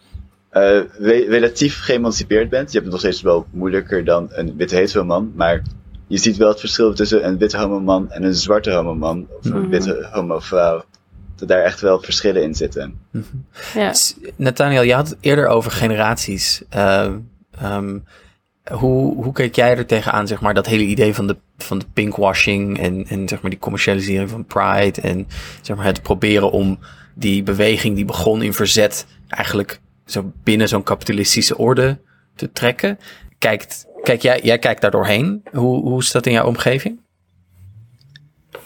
eh, 0.50 0.62
re- 0.98 1.24
relatief 1.28 1.80
geëmancipeerd 1.80 2.48
bent. 2.50 2.72
Je 2.72 2.78
hebt 2.78 2.84
het 2.84 2.90
nog 2.92 3.00
steeds 3.00 3.22
wel 3.22 3.46
moeilijker 3.50 4.04
dan 4.04 4.26
een 4.30 4.56
witte 4.56 4.74
hetero 4.76 5.04
man, 5.04 5.32
maar 5.36 5.62
je 6.06 6.18
ziet 6.18 6.36
wel 6.36 6.48
het 6.48 6.60
verschil 6.60 6.94
tussen 6.94 7.26
een 7.26 7.38
witte 7.38 7.58
homo 7.58 7.80
man 7.80 8.10
en 8.10 8.22
een 8.22 8.34
zwarte 8.34 8.70
homo 8.72 8.94
man, 8.94 9.26
of 9.38 9.44
een 9.44 9.60
Mhm. 9.60 9.68
witte 9.68 10.08
homo 10.12 10.38
vrouw. 10.38 10.84
Dat 11.36 11.48
daar 11.48 11.62
echt 11.62 11.80
wel 11.80 12.00
verschillen 12.02 12.42
in 12.42 12.54
zitten. 12.54 12.98
Ja. 13.74 13.92
S- 13.92 14.16
Nathaniel, 14.36 14.82
je 14.82 14.94
had 14.94 15.08
het 15.08 15.18
eerder 15.20 15.46
over 15.46 15.70
generaties. 15.70 16.62
Ehm, 16.68 17.18
ehm, 17.60 17.98
hoe, 18.72 19.14
hoe 19.24 19.32
keek 19.32 19.54
jij 19.54 19.76
er 19.76 19.86
tegenaan, 19.86 20.26
zeg 20.26 20.40
maar, 20.40 20.54
dat 20.54 20.66
hele 20.66 20.82
idee 20.84 21.14
van 21.14 21.26
de, 21.26 21.36
van 21.58 21.78
de 21.78 21.84
pinkwashing 21.92 22.78
en, 22.80 23.04
en 23.08 23.28
zeg 23.28 23.40
maar 23.40 23.50
die 23.50 23.60
commercialisering 23.60 24.30
van 24.30 24.44
Pride 24.44 25.00
en 25.00 25.26
zeg 25.62 25.76
maar 25.76 25.84
het 25.86 26.02
proberen 26.02 26.50
om 26.50 26.78
die 27.18 27.42
beweging 27.42 27.94
die 27.94 28.04
begon 28.04 28.42
in 28.42 28.52
verzet 28.52 29.06
eigenlijk 29.28 29.80
zo 30.06 30.32
binnen 30.42 30.68
zo'n 30.68 30.82
kapitalistische 30.82 31.56
orde 31.58 31.98
te 32.36 32.52
trekken? 32.52 32.98
Kijkt, 33.38 33.86
kijk 34.02 34.22
jij, 34.22 34.40
jij 34.42 34.58
kijkt 34.58 34.80
daar 34.80 34.90
doorheen. 34.90 35.42
Hoe, 35.52 35.80
hoe 35.82 36.00
is 36.00 36.10
dat 36.10 36.26
in 36.26 36.32
jouw 36.32 36.46
omgeving? 36.46 37.00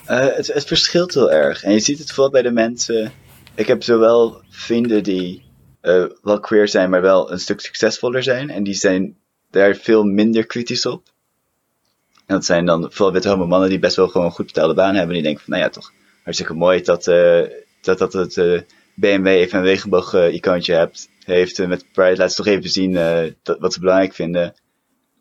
Eh, 0.04 0.26
het, 0.36 0.46
het 0.46 0.64
verschilt 0.64 1.14
heel 1.14 1.32
erg. 1.32 1.62
En 1.62 1.72
je 1.72 1.80
ziet 1.80 1.98
het 1.98 2.12
vooral 2.12 2.30
bij 2.30 2.42
de 2.42 2.50
mensen. 2.50 3.12
Ik 3.54 3.66
heb 3.66 3.82
zowel 3.82 4.42
vrienden 4.50 5.02
die 5.02 5.42
eh, 5.80 6.04
wel 6.22 6.40
queer 6.40 6.68
zijn, 6.68 6.90
maar 6.90 7.02
wel 7.02 7.32
een 7.32 7.40
stuk 7.40 7.60
succesvoller 7.60 8.22
zijn. 8.22 8.50
En 8.50 8.62
die 8.62 8.74
zijn 8.74 9.16
daar 9.50 9.74
veel 9.74 10.04
minder 10.04 10.46
kritisch 10.46 10.86
op. 10.86 11.02
En 12.26 12.34
dat 12.34 12.44
zijn 12.44 12.66
dan 12.66 12.86
vooral 12.90 13.12
witte 13.12 13.28
homo 13.28 13.46
mannen 13.46 13.68
die 13.68 13.78
best 13.78 13.96
wel 13.96 14.08
gewoon 14.08 14.26
een 14.26 14.32
goed 14.32 14.46
betaalde 14.46 14.74
baan 14.74 14.94
hebben. 14.94 15.14
Die 15.14 15.22
denken 15.22 15.42
van, 15.42 15.52
nou 15.52 15.64
ja, 15.64 15.70
toch 15.70 15.92
hartstikke 16.22 16.54
mooi 16.54 16.82
dat, 16.82 17.06
eh, 17.06 17.42
dat, 17.84 17.98
dat 17.98 18.12
het 18.12 18.36
eh, 18.36 18.60
BMW 18.94 19.26
even 19.26 19.58
een 19.58 19.64
regenboog-icoontje 19.64 20.74
hebt. 20.74 21.08
Heeft 21.24 21.58
eh, 21.58 21.68
met 21.68 21.84
Pride, 21.92 22.16
laat 22.16 22.30
ze 22.30 22.36
toch 22.36 22.46
even 22.46 22.70
zien 22.70 22.96
eh, 22.96 23.32
dat, 23.42 23.58
wat 23.58 23.72
ze 23.72 23.80
belangrijk 23.80 24.14
vinden. 24.14 24.54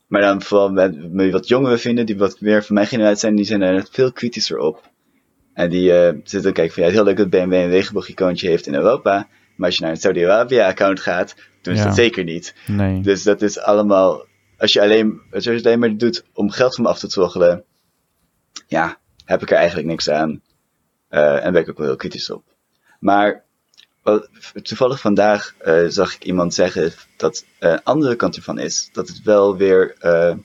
Maar 0.08 0.22
dan 0.22 0.42
vooral 0.42 0.72
met, 0.72 1.14
met 1.14 1.32
wat 1.32 1.48
jongere 1.48 1.78
vrienden, 1.78 2.06
die 2.06 2.18
wat 2.18 2.42
meer 2.42 2.64
van 2.64 2.76
mijn 2.76 2.88
generatie 2.88 3.20
zijn, 3.20 3.36
die 3.36 3.46
zijn 3.46 3.60
net 3.60 3.90
veel 3.92 4.12
kritischer 4.12 4.58
op. 4.58 4.90
En 5.54 5.70
die 5.70 5.94
eh, 5.94 6.08
zitten 6.14 6.42
te 6.42 6.52
kijken 6.52 6.74
van, 6.74 6.84
ja, 6.84 6.90
heel 6.90 7.04
leuk 7.04 7.18
dat 7.18 7.30
BMW 7.30 7.54
een 7.54 7.70
regenboog-icoontje 7.70 8.48
heeft 8.48 8.68
in 8.68 8.74
Europa. 8.76 9.28
Maar 9.56 9.68
als 9.68 9.78
je 9.78 9.84
naar 9.84 9.92
een 9.92 10.00
Saudi-Arabië-account 10.00 11.00
gaat, 11.00 11.36
doen 11.62 11.76
ze 11.76 11.82
Ja. 11.82 11.88
dat 11.88 11.96
zeker 11.96 12.24
niet. 12.24 12.56
Nee. 12.68 13.02
Dus 13.02 13.24
dat 13.24 13.42
is 13.42 13.60
allemaal, 13.60 14.26
als 14.58 14.74
je 14.74 14.82
alleen, 14.82 15.22
als 15.32 15.44
je 15.44 15.52
het 15.52 15.66
alleen 15.66 15.80
maar 15.80 15.98
doet 15.98 16.24
om 16.34 16.50
geld 16.50 16.76
van 16.76 16.84
me 16.84 16.90
af 16.90 17.00
te 17.00 17.08
troggelen, 17.08 17.64
ja, 18.68 18.98
heb 19.26 19.42
ik 19.42 19.52
er 19.52 19.58
eigenlijk 19.58 19.88
niks 19.88 20.10
aan. 20.10 20.42
Eh, 21.08 21.46
en 21.46 21.54
ben 21.54 21.62
ik 21.62 21.70
ook 21.70 21.78
wel 21.78 21.88
heel 21.88 21.96
kritisch 21.96 22.30
op. 22.30 22.44
Maar 23.02 23.44
toevallig 24.62 25.00
vandaag 25.00 25.56
eh, 25.58 25.86
zag 25.88 26.16
ik 26.16 26.24
iemand 26.24 26.54
zeggen 26.54 26.94
dat 27.18 27.46
eh, 27.60 27.72
een 27.72 27.84
andere 27.84 28.16
kant 28.16 28.36
ervan 28.36 28.60
is 28.60 28.90
dat 28.92 29.08
het 29.08 29.22
wel 29.24 29.58
weer 29.58 29.96
eh, 30.00 30.36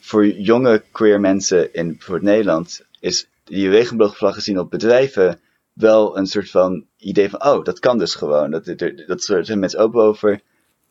voor 0.00 0.26
jonge 0.26 0.82
queer 0.92 1.20
mensen 1.20 1.74
in 1.74 1.88
bijvoorbeeld 1.88 2.30
Nederland 2.30 2.84
is 3.00 3.28
die 3.44 3.68
regenboogvlaggen 3.68 4.42
zien 4.42 4.58
op 4.58 4.70
bedrijven 4.70 5.40
wel 5.72 6.18
een 6.18 6.26
soort 6.26 6.50
van 6.50 6.86
idee 6.96 7.30
van, 7.30 7.44
oh, 7.44 7.64
dat 7.64 7.78
kan 7.78 7.98
dus 7.98 8.14
gewoon. 8.14 8.50
Dat, 8.50 8.64
dat, 8.64 9.26
dat 9.26 9.48
mensen 9.48 9.80
open 9.80 10.02
over. 10.02 10.40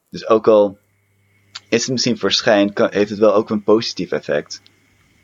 Dus 0.09 0.27
ook 0.27 0.47
al 0.47 0.77
is 1.69 1.81
het 1.81 1.91
misschien 1.91 2.17
verschijnt, 2.17 2.73
kan, 2.73 2.87
heeft 2.91 3.09
het 3.09 3.19
wel 3.19 3.33
ook 3.33 3.49
een 3.49 3.63
positief 3.63 4.11
effect 4.11 4.61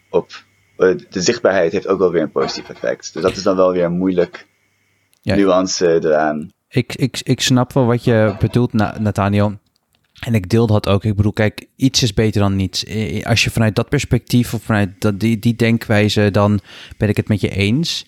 op. 0.09 0.43
de 0.77 1.21
zichtbaarheid 1.21 1.71
heeft 1.71 1.87
ook 1.87 1.99
wel 1.99 2.11
weer 2.11 2.21
een 2.21 2.31
positief 2.31 2.69
effect. 2.69 3.13
Dus 3.13 3.21
dat 3.21 3.35
is 3.35 3.43
dan 3.43 3.55
wel 3.55 3.71
weer 3.71 3.91
moeilijk 3.91 4.47
Ja. 5.24 5.36
nuance 5.36 5.99
eraan. 6.03 6.49
Ik, 6.69 6.95
ik, 6.95 7.19
ik 7.24 7.41
snap 7.41 7.74
wel 7.74 7.86
wat 7.86 8.03
je 8.03 8.36
bedoelt, 8.39 8.74
Na- 8.74 8.95
Nathaniel. 8.99 9.53
En 10.19 10.34
ik 10.34 10.49
deel 10.49 10.67
dat 10.67 10.88
ook. 10.88 11.03
Ik 11.03 11.15
bedoel, 11.15 11.34
kijk, 11.34 11.65
iets 11.76 12.03
is 12.03 12.13
beter 12.13 12.41
dan 12.41 12.55
niets. 12.55 12.86
Als 13.24 13.43
je 13.43 13.49
vanuit 13.49 13.76
dat 13.76 13.89
perspectief 13.89 14.53
of 14.53 14.61
vanuit 14.61 14.89
dat, 14.99 15.19
die, 15.19 15.39
die 15.39 15.55
denkwijze, 15.55 16.32
dan 16.32 16.59
ben 16.97 17.09
ik 17.09 17.17
het 17.17 17.28
met 17.28 17.41
je 17.41 17.49
eens. 17.49 18.05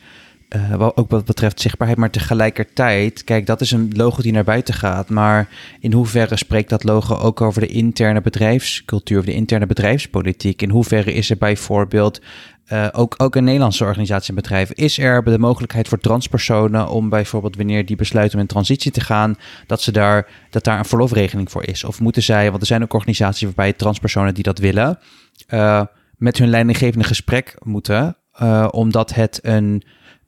Wel 0.77 0.97
ook 0.97 1.09
wat 1.09 1.25
betreft 1.25 1.61
zichtbaarheid, 1.61 1.99
maar 1.99 2.09
tegelijkertijd, 2.09 3.23
kijk, 3.23 3.45
dat 3.45 3.61
is 3.61 3.71
een 3.71 3.91
logo 3.95 4.21
die 4.21 4.31
naar 4.31 4.43
buiten 4.43 4.73
gaat. 4.73 5.09
Maar 5.09 5.49
in 5.79 5.93
hoeverre 5.93 6.37
spreekt 6.37 6.69
dat 6.69 6.83
logo 6.83 7.15
ook 7.15 7.41
over 7.41 7.61
de 7.61 7.67
interne 7.67 8.21
bedrijfscultuur 8.21 9.19
of 9.19 9.25
de 9.25 9.33
interne 9.33 9.65
bedrijfspolitiek? 9.65 10.61
In 10.61 10.69
hoeverre 10.69 11.13
is 11.13 11.29
er 11.29 11.37
bijvoorbeeld 11.37 12.21
eh, 12.65 12.87
ook, 12.91 13.13
ook 13.17 13.35
een 13.35 13.43
Nederlandse 13.43 13.83
organisatie 13.83 14.29
en 14.29 14.35
bedrijf, 14.35 14.71
is 14.71 14.97
er 14.97 15.23
de 15.23 15.39
mogelijkheid 15.39 15.87
voor 15.87 15.99
transpersonen 15.99 16.87
om 16.87 17.09
bijvoorbeeld 17.09 17.55
wanneer 17.55 17.85
die 17.85 17.95
besluiten 17.95 18.35
om 18.35 18.41
in 18.41 18.47
transitie 18.47 18.91
te 18.91 19.01
gaan, 19.01 19.35
dat, 19.67 19.81
ze 19.81 19.91
daar, 19.91 20.27
dat 20.49 20.63
daar 20.63 20.79
een 20.79 20.85
verlofregeling 20.85 21.51
voor 21.51 21.63
is? 21.63 21.83
Of 21.83 21.99
moeten 21.99 22.23
zij, 22.23 22.49
want 22.49 22.61
er 22.61 22.67
zijn 22.67 22.83
ook 22.83 22.93
organisaties 22.93 23.43
waarbij 23.43 23.73
transpersonen 23.73 24.33
die 24.33 24.43
dat 24.43 24.59
willen, 24.59 24.99
eh, 25.47 25.81
met 26.17 26.37
hun 26.37 26.49
leidinggevende 26.49 27.05
gesprek 27.05 27.55
moeten, 27.63 28.17
eh, 28.31 28.67
omdat 28.71 29.13
het 29.13 29.39
een 29.41 29.83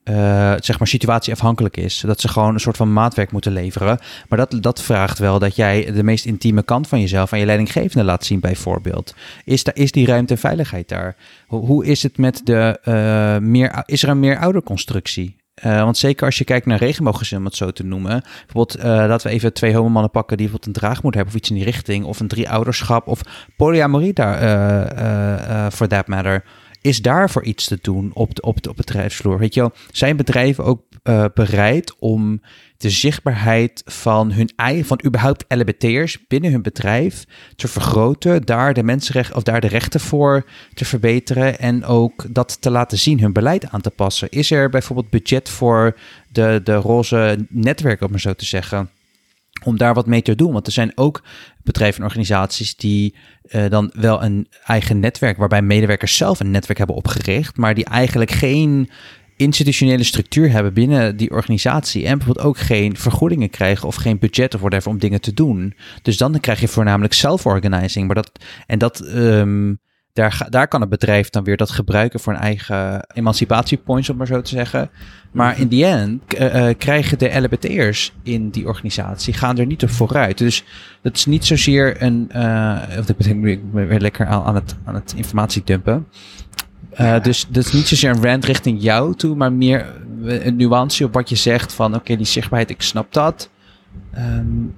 eh, 0.07 0.53
zeg 0.59 0.79
maar 0.79 0.87
situatieafhankelijk 0.87 1.77
is. 1.77 2.03
Dat 2.05 2.21
ze 2.21 2.27
gewoon 2.27 2.53
een 2.53 2.59
soort 2.59 2.77
van 2.77 2.93
maatwerk 2.93 3.31
moeten 3.31 3.51
leveren. 3.51 3.99
Maar 4.29 4.37
dat, 4.37 4.63
dat 4.63 4.81
vraagt 4.81 5.19
wel 5.19 5.39
dat 5.39 5.55
jij 5.55 5.91
de 5.93 6.03
meest 6.03 6.25
intieme 6.25 6.63
kant 6.63 6.87
van 6.87 6.99
jezelf 6.99 7.33
aan 7.33 7.39
je 7.39 7.45
leidinggevende 7.45 8.03
laat 8.03 8.25
zien, 8.25 8.39
bijvoorbeeld. 8.39 9.15
Is, 9.45 9.63
daar, 9.63 9.75
is 9.75 9.91
die 9.91 10.05
ruimte 10.05 10.33
en 10.33 10.39
veiligheid 10.39 10.89
daar? 10.89 11.15
Hoe, 11.47 11.85
is 11.85 12.03
het 12.03 12.17
met 12.17 12.41
de 12.43 12.79
eh, 12.83 13.37
meer, 13.37 13.83
is 13.85 14.03
er 14.03 14.09
een 14.09 14.19
meer 14.19 14.39
ouderconstructie? 14.39 15.35
Eh, 15.53 15.83
want 15.83 15.97
zeker 15.97 16.25
als 16.25 16.37
je 16.37 16.43
kijkt 16.43 16.65
naar 16.65 16.77
regenbooggezin, 16.77 17.37
om 17.37 17.45
het 17.45 17.55
zo 17.55 17.71
te 17.71 17.83
noemen. 17.83 18.23
Bijvoorbeeld, 18.45 18.75
eh, 18.75 18.85
laten 18.85 19.27
we 19.27 19.33
even 19.33 19.53
twee 19.53 19.75
homomannen 19.75 20.11
pakken 20.11 20.37
die 20.37 20.47
bijvoorbeeld 20.47 20.75
een 20.75 20.81
draagmoeder 20.81 21.21
hebben 21.21 21.33
of 21.33 21.41
iets 21.41 21.49
in 21.49 21.55
die 21.55 21.71
richting. 21.71 22.05
Of 22.05 22.19
een 22.19 22.27
drie-ouderschap 22.27 23.07
of 23.07 23.21
polyamorie 23.57 24.13
daar, 24.13 24.39
voor 25.61 25.71
for 25.71 25.87
that 25.87 26.07
matter. 26.07 26.43
Is 26.87 27.01
daarvoor 27.01 27.43
iets 27.43 27.65
te 27.65 27.77
doen 27.81 28.11
op 28.13 28.35
de, 28.35 28.41
op 28.41 28.61
de, 28.61 28.69
op 28.69 28.75
bedrijfsvloer? 28.75 29.39
Weet 29.39 29.53
je 29.53 29.59
wel, 29.59 29.71
zijn 29.91 30.17
bedrijven 30.17 30.63
ook 30.63 30.81
eh, 31.03 31.25
bereid 31.33 31.95
om 31.99 32.41
de 32.77 32.89
zichtbaarheid 32.89 33.81
van 33.85 34.31
hun 34.31 34.49
eigen, 34.55 34.85
van 34.85 35.01
überhaupt 35.05 35.45
LBT'ers 35.47 36.27
binnen 36.27 36.51
hun 36.51 36.61
bedrijf 36.61 37.25
te 37.55 37.67
vergroten, 37.67 38.45
daar 38.45 38.73
de 38.73 38.83
mensenrechten 38.83 39.35
of 39.35 39.43
daar 39.43 39.61
de 39.61 39.67
rechten 39.67 39.99
voor 39.99 40.45
te 40.73 40.85
verbeteren 40.85 41.59
en 41.59 41.85
ook 41.85 42.25
dat 42.29 42.61
te 42.61 42.69
laten 42.69 42.97
zien, 42.97 43.19
hun 43.19 43.33
beleid 43.33 43.69
aan 43.69 43.81
te 43.81 43.89
passen? 43.89 44.29
Is 44.29 44.51
er 44.51 44.69
bijvoorbeeld 44.69 45.09
budget 45.09 45.49
voor 45.49 45.97
de, 46.31 46.61
de 46.63 46.75
roze 46.75 47.45
netwerken, 47.49 48.05
om 48.05 48.11
maar 48.11 48.19
zo 48.19 48.33
te 48.33 48.45
zeggen? 48.45 48.89
Om 49.67 49.77
daar 49.77 49.93
wat 49.93 50.05
mee 50.05 50.21
te 50.21 50.35
doen. 50.35 50.51
Want 50.51 50.67
er 50.67 50.73
zijn 50.73 50.91
ook 50.95 51.23
bedrijven 51.63 51.99
en 51.99 52.05
organisaties 52.05 52.75
die 52.75 53.15
uh, 53.49 53.69
dan 53.69 53.91
wel 53.93 54.23
een 54.23 54.47
eigen 54.65 54.99
netwerk, 54.99 55.37
waarbij 55.37 55.61
medewerkers 55.61 56.17
zelf 56.17 56.39
een 56.39 56.51
netwerk 56.51 56.77
hebben 56.77 56.95
opgericht, 56.95 57.57
maar 57.57 57.73
die 57.73 57.85
eigenlijk 57.85 58.31
geen 58.31 58.89
institutionele 59.35 60.03
structuur 60.03 60.51
hebben 60.51 60.73
binnen 60.73 61.17
die 61.17 61.31
organisatie 61.31 62.05
en 62.05 62.17
bijvoorbeeld 62.17 62.45
ook 62.45 62.57
geen 62.57 62.97
vergoedingen 62.97 63.49
krijgen 63.49 63.87
of 63.87 63.95
geen 63.95 64.19
budget 64.19 64.53
of 64.53 64.59
whatever 64.59 64.89
om 64.89 64.99
dingen 64.99 65.21
te 65.21 65.33
doen. 65.33 65.73
Dus 66.01 66.17
dan 66.17 66.39
krijg 66.39 66.59
je 66.59 66.67
voornamelijk 66.67 67.13
self-organizing. 67.13 68.05
Maar 68.05 68.15
dat, 68.15 68.31
en 68.67 68.79
dat, 68.79 69.07
um, 69.15 69.79
daar, 70.17 70.47
daar 70.49 70.67
kan 70.67 70.81
het 70.81 70.89
bedrijf 70.89 71.29
dan 71.29 71.43
weer 71.43 71.57
dat 71.57 71.71
gebruiken 71.71 72.19
voor 72.19 72.33
een 72.33 72.39
eigen 72.39 73.07
emancipatiepoints, 73.13 74.09
om 74.09 74.17
maar 74.17 74.27
zo 74.27 74.41
te 74.41 74.49
zeggen. 74.49 74.89
Maar 75.31 75.59
in 75.59 75.67
die 75.67 75.85
end 75.85 76.39
uh, 76.39 76.69
krijgen 76.77 77.17
de 77.17 77.39
LBT'ers 77.39 78.13
in 78.23 78.49
die 78.49 78.67
organisatie, 78.67 79.33
gaan 79.33 79.57
er 79.57 79.65
niet 79.65 79.83
op 79.83 79.89
vooruit. 79.89 80.37
Dus 80.37 80.63
dat 81.01 81.15
is 81.15 81.25
niet 81.25 81.45
zozeer 81.45 82.01
een, 82.01 82.29
uh, 82.35 82.81
of 82.99 83.09
ik 83.09 83.17
ben 83.17 83.41
ben 83.41 83.87
weer 83.87 83.99
lekker 83.99 84.25
aan, 84.25 84.43
aan, 84.43 84.55
het, 84.55 84.75
aan 84.83 84.95
het 84.95 85.13
informatiedumpen. 85.15 86.07
Uh, 86.91 86.97
ja. 86.97 87.19
Dus 87.19 87.45
dat 87.49 87.65
is 87.65 87.71
niet 87.71 87.87
zozeer 87.87 88.09
een 88.09 88.23
rant 88.23 88.45
richting 88.45 88.81
jou 88.81 89.15
toe, 89.15 89.35
maar 89.35 89.53
meer 89.53 89.85
een 90.23 90.55
nuance 90.55 91.03
op 91.03 91.13
wat 91.13 91.29
je 91.29 91.35
zegt 91.35 91.73
van 91.73 91.87
oké, 91.87 91.97
okay, 91.97 92.17
die 92.17 92.25
zichtbaarheid, 92.25 92.69
ik 92.69 92.81
snap 92.81 93.13
dat. 93.13 93.49
Um, 94.17 94.75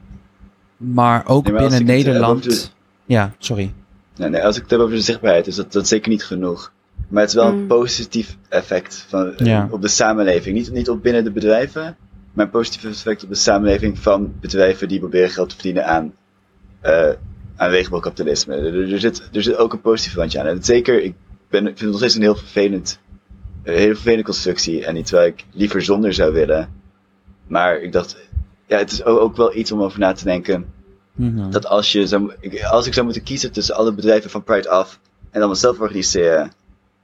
maar 0.77 1.27
ook 1.27 1.43
nee, 1.43 1.53
maar 1.53 1.61
binnen 1.61 1.85
Nederland. 1.85 2.43
De... 2.43 2.65
Ja, 3.05 3.33
sorry. 3.37 3.73
Nee, 4.19 4.29
nee, 4.29 4.43
als 4.43 4.55
ik 4.55 4.61
het 4.61 4.71
heb 4.71 4.79
over 4.79 4.95
de 4.95 5.01
zichtbaarheid, 5.01 5.47
is 5.47 5.55
dat, 5.55 5.71
dat 5.71 5.87
zeker 5.87 6.09
niet 6.09 6.25
genoeg. 6.25 6.71
Maar 7.07 7.21
het 7.21 7.29
is 7.29 7.35
wel 7.35 7.51
mm. 7.51 7.59
een 7.59 7.67
positief 7.67 8.37
effect 8.49 9.05
van, 9.07 9.33
ja. 9.37 9.67
op 9.71 9.81
de 9.81 9.87
samenleving. 9.87 10.55
Niet, 10.55 10.71
niet 10.71 10.89
op 10.89 11.03
binnen 11.03 11.23
de 11.23 11.31
bedrijven, 11.31 11.97
maar 12.33 12.45
een 12.45 12.51
positief 12.51 12.83
effect 12.83 13.23
op 13.23 13.29
de 13.29 13.35
samenleving 13.35 13.99
van 13.99 14.33
bedrijven 14.39 14.87
die 14.87 14.99
proberen 14.99 15.29
geld 15.29 15.49
te 15.49 15.55
verdienen 15.55 15.85
aan, 15.85 16.13
uh, 16.85 17.09
aan 17.55 17.69
regenboogkapitalisme. 17.69 18.55
Er, 18.55 18.91
er, 18.93 18.99
zit, 18.99 19.29
er 19.33 19.43
zit 19.43 19.57
ook 19.57 19.73
een 19.73 19.81
positief 19.81 20.15
randje 20.15 20.39
aan. 20.39 20.45
En 20.45 20.63
zeker, 20.63 21.03
ik, 21.03 21.13
ben, 21.49 21.59
ik 21.59 21.77
vind 21.77 21.79
het 21.79 21.89
nog 21.89 21.97
steeds 21.97 22.15
een 22.15 22.21
heel 22.21 22.35
vervelend, 22.35 22.99
een 23.63 23.73
hele 23.73 23.93
vervelende 23.93 24.23
constructie. 24.23 24.85
En 24.85 24.95
iets 24.95 25.11
waar 25.11 25.25
ik 25.25 25.45
liever 25.51 25.81
zonder 25.81 26.13
zou 26.13 26.33
willen. 26.33 26.69
Maar 27.47 27.81
ik 27.81 27.91
dacht, 27.91 28.17
ja, 28.67 28.77
het 28.77 28.91
is 28.91 29.03
ook, 29.03 29.19
ook 29.19 29.37
wel 29.37 29.55
iets 29.55 29.71
om 29.71 29.81
over 29.81 29.99
na 29.99 30.11
te 30.11 30.23
denken. 30.23 30.65
Mm-hmm. 31.19 31.51
Dat 31.51 31.65
als, 31.65 31.91
je 31.91 32.07
zou, 32.07 32.33
als 32.69 32.87
ik 32.87 32.93
zou 32.93 33.05
moeten 33.05 33.23
kiezen 33.23 33.51
tussen 33.51 33.75
alle 33.75 33.93
bedrijven 33.93 34.29
van 34.29 34.43
Pride 34.43 34.69
af 34.69 34.99
en 35.31 35.39
dan 35.39 35.49
mezelf 35.49 35.79
organiseren, 35.79 36.51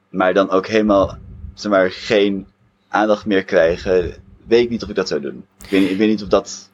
maar 0.10 0.34
dan 0.34 0.50
ook 0.50 0.68
helemaal 0.68 1.18
zeg 1.54 1.72
maar, 1.72 1.92
geen 1.92 2.48
aandacht 2.88 3.26
meer 3.26 3.44
krijgen, 3.44 4.16
weet 4.48 4.64
ik 4.64 4.70
niet 4.70 4.84
of 4.84 4.90
ik 4.90 4.96
dat 4.96 5.08
zou 5.08 5.22
doen. 5.22 5.46
Ik 5.64 5.70
weet 5.70 5.82
niet, 5.82 5.90
ik 5.90 5.98
weet 5.98 6.10
niet 6.10 6.24
of 6.24 6.28
dat 6.28 6.70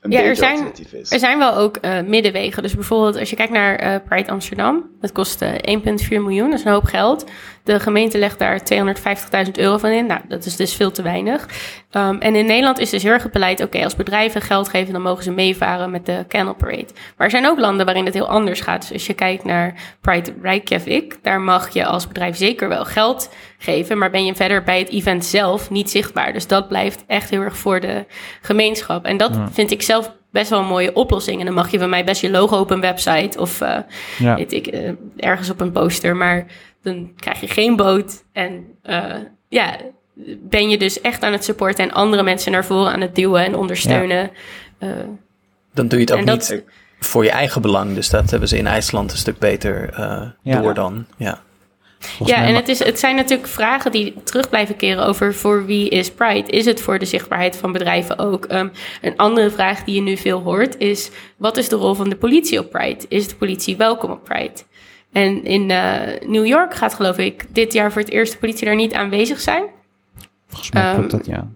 een 0.00 0.10
ja, 0.10 0.16
beter 0.16 0.30
er 0.30 0.36
zijn, 0.36 0.52
alternatief 0.52 0.92
is. 0.92 1.12
er 1.12 1.18
zijn 1.18 1.38
wel 1.38 1.54
ook 1.54 1.78
uh, 1.82 2.00
middenwegen. 2.02 2.62
Dus 2.62 2.74
bijvoorbeeld 2.74 3.16
als 3.16 3.30
je 3.30 3.36
kijkt 3.36 3.52
naar 3.52 3.84
uh, 3.84 4.08
Pride 4.08 4.30
Amsterdam, 4.30 4.90
dat 5.00 5.12
kost 5.12 5.42
uh, 5.42 5.52
1,4 5.52 6.08
miljoen, 6.08 6.50
dat 6.50 6.58
is 6.58 6.64
een 6.64 6.72
hoop 6.72 6.84
geld. 6.84 7.24
De 7.66 7.80
gemeente 7.80 8.18
legt 8.18 8.38
daar 8.38 8.60
250.000 9.46 9.52
euro 9.52 9.78
van 9.78 9.90
in. 9.90 10.06
Nou, 10.06 10.20
dat 10.28 10.44
is 10.44 10.56
dus 10.56 10.74
veel 10.74 10.90
te 10.90 11.02
weinig. 11.02 11.48
Um, 11.92 12.18
en 12.20 12.34
in 12.34 12.46
Nederland 12.46 12.78
is 12.78 12.90
dus 12.90 13.02
heel 13.02 13.12
erg 13.12 13.22
het 13.22 13.32
beleid, 13.32 13.58
oké, 13.58 13.66
okay, 13.66 13.82
als 13.82 13.96
bedrijven 13.96 14.40
geld 14.40 14.68
geven, 14.68 14.92
dan 14.92 15.02
mogen 15.02 15.24
ze 15.24 15.30
meevaren 15.30 15.90
met 15.90 16.06
de 16.06 16.24
Canal 16.28 16.54
Parade. 16.54 16.86
Maar 17.16 17.26
er 17.26 17.30
zijn 17.30 17.46
ook 17.46 17.58
landen 17.58 17.86
waarin 17.86 18.04
het 18.04 18.14
heel 18.14 18.28
anders 18.28 18.60
gaat. 18.60 18.80
Dus 18.80 18.92
als 18.92 19.06
je 19.06 19.14
kijkt 19.14 19.44
naar 19.44 19.74
Pride 20.00 20.32
Reykjavik, 20.42 21.18
daar 21.22 21.40
mag 21.40 21.68
je 21.68 21.86
als 21.86 22.08
bedrijf 22.08 22.36
zeker 22.36 22.68
wel 22.68 22.84
geld 22.84 23.30
geven, 23.58 23.98
maar 23.98 24.10
ben 24.10 24.24
je 24.24 24.34
verder 24.34 24.62
bij 24.62 24.78
het 24.78 24.88
event 24.88 25.24
zelf 25.24 25.70
niet 25.70 25.90
zichtbaar. 25.90 26.32
Dus 26.32 26.46
dat 26.46 26.68
blijft 26.68 27.04
echt 27.06 27.30
heel 27.30 27.40
erg 27.40 27.56
voor 27.56 27.80
de 27.80 28.04
gemeenschap. 28.40 29.04
En 29.04 29.16
dat 29.16 29.34
ja. 29.34 29.48
vind 29.52 29.70
ik 29.70 29.82
zelf 29.82 30.12
best 30.30 30.50
wel 30.50 30.58
een 30.58 30.66
mooie 30.66 30.94
oplossing. 30.94 31.38
En 31.38 31.46
dan 31.46 31.54
mag 31.54 31.70
je 31.70 31.78
van 31.78 31.90
mij 31.90 32.04
best 32.04 32.20
je 32.20 32.30
logo 32.30 32.58
op 32.58 32.70
een 32.70 32.80
website 32.80 33.40
of 33.40 33.60
uh, 33.60 33.78
ja. 34.18 34.36
weet 34.36 34.52
ik, 34.52 34.74
uh, 34.74 34.90
ergens 35.16 35.50
op 35.50 35.60
een 35.60 35.72
poster. 35.72 36.16
Maar 36.16 36.46
dan 36.86 37.12
krijg 37.16 37.40
je 37.40 37.48
geen 37.48 37.76
boot. 37.76 38.24
En 38.32 38.64
uh, 38.84 39.14
ja, 39.48 39.76
ben 40.38 40.68
je 40.68 40.78
dus 40.78 41.00
echt 41.00 41.22
aan 41.22 41.32
het 41.32 41.44
supporten 41.44 41.84
en 41.84 41.92
andere 41.94 42.22
mensen 42.22 42.52
naar 42.52 42.64
voren 42.64 42.92
aan 42.92 43.00
het 43.00 43.14
duwen 43.14 43.44
en 43.44 43.54
ondersteunen. 43.54 44.30
Ja. 44.78 44.88
dan 45.74 45.88
doe 45.88 45.98
je 45.98 46.04
het 46.04 46.12
ook 46.12 46.18
niet 46.18 46.48
dat, 46.48 46.62
voor 46.98 47.24
je 47.24 47.30
eigen 47.30 47.62
belang. 47.62 47.94
Dus 47.94 48.10
dat 48.10 48.30
hebben 48.30 48.48
ze 48.48 48.56
in 48.56 48.66
IJsland 48.66 49.12
een 49.12 49.18
stuk 49.18 49.38
beter 49.38 49.90
ja. 50.42 50.60
door 50.60 50.74
dan. 50.74 51.06
Ja. 51.16 51.44
Volgens 51.98 52.38
ja, 52.38 52.44
en 52.44 52.54
het, 52.54 52.68
is, 52.68 52.78
het 52.78 52.98
zijn 52.98 53.16
natuurlijk 53.16 53.48
vragen 53.48 53.90
die 53.92 54.14
terug 54.24 54.48
blijven 54.48 54.76
keren 54.76 55.06
over 55.06 55.34
voor 55.34 55.66
wie 55.66 55.88
is 55.88 56.10
Pride? 56.10 56.50
Is 56.50 56.64
het 56.64 56.80
voor 56.80 56.98
de 56.98 57.04
zichtbaarheid 57.04 57.56
van 57.56 57.72
bedrijven 57.72 58.18
ook? 58.18 58.52
Um, 58.52 58.72
een 59.02 59.16
andere 59.16 59.50
vraag 59.50 59.84
die 59.84 59.94
je 59.94 60.00
nu 60.00 60.16
veel 60.16 60.40
hoort 60.40 60.78
is: 60.78 61.10
wat 61.36 61.56
is 61.56 61.68
de 61.68 61.76
rol 61.76 61.94
van 61.94 62.08
de 62.08 62.16
politie 62.16 62.58
op 62.58 62.70
Pride? 62.70 63.04
Is 63.08 63.28
de 63.28 63.36
politie 63.36 63.76
welkom 63.76 64.10
op 64.10 64.24
Pride? 64.24 64.62
En 65.12 65.44
in 65.44 65.70
uh, 65.70 66.00
New 66.26 66.46
York 66.46 66.74
gaat, 66.74 66.94
geloof 66.94 67.18
ik, 67.18 67.44
dit 67.48 67.72
jaar 67.72 67.92
voor 67.92 68.00
het 68.00 68.10
eerst 68.10 68.32
de 68.32 68.38
politie 68.38 68.66
daar 68.66 68.76
niet 68.76 68.94
aanwezig 68.94 69.40
zijn. 69.40 69.64
Volgens 70.46 70.70
mij 70.70 70.94
klopt 70.94 71.12
um, 71.12 71.18
dat, 71.18 71.26
ja. 71.26 71.48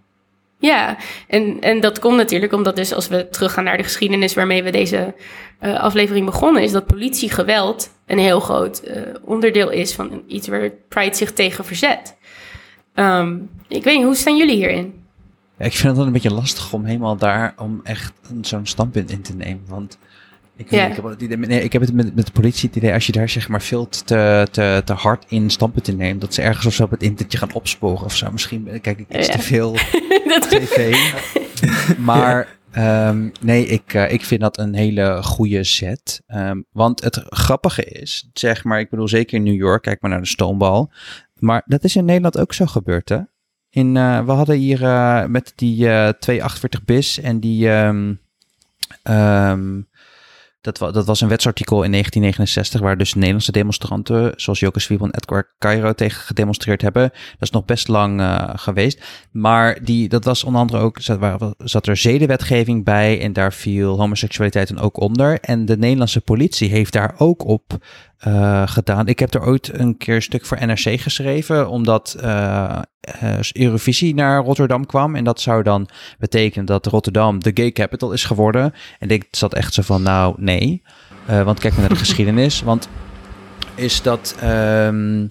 Ja, 0.59 0.97
en, 1.27 1.61
en 1.61 1.81
dat 1.81 1.99
komt 1.99 2.17
natuurlijk 2.17 2.53
omdat 2.53 2.77
dus 2.77 2.95
als 2.95 3.09
we 3.09 3.29
teruggaan 3.29 3.65
naar 3.65 3.77
de 3.77 3.83
geschiedenis 3.83 4.35
waarmee 4.35 4.63
we 4.63 4.71
deze 4.71 5.15
uh, 5.63 5.81
aflevering 5.81 6.27
begonnen, 6.27 6.63
is 6.63 6.73
dat 6.73 6.87
politiegeweld 6.87 7.91
een 8.07 8.19
heel 8.19 8.41
groot 8.41 8.83
uh, 8.89 9.03
onderdeel 9.25 9.71
is 9.71 9.95
van 9.95 10.23
iets 10.27 10.49
waar 10.49 10.71
Pride 10.89 11.17
zich 11.17 11.33
tegen 11.33 11.65
verzet. 11.65 12.17
Um, 12.95 13.51
ik 13.69 13.85
weet 13.85 13.97
niet, 13.97 14.05
hoe 14.05 14.15
staan 14.15 14.37
jullie 14.37 14.57
hierin? 14.57 15.05
Ja, 15.59 15.65
ik 15.65 15.73
vind 15.73 15.97
het 15.97 16.07
een 16.07 16.13
beetje 16.13 16.33
lastig 16.33 16.73
om 16.73 16.85
helemaal 16.85 17.17
daar, 17.17 17.55
om 17.57 17.81
echt 17.83 18.13
zo'n 18.41 18.67
standpunt 18.67 19.11
in 19.11 19.23
te 19.23 19.35
nemen. 19.35 19.65
Want 19.69 19.99
Ik, 20.57 20.71
Ja. 20.71 20.87
ik, 20.87 20.95
heb, 20.97 21.05
het 21.05 21.23
idee- 21.23 21.37
nee, 21.37 21.63
ik 21.63 21.73
heb 21.73 21.83
het 21.83 21.93
met, 21.93 22.15
met 22.15 22.27
de 22.27 22.33
politie 22.33 22.69
het 22.69 22.77
idee, 22.77 22.93
als 22.93 23.07
je 23.07 23.13
daar 23.13 23.29
zeg 23.29 23.49
maar 23.49 23.63
veel 23.63 23.89
te, 23.89 24.47
te, 24.51 24.83
te 24.85 24.93
hard 24.93 25.25
in 25.29 25.51
standpunten 25.51 25.97
neemt, 25.97 26.21
dat 26.21 26.35
ze 26.35 26.43
ergens 26.43 26.67
of 26.67 26.75
zo 26.75 26.83
op 26.85 26.91
het 26.91 27.03
internet 27.03 27.33
je 27.33 27.39
gaan 27.39 27.53
opsporen 27.53 28.05
of 28.05 28.17
zo. 28.17 28.31
Misschien 28.31 28.81
kijk 28.81 28.99
ik 28.99 29.17
iets 29.17 29.27
Ja. 29.27 29.33
te 29.33 29.39
veel 29.39 29.73
tv. 30.49 30.97
maar 31.99 32.59
ehm, 32.71 33.29
nee, 33.41 33.67
ik, 33.67 33.95
eh, 33.95 34.13
ik 34.13 34.25
vind 34.25 34.41
dat 34.41 34.59
een 34.59 34.75
hele 34.75 35.23
goede 35.23 35.65
set. 35.65 36.23
Ehm, 36.27 36.61
want 36.73 37.01
het 37.05 37.23
grappige 37.29 37.85
is, 37.85 38.29
zeg 38.33 38.65
maar, 38.65 38.81
ik 38.81 38.91
bedoel 38.91 39.09
zeker 39.09 39.37
in 39.37 39.43
New 39.43 39.55
York, 39.57 39.83
kijk 39.83 40.01
maar 40.01 40.11
naar 40.11 40.21
de 40.21 40.27
stoombal. 40.27 40.91
Maar 41.39 41.63
dat 41.67 41.85
is 41.85 41.97
in 41.97 42.05
Nederland 42.05 42.39
ook 42.39 42.53
zo 42.55 42.67
gebeurd, 42.67 43.09
hè? 43.09 43.19
In, 43.71 43.97
eh, 43.97 44.25
we 44.25 44.33
hadden 44.33 44.57
hier 44.57 44.85
eh, 44.85 45.25
met 45.27 45.53
die 45.57 45.89
eh 45.89 46.09
248 46.09 46.85
bis 46.85 47.21
en 47.21 47.41
die... 47.41 47.69
ehm, 49.03 49.81
dat, 50.61 50.79
dat 50.79 51.07
was 51.07 51.21
een 51.21 51.29
wetsartikel 51.29 51.83
in 51.83 51.91
1969 51.91 52.81
waar 52.81 52.97
dus 52.97 53.15
Nederlandse 53.15 53.53
demonstranten, 53.53 54.33
zoals 54.37 54.61
Joke 54.61 54.81
Zwiebel 54.81 55.07
en 55.07 55.15
Edgar 55.15 55.55
Cairo, 55.59 55.93
tegen 55.93 56.21
gedemonstreerd 56.21 56.83
hebben. 56.83 57.03
Dat 57.11 57.39
is 57.39 57.51
nog 57.51 57.65
best 57.65 57.89
lang 57.89 58.21
eh, 58.21 58.49
geweest. 58.55 59.05
Maar 59.31 59.85
die, 59.85 60.09
dat 60.09 60.25
was 60.25 60.45
onder 60.45 60.61
andere 60.61 60.79
ook, 60.79 61.01
zat, 61.01 61.19
waar, 61.19 61.39
zat 61.59 61.87
er 61.87 61.97
zedenwetgeving 61.97 62.85
bij 62.85 63.21
en 63.21 63.33
daar 63.33 63.53
viel 63.53 63.99
homoseksualiteit 63.99 64.69
dan 64.69 64.81
ook 64.81 65.01
onder. 65.01 65.41
En 65.41 65.65
de 65.65 65.77
Nederlandse 65.77 66.21
politie 66.21 66.71
heeft 66.71 66.93
daar 66.93 67.15
ook 67.19 67.45
op 67.45 67.79
eh, 68.21 68.63
gedaan. 68.67 69.07
Ik 69.07 69.19
heb 69.19 69.35
er 69.35 69.45
ooit 69.45 69.79
een 69.79 69.97
keer 69.97 70.15
een 70.15 70.23
stuk 70.23 70.47
voor 70.47 70.67
NRC 70.67 71.01
geschreven, 71.01 71.69
omdat 71.69 72.17
eh, 72.21 72.79
Eurovisie 73.53 74.15
naar 74.15 74.43
Rotterdam 74.43 74.87
kwam. 74.87 75.17
En 75.17 75.25
dat 75.25 75.41
zou 75.41 75.63
dan 75.63 75.89
betekenen 76.19 76.67
dat 76.67 76.87
Rotterdam 76.87 77.43
de 77.43 77.51
gay 77.55 77.73
capital 77.73 78.13
is 78.13 78.25
geworden. 78.25 78.75
En 78.99 79.09
ik 79.09 79.27
zat 79.31 79.55
echt 79.55 79.75
zo 79.75 79.83
van, 79.83 80.03
nou 80.03 80.35
nee. 80.37 80.83
Want 81.45 81.61
kijk 81.61 81.73
maar 81.73 81.83
naar 81.83 81.93
de 81.93 82.05
geschiedenis. 82.07 82.63
Want 82.63 82.89
is 83.75 84.03
dat 84.03 84.37
ehm, 84.41 85.27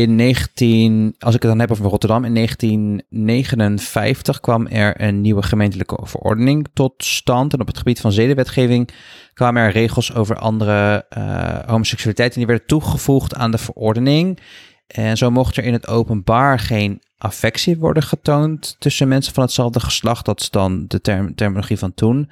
in 0.00 0.14
19, 0.14 1.14
als 1.18 1.34
ik 1.34 1.42
het 1.42 1.50
dan 1.50 1.60
heb 1.60 1.70
over 1.70 1.84
Rotterdam, 1.84 2.24
in 2.24 2.34
1959 2.34 4.40
kwam 4.40 4.66
er 4.66 5.00
een 5.00 5.20
nieuwe 5.20 5.42
gemeentelijke 5.42 5.98
verordening 6.02 6.66
tot 6.72 7.04
stand. 7.04 7.52
En 7.52 7.60
op 7.60 7.66
het 7.66 7.78
gebied 7.78 8.00
van 8.00 8.12
zedenwetgeving 8.12 8.90
kwamen 9.34 9.62
er 9.62 9.70
regels 9.70 10.14
over 10.14 10.36
andere 10.36 11.06
eh, 11.08 11.58
homoseksualiteit. 11.66 12.32
En 12.32 12.38
die 12.38 12.46
werden 12.46 12.66
toegevoegd 12.66 13.34
aan 13.34 13.50
de 13.50 13.58
verordening. 13.58 14.38
En 14.86 15.16
zo 15.16 15.30
mocht 15.30 15.56
er 15.56 15.64
in 15.64 15.72
het 15.72 15.88
openbaar 15.88 16.58
geen 16.58 17.02
affectie 17.18 17.78
worden 17.78 18.02
getoond 18.02 18.76
tussen 18.78 19.08
mensen 19.08 19.34
van 19.34 19.42
hetzelfde 19.42 19.80
geslacht. 19.80 20.24
Dat 20.24 20.40
is 20.40 20.50
dan 20.50 20.84
de 20.88 21.00
term, 21.00 21.34
terminologie 21.34 21.78
van 21.78 21.94
toen. 21.94 22.30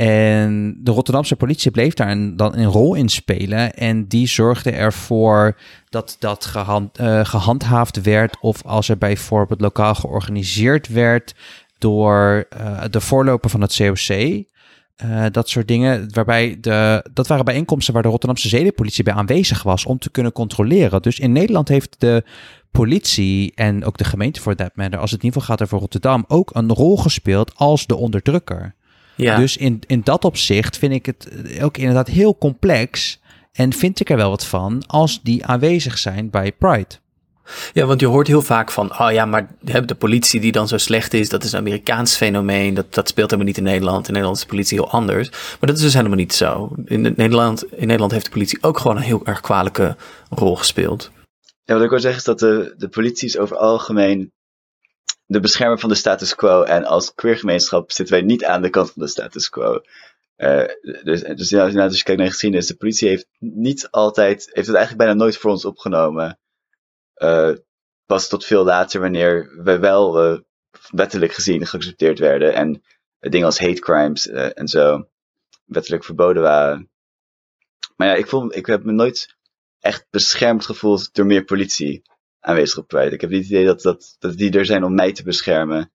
En 0.00 0.76
de 0.78 0.90
Rotterdamse 0.90 1.36
politie 1.36 1.70
bleef 1.70 1.94
daar 1.94 2.36
dan 2.36 2.56
een 2.56 2.64
rol 2.64 2.94
in 2.94 3.08
spelen. 3.08 3.74
En 3.74 4.06
die 4.06 4.26
zorgde 4.26 4.70
ervoor 4.70 5.56
dat 5.88 6.16
dat 6.18 6.44
gehand, 6.44 6.98
eh, 6.98 7.24
gehandhaafd 7.24 8.02
werd. 8.02 8.36
Of 8.40 8.64
als 8.64 8.88
er 8.88 8.98
bijvoorbeeld 8.98 9.60
lokaal 9.60 9.94
georganiseerd 9.94 10.88
werd 10.88 11.34
door 11.78 12.46
eh, 12.48 12.82
de 12.90 13.00
voorloper 13.00 13.50
van 13.50 13.60
het 13.60 13.76
COC. 13.76 14.08
eh, 14.96 15.24
dat 15.30 15.48
soort 15.48 15.68
dingen. 15.68 16.14
Waarbij 16.14 16.58
de, 16.60 17.06
dat 17.12 17.26
waren 17.26 17.44
bijeenkomsten 17.44 17.94
waar 17.94 18.02
de 18.02 18.08
Rotterdamse 18.08 18.48
zedenpolitie 18.48 19.04
bij 19.04 19.14
aanwezig 19.14 19.62
was 19.62 19.84
om 19.84 19.98
te 19.98 20.10
kunnen 20.10 20.32
controleren. 20.32 21.02
Dus 21.02 21.18
in 21.18 21.32
Nederland 21.32 21.68
heeft 21.68 21.96
de 21.98 22.24
politie 22.70 23.52
en 23.54 23.84
ook 23.84 23.98
de 23.98 24.04
gemeente 24.04 24.40
voor 24.40 24.54
that 24.54 24.76
matter, 24.76 25.00
als 25.00 25.10
het 25.10 25.20
in 25.20 25.26
ieder 25.26 25.40
geval 25.40 25.56
gaat 25.56 25.66
over 25.66 25.78
Rotterdam, 25.78 26.24
ook 26.28 26.50
een 26.54 26.72
rol 26.72 26.96
gespeeld 26.96 27.52
als 27.54 27.86
de 27.86 27.96
onderdrukker. 27.96 28.74
Ja, 29.22 29.36
Dus 29.36 29.56
in, 29.56 29.82
in 29.86 30.00
dat 30.04 30.24
opzicht 30.24 30.78
vind 30.78 30.92
ik 30.92 31.06
het 31.06 31.28
ook 31.62 31.76
inderdaad 31.76 32.08
heel 32.08 32.38
complex. 32.38 33.20
En 33.52 33.72
vind 33.72 34.00
ik 34.00 34.10
er 34.10 34.16
wel 34.16 34.30
wat 34.30 34.46
van 34.46 34.82
als 34.86 35.22
die 35.22 35.46
aanwezig 35.46 35.98
zijn 35.98 36.30
bij 36.30 36.52
Pride. 36.52 36.88
ja, 37.72 37.86
want 37.86 38.00
je 38.00 38.06
hoort 38.06 38.26
heel 38.26 38.42
vaak 38.42 38.70
van, 38.70 39.00
oh 39.00 39.12
ja, 39.12 39.24
maar 39.24 39.54
de 39.60 39.94
politie 39.98 40.40
die 40.40 40.52
dan 40.52 40.68
zo 40.68 40.78
slecht 40.78 41.14
is, 41.14 41.28
dat 41.28 41.44
is 41.44 41.52
een 41.52 41.58
Amerikaans 41.58 42.16
fenomeen, 42.16 42.74
dat, 42.74 42.94
dat 42.94 43.08
speelt 43.08 43.30
helemaal 43.30 43.52
niet 43.52 43.58
in 43.58 43.70
Nederland. 43.70 44.06
In 44.06 44.12
Nederland 44.12 44.36
is 44.36 44.42
de 44.42 44.48
politie 44.48 44.78
heel 44.78 44.90
anders. 44.90 45.30
Maar 45.30 45.68
dat 45.68 45.76
is 45.76 45.82
dus 45.82 45.94
helemaal 45.94 46.16
niet 46.16 46.34
zo. 46.34 46.74
In 46.84 47.00
Nederland, 47.00 47.64
in 47.72 47.86
Nederland 47.86 48.12
heeft 48.12 48.24
de 48.24 48.30
politie 48.30 48.62
ook 48.62 48.78
gewoon 48.78 48.96
een 48.96 49.02
heel 49.02 49.26
erg 49.26 49.40
kwalijke 49.40 49.96
rol 50.30 50.56
gespeeld. 50.56 51.10
Ja, 51.64 51.74
wat 51.74 51.84
ik 51.84 51.90
wil 51.90 52.00
zeggen 52.00 52.18
is 52.18 52.24
dat 52.24 52.38
de, 52.38 52.74
de 52.76 52.88
politie 52.88 53.28
is 53.28 53.38
over 53.38 53.56
algemeen 53.56 54.32
de 55.30 55.40
beschermer 55.40 55.78
van 55.78 55.88
de 55.88 55.94
status 55.94 56.34
quo. 56.34 56.62
En 56.62 56.84
als 56.84 57.14
queergemeenschap 57.14 57.92
zitten 57.92 58.14
wij 58.14 58.24
niet 58.24 58.44
aan 58.44 58.62
de 58.62 58.70
kant 58.70 58.90
van 58.90 59.02
de 59.02 59.08
status 59.08 59.48
quo. 59.48 59.80
Eh, 60.36 60.64
dus, 61.02 61.22
dus 61.22 61.48
ja, 61.48 61.62
als 61.62 61.72
je 61.72 62.02
kijkt 62.02 62.06
naar 62.06 62.16
de 62.16 62.32
geschiedenis, 62.32 62.66
de 62.66 62.76
politie 62.76 63.08
heeft 63.08 63.26
niet 63.38 63.90
altijd, 63.90 64.50
heeft 64.52 64.66
het 64.66 64.76
eigenlijk 64.76 64.96
bijna 64.96 65.12
nooit 65.12 65.36
voor 65.36 65.50
ons 65.50 65.64
opgenomen. 65.64 66.38
Eh, 67.14 67.52
pas 68.06 68.28
tot 68.28 68.44
veel 68.44 68.64
later, 68.64 69.00
wanneer 69.00 69.62
we 69.62 69.78
wel 69.78 70.22
eh, 70.22 70.38
wettelijk 70.90 71.32
gezien 71.32 71.66
geaccepteerd 71.66 72.18
werden. 72.18 72.54
En 72.54 72.82
dingen 73.18 73.46
als 73.46 73.58
hate 73.58 73.80
crimes 73.80 74.28
en 74.28 74.68
zo 74.68 75.08
wettelijk 75.64 76.04
verboden 76.04 76.42
waren. 76.42 76.90
Maar 77.96 78.08
ja, 78.08 78.14
ik, 78.14 78.26
voel, 78.26 78.56
ik 78.56 78.66
heb 78.66 78.84
me 78.84 78.92
nooit 78.92 79.36
echt 79.78 80.06
beschermd 80.10 80.64
gevoeld 80.64 81.14
door 81.14 81.26
meer 81.26 81.44
politie 81.44 82.02
aanwezig 82.40 82.78
op 82.78 82.88
Pride. 82.88 83.10
Ik 83.14 83.20
heb 83.20 83.30
niet 83.30 83.40
het 83.42 83.50
idee 83.50 83.64
dat, 83.64 83.82
dat, 83.82 84.16
dat 84.18 84.36
die 84.36 84.58
er 84.58 84.64
zijn 84.66 84.84
om 84.84 84.94
mij 84.94 85.12
te 85.12 85.22
beschermen, 85.22 85.92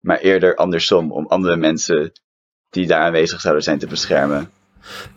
maar 0.00 0.18
eerder 0.18 0.54
andersom, 0.54 1.12
om 1.12 1.26
andere 1.26 1.56
mensen 1.56 2.12
die 2.70 2.86
daar 2.86 3.00
aanwezig 3.00 3.40
zouden 3.40 3.62
zijn 3.64 3.78
te 3.78 3.86
beschermen. 3.86 4.50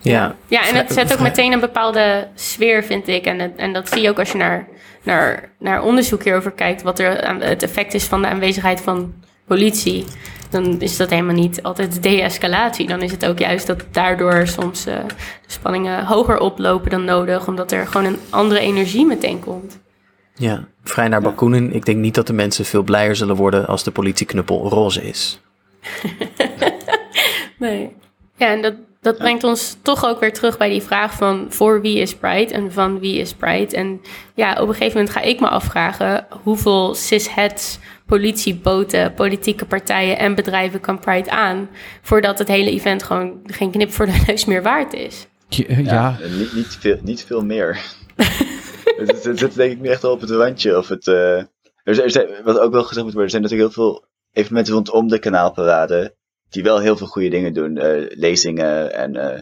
Ja, 0.01 0.35
Ja, 0.47 0.67
en 0.67 0.75
het 0.75 0.91
zet 0.93 1.13
ook 1.13 1.19
meteen 1.19 1.51
een 1.51 1.59
bepaalde 1.59 2.27
sfeer, 2.35 2.83
vind 2.83 3.07
ik. 3.07 3.25
En, 3.25 3.39
het- 3.39 3.55
en 3.55 3.73
dat 3.73 3.89
zie 3.89 4.01
je 4.01 4.09
ook 4.09 4.19
als 4.19 4.31
je 4.31 4.37
naar, 4.37 4.67
naar, 5.03 5.51
naar 5.59 5.83
onderzoek 5.83 6.23
hierover 6.23 6.51
kijkt, 6.51 6.81
wat 6.81 6.99
er 6.99 7.21
aan, 7.21 7.41
het 7.41 7.63
effect 7.63 7.93
is 7.93 8.03
van 8.05 8.21
de 8.21 8.27
aanwezigheid 8.27 8.81
van 8.81 9.13
politie. 9.47 10.05
Dan 10.49 10.81
is 10.81 10.97
dat 10.97 11.09
helemaal 11.09 11.35
niet 11.35 11.63
altijd 11.63 12.03
de-escalatie. 12.03 12.87
Dan 12.87 13.01
is 13.01 13.11
het 13.11 13.25
ook 13.25 13.39
juist 13.39 13.67
dat 13.67 13.83
daardoor 13.91 14.47
soms 14.47 14.85
eh, 14.85 14.95
de 15.07 15.13
spanningen 15.51 16.05
hoger 16.05 16.39
oplopen 16.39 16.89
dan 16.89 17.03
nodig, 17.05 17.47
omdat 17.47 17.71
er 17.71 17.87
gewoon 17.87 18.05
een 18.07 18.19
andere 18.29 18.59
energie 18.59 19.05
meteen 19.05 19.39
komt. 19.39 19.79
Ja. 20.39 20.67
Vrij 20.83 21.07
naar 21.07 21.21
Bakunin. 21.21 21.73
Ik 21.73 21.85
denk 21.85 21.97
niet 21.97 22.15
dat 22.15 22.27
de 22.27 22.33
mensen 22.33 22.65
veel 22.65 22.83
blijer 22.83 23.15
zullen 23.15 23.35
worden 23.35 23.67
als 23.67 23.83
de 23.83 23.91
politieknuppel 23.91 24.69
roze 24.69 25.01
is. 25.07 25.39
Nee. 27.59 27.95
Ja, 28.35 28.47
en 28.47 28.61
dat, 28.61 28.73
dat 29.01 29.17
brengt 29.17 29.43
ons 29.43 29.77
toch 29.81 30.05
ook 30.05 30.19
weer 30.19 30.33
terug 30.33 30.57
bij 30.57 30.69
die 30.69 30.81
vraag 30.81 31.13
van 31.13 31.45
voor 31.49 31.81
wie 31.81 31.99
is 31.99 32.15
Pride 32.15 32.53
en 32.53 32.71
van 32.71 32.99
wie 32.99 33.17
is 33.19 33.33
Pride. 33.33 33.75
En 33.75 34.01
ja, 34.33 34.51
op 34.61 34.67
een 34.67 34.73
gegeven 34.73 34.97
moment 34.97 35.15
ga 35.15 35.21
ik 35.21 35.39
me 35.39 35.47
afvragen 35.49 36.25
hoeveel 36.43 36.95
cisheads, 36.95 37.79
politieboten, 38.05 39.13
politieke 39.13 39.65
partijen 39.65 40.17
en 40.17 40.35
bedrijven 40.35 40.79
kan 40.79 40.99
Pride 40.99 41.29
aan 41.29 41.69
voordat 42.01 42.39
het 42.39 42.47
hele 42.47 42.71
event 42.71 43.03
gewoon 43.03 43.39
geen 43.45 43.71
knip 43.71 43.91
voor 43.91 44.05
de 44.05 44.23
neus 44.27 44.45
meer 44.45 44.63
waard 44.63 44.93
is. 44.93 45.27
Ja, 45.47 46.17
En 46.21 46.37
niet, 46.37 46.53
niet, 46.53 46.77
veel, 46.79 46.97
niet 47.01 47.23
veel 47.23 47.43
meer. 47.43 47.79
het, 48.99 49.11
het, 49.11 49.23
het 49.23 49.39
zit 49.39 49.55
denk 49.55 49.71
ik 49.71 49.79
nu 49.79 49.87
echt 49.87 50.01
wel 50.01 50.11
op 50.11 50.21
het 50.21 50.29
randje. 50.29 50.77
Of 50.77 50.87
het, 50.87 51.07
eh, 51.07 51.37
er 51.37 51.45
zijn, 51.95 52.01
er 52.01 52.11
zijn- 52.11 52.43
wat 52.43 52.59
ook 52.59 52.71
wel 52.71 52.83
gezegd 52.83 53.05
moet 53.05 53.13
worden, 53.13 53.23
er 53.23 53.29
zijn 53.29 53.41
natuurlijk 53.41 53.71
heel 53.75 53.83
veel 53.83 54.05
evenementen 54.31 54.73
rondom 54.73 55.07
de 55.07 55.19
kanaalparade. 55.19 56.15
Die 56.49 56.63
wel 56.63 56.79
heel 56.79 56.97
veel 56.97 57.07
goede 57.07 57.29
dingen 57.29 57.53
doen. 57.53 57.77
eh, 57.77 58.05
lezingen 58.17 58.93
en 58.93 59.15
eh, 59.15 59.41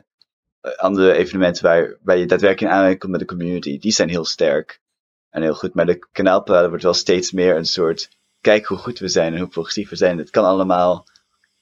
andere 0.78 1.14
evenementen 1.14 1.64
waar, 1.64 1.98
waar 2.04 2.18
je 2.18 2.26
daadwerkelijk 2.26 2.72
in 2.72 2.78
aanraking 2.78 3.00
komt 3.00 3.12
met 3.12 3.20
de 3.22 3.28
community. 3.28 3.80
Die 3.80 3.92
zijn 3.92 4.10
heel 4.10 4.26
sterk 4.26 4.82
en 5.30 5.42
heel 5.42 5.54
goed. 5.54 5.74
Maar 5.74 5.86
de 5.86 6.08
kanaalparade 6.12 6.68
wordt 6.70 6.84
wel 6.84 6.94
steeds 6.94 7.32
meer 7.32 7.56
een 7.56 7.66
soort. 7.66 8.10
Kijk 8.42 8.66
hoe 8.66 8.78
goed 8.78 9.00
we 9.00 9.08
zijn 9.08 9.34
en 9.34 9.40
hoe 9.40 9.48
progressief 9.50 9.90
we 9.90 9.96
zijn. 9.96 10.18
Het 10.18 10.30
kan 10.30 10.44
allemaal. 10.46 11.06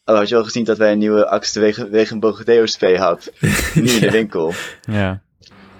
Oh, 0.05 0.15
had 0.17 0.29
je 0.29 0.35
al 0.35 0.43
gezien 0.43 0.63
dat 0.63 0.77
wij 0.77 0.91
een 0.91 0.97
nieuwe 0.97 1.27
Axe 1.27 1.53
de 1.53 1.59
Wegen- 1.59 1.89
Wegenbogen 1.91 2.67
spray 2.69 2.95
had? 2.97 3.31
Nu 3.73 3.89
in 3.89 3.99
de 3.99 4.11
winkel. 4.11 4.53
ja. 4.81 5.21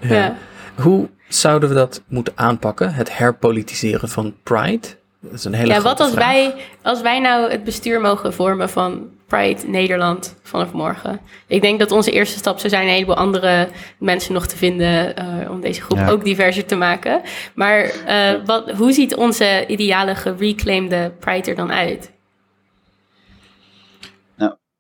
Ja. 0.02 0.38
Hoe 0.76 1.10
zouden 1.40 1.70
we 1.70 1.76
dat 1.76 2.02
moeten 2.08 2.34
aanpakken? 2.36 2.94
Het 2.94 3.18
herpolitiseren 3.18 4.10
van 4.10 4.36
Pride? 4.44 4.88
Dat 5.20 5.34
is 5.34 5.44
een 5.44 5.54
hele 5.54 5.68
Ja, 5.68 5.74
grote 5.80 5.88
wat 5.88 6.00
als 6.00 6.12
vraag. 6.12 6.26
wij, 6.26 6.56
als 6.82 7.02
wij 7.02 7.20
nou 7.20 7.52
het 7.52 7.64
bestuur 7.64 8.02
mogen 8.02 8.34
vormen 8.34 8.70
van 8.70 9.10
Pride 9.28 9.68
Nederland 9.68 10.36
vanaf 10.44 10.72
morgen? 10.72 11.20
Ik 11.48 11.62
denk 11.62 11.80
dat 11.80 11.92
onze 11.92 12.12
eerste 12.12 12.38
stap 12.38 12.58
zou 12.60 12.70
zijn 12.70 12.84
een 12.88 12.94
heleboel 12.94 13.16
andere 13.16 13.70
mensen 14.00 14.34
nog 14.34 14.48
te 14.48 14.58
vinden 14.58 15.16
eh, 15.16 15.52
om 15.52 15.62
deze 15.62 15.82
groep 15.82 15.98
Ja. 15.98 16.10
ook 16.10 16.24
diverser 16.24 16.66
te 16.66 16.76
maken. 16.76 17.22
Maar 17.56 17.82
eh, 17.84 18.46
wat, 18.46 18.72
hoe 18.72 18.92
ziet 18.92 19.16
onze 19.16 19.66
ideale 19.68 20.16
gereclaimde 20.16 21.12
Pride 21.20 21.50
er 21.50 21.56
dan 21.56 21.72
uit? 21.72 22.14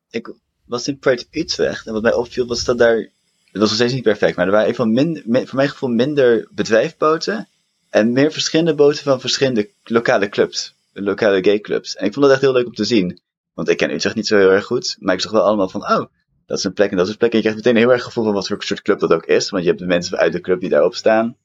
ik 0.09 0.33
was 0.65 0.87
in 0.87 0.99
Pride 0.99 1.25
Utrecht 1.31 1.87
en 1.87 1.93
wat 1.93 2.01
mij 2.01 2.13
opviel 2.13 2.47
was 2.47 2.63
dat 2.63 2.77
daar, 2.77 3.09
het 3.55 3.63
was 3.63 3.69
nog 3.69 3.79
steeds 3.79 3.93
niet 3.93 4.03
perfect, 4.03 4.35
maar 4.35 4.45
er 4.45 4.51
waren 4.51 4.67
even 4.67 4.93
min, 4.93 5.23
voor 5.25 5.55
mijn 5.55 5.69
gevoel 5.69 5.89
minder 5.89 6.47
bedrijfboten 6.51 7.47
en 7.89 8.11
meer 8.11 8.31
verschillende 8.31 8.75
boten 8.75 9.03
van 9.03 9.19
verschillende 9.19 9.69
lokale 9.83 10.29
clubs, 10.29 10.75
lokale 10.93 11.43
gay 11.43 11.59
clubs. 11.59 11.95
En 11.95 12.05
ik 12.05 12.13
vond 12.13 12.25
dat 12.25 12.33
echt 12.33 12.43
heel 12.43 12.53
leuk 12.53 12.65
om 12.65 12.73
te 12.73 12.85
zien, 12.85 13.19
want 13.53 13.69
ik 13.69 13.77
ken 13.77 13.91
Utrecht 13.91 14.15
niet 14.15 14.27
zo 14.27 14.37
heel 14.37 14.51
erg 14.51 14.65
goed, 14.65 14.95
maar 14.99 15.15
ik 15.15 15.21
zag 15.21 15.31
wel 15.31 15.41
allemaal 15.41 15.69
van, 15.69 15.81
oh, 15.81 16.05
Dat 16.45 16.57
is 16.57 16.63
een 16.63 16.73
plek 16.73 16.91
en 16.91 16.97
dat 16.97 17.05
is 17.05 17.11
een 17.11 17.17
plek. 17.17 17.31
En 17.31 17.37
je 17.37 17.43
krijgt 17.43 17.63
meteen 17.63 17.81
heel 17.81 17.91
erg 17.91 18.03
gevoel 18.03 18.23
van 18.23 18.33
wat 18.33 18.47
voor 18.47 18.63
soort 18.63 18.81
club 18.81 18.99
dat 18.99 19.13
ook 19.13 19.25
is. 19.25 19.49
Want 19.49 19.63
je 19.63 19.69
hebt 19.69 19.81
de 19.81 19.87
mensen 19.87 20.17
uit 20.17 20.31
de 20.31 20.41
club 20.41 20.59
die 20.59 20.69
daarop 20.69 20.95
staan. 20.95 21.37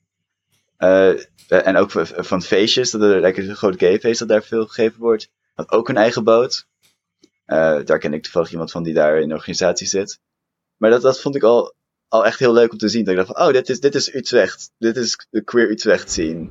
Eh, 0.76 1.14
en 1.48 1.76
ook 1.76 1.90
van 2.06 2.42
feestjes, 2.42 2.90
dat 2.90 3.02
er 3.02 3.20
lekker 3.20 3.48
een 3.48 3.56
groot 3.56 3.78
gayfeest 3.78 4.18
dat 4.18 4.28
daar 4.28 4.42
veel 4.42 4.66
gegeven 4.66 4.98
wordt. 4.98 5.28
Had 5.54 5.70
ook 5.70 5.88
een 5.88 5.96
eigen 5.96 6.24
boot. 6.24 6.66
Eh, 7.44 7.78
daar 7.84 7.98
ken 7.98 8.12
ik 8.12 8.22
toevallig 8.22 8.50
iemand 8.50 8.70
van 8.70 8.82
die 8.82 8.94
daar 8.94 9.20
in 9.20 9.28
de 9.28 9.34
organisatie 9.34 9.86
zit. 9.86 10.20
Maar 10.76 10.90
dat, 10.90 11.02
dat 11.02 11.20
vond 11.20 11.36
ik 11.36 11.42
al, 11.42 11.74
al 12.10 12.26
echt 12.26 12.38
heel 12.38 12.52
leuk 12.52 12.72
om 12.72 12.78
te 12.78 12.88
zien. 12.88 13.04
Dat 13.04 13.10
ik 13.12 13.26
dacht 13.26 13.36
van, 13.36 13.46
oh, 13.46 13.52
dit 13.52 13.68
is, 13.68 13.80
dit 13.80 13.94
is 13.94 14.14
Utrecht. 14.14 14.70
Dit 14.78 14.96
is 14.96 15.26
de 15.30 15.44
queer 15.44 15.70
Utrecht 15.70 16.10
scene. 16.10 16.48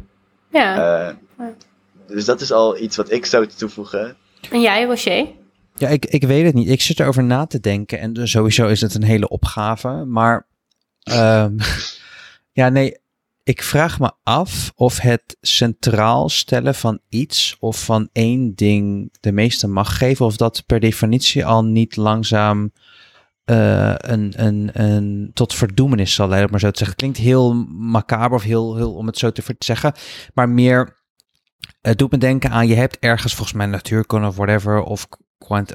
Ja. 0.51 1.07
Eh, 1.38 1.45
dus 2.07 2.26
dat 2.26 2.41
is 2.41 2.51
al 2.51 2.78
iets 2.78 2.95
wat 2.95 3.12
ik 3.12 3.26
zou 3.26 3.47
toevoegen. 3.47 4.18
en 4.51 4.62
jij, 4.62 4.84
Rocher? 4.84 5.28
Ja, 5.76 5.88
ik, 5.88 6.05
ik 6.05 6.24
weet 6.24 6.45
het 6.45 6.53
niet. 6.53 6.70
Ik 6.70 6.82
zit 6.82 6.99
erover 6.99 7.24
na 7.24 7.45
te 7.45 7.60
denken 7.60 7.99
en 7.99 8.14
dus 8.14 8.32
sowieso 8.32 8.68
is 8.68 8.82
het 8.82 8.93
een 8.93 9.03
hele 9.03 9.30
opgave. 9.30 9.89
Maar 10.05 10.47
ehm, 11.03 11.57
ja, 12.60 12.70
nee, 12.70 12.97
ik 13.43 13.64
vraag 13.64 13.99
me 13.99 14.12
af 14.24 14.72
of 14.76 14.99
het 14.99 15.38
centraal 15.41 16.30
stellen 16.30 16.76
van 16.76 16.99
iets 17.10 17.57
of 17.60 17.84
van 17.84 18.10
één 18.12 18.55
ding 18.55 19.14
de 19.20 19.32
meeste 19.32 19.68
mag 19.68 19.97
geven, 19.97 20.26
of 20.26 20.38
dat 20.38 20.64
per 20.66 20.80
definitie 20.80 21.45
al 21.45 21.64
niet 21.64 21.95
langzaam 21.95 22.72
eh, 23.50 23.93
een, 23.97 24.34
een, 24.36 24.70
een, 24.74 25.32
tot 25.34 25.54
verdoemenis 25.54 26.14
zal 26.14 26.28
leiden, 26.28 26.52
maar 26.52 26.60
zo 26.60 26.72
te 26.72 26.78
zeggen. 26.78 26.95
Klinkt 26.95 27.18
heel 27.18 27.54
macaber 27.70 28.38
of 28.38 28.43
heel, 28.43 28.76
heel 28.76 28.93
om 28.93 29.08
het 29.08 29.18
zo 29.18 29.32
te 29.32 29.56
zeggen, 29.60 29.93
maar 30.34 30.50
meer 30.50 30.97
het 31.82 31.97
doet 31.97 32.12
me 32.12 32.18
denken 32.18 32.52
aan, 32.52 32.68
je 32.68 32.76
hebt 32.76 33.00
ergens 33.00 33.34
volgens 33.34 33.58
mij 33.58 33.66
natuurkunde 33.66 34.28
of 34.28 34.36
whatever, 34.36 34.82
of 34.82 35.08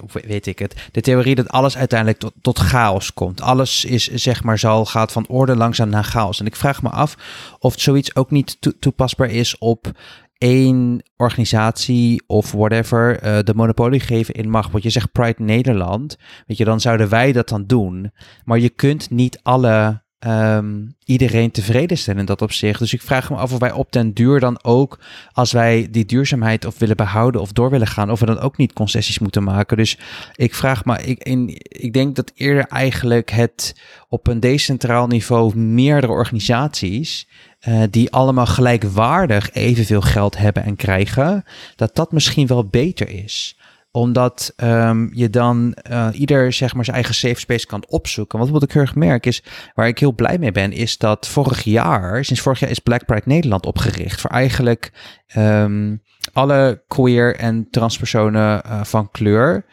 of 0.02 0.12
weet 0.12 0.46
ik 0.46 0.58
het. 0.58 0.88
De 0.92 1.00
theorie 1.00 1.34
dat 1.34 1.48
alles 1.48 1.76
uiteindelijk 1.76 2.18
tot, 2.18 2.32
tot 2.40 2.58
chaos 2.58 3.14
komt. 3.14 3.40
Alles 3.40 3.84
is, 3.84 4.06
zeg 4.06 4.42
maar, 4.42 4.58
zal, 4.58 4.84
gaat 4.84 5.12
van 5.12 5.26
orde 5.26 5.56
langzaam 5.56 5.88
naar 5.88 6.04
chaos. 6.04 6.40
En 6.40 6.46
ik 6.46 6.56
vraag 6.56 6.82
me 6.82 6.88
af 6.88 7.16
of 7.58 7.74
zoiets 7.76 8.16
ook 8.16 8.30
niet 8.30 8.56
toe- 8.60 8.78
toepasbaar 8.78 9.30
is 9.30 9.58
op 9.58 9.90
één 10.38 11.02
organisatie 11.16 12.22
of 12.26 12.52
whatever 12.52 13.18
eh, 13.18 13.38
de 13.42 13.54
monopolie 13.54 14.00
geven 14.00 14.34
in 14.34 14.50
macht. 14.50 14.70
Want 14.70 14.84
je 14.84 14.90
zegt 14.90 15.12
Pride 15.12 15.42
Nederland, 15.42 16.16
weet 16.46 16.56
je, 16.56 16.64
dan 16.64 16.80
zouden 16.80 17.08
wij 17.08 17.32
dat 17.32 17.48
dan 17.48 17.66
doen. 17.66 18.12
Maar 18.44 18.58
je 18.58 18.68
kunt 18.68 19.10
niet 19.10 19.40
alle 19.42 20.02
ehm, 20.18 20.86
iedereen 21.04 21.50
tevreden 21.50 21.98
stellen 21.98 22.20
in 22.20 22.26
dat 22.26 22.42
opzicht. 22.42 22.78
Dus 22.78 22.92
ik 22.92 23.02
vraag 23.02 23.30
me 23.30 23.36
af 23.36 23.52
of 23.52 23.58
wij 23.58 23.72
op 23.72 23.92
den 23.92 24.14
duur 24.14 24.40
dan 24.40 24.58
ook, 24.62 24.98
als 25.32 25.52
wij 25.52 25.88
die 25.90 26.04
duurzaamheid 26.04 26.64
of 26.64 26.78
willen 26.78 26.96
behouden 26.96 27.40
of 27.40 27.52
door 27.52 27.70
willen 27.70 27.86
gaan, 27.86 28.10
of 28.10 28.20
we 28.20 28.26
dan 28.26 28.38
ook 28.38 28.56
niet 28.56 28.72
concessies 28.72 29.18
moeten 29.18 29.42
maken. 29.42 29.76
Dus 29.76 29.98
ik 30.34 30.54
vraag 30.54 30.84
me, 30.84 31.02
ik, 31.02 31.22
in, 31.22 31.48
ik 31.58 31.92
denk 31.92 32.16
dat 32.16 32.32
eerder 32.34 32.66
eigenlijk 32.66 33.30
het 33.30 33.80
op 34.08 34.26
een 34.26 34.40
decentraal 34.40 35.06
niveau 35.06 35.56
meerdere 35.56 36.12
organisaties, 36.12 37.28
eh, 37.64 37.82
die 37.90 38.12
allemaal 38.12 38.46
gelijkwaardig 38.46 39.52
evenveel 39.52 40.00
geld 40.00 40.38
hebben 40.38 40.64
en 40.64 40.76
krijgen, 40.76 41.44
dat 41.76 41.94
dat 41.94 42.12
misschien 42.12 42.46
wel 42.46 42.64
beter 42.64 43.08
is 43.08 43.58
omdat 43.90 44.52
ehm, 44.56 45.08
je 45.12 45.30
dan 45.30 45.74
eh, 45.74 46.08
ieder 46.12 46.52
zeg 46.52 46.74
maar 46.74 46.84
zijn 46.84 46.96
eigen 46.96 47.14
safe 47.14 47.40
space 47.40 47.66
kan 47.66 47.84
opzoeken. 47.88 48.38
Want 48.38 48.50
wat 48.50 48.62
ik 48.62 48.72
heel 48.72 48.82
erg 48.82 48.94
merk 48.94 49.26
is, 49.26 49.42
waar 49.74 49.86
ik 49.86 49.98
heel 49.98 50.14
blij 50.14 50.38
mee 50.38 50.52
ben, 50.52 50.72
is 50.72 50.98
dat 50.98 51.28
vorig 51.28 51.62
jaar, 51.62 52.24
sinds 52.24 52.42
vorig 52.42 52.60
jaar 52.60 52.70
is 52.70 52.78
Black 52.78 53.04
Pride 53.04 53.22
Nederland 53.24 53.66
opgericht. 53.66 54.20
Voor 54.20 54.30
eigenlijk 54.30 54.92
ehm, 55.26 55.96
alle 56.32 56.82
queer 56.88 57.36
en 57.36 57.68
transpersonen 57.70 58.62
eh, 58.62 58.84
van 58.84 59.10
kleur. 59.10 59.64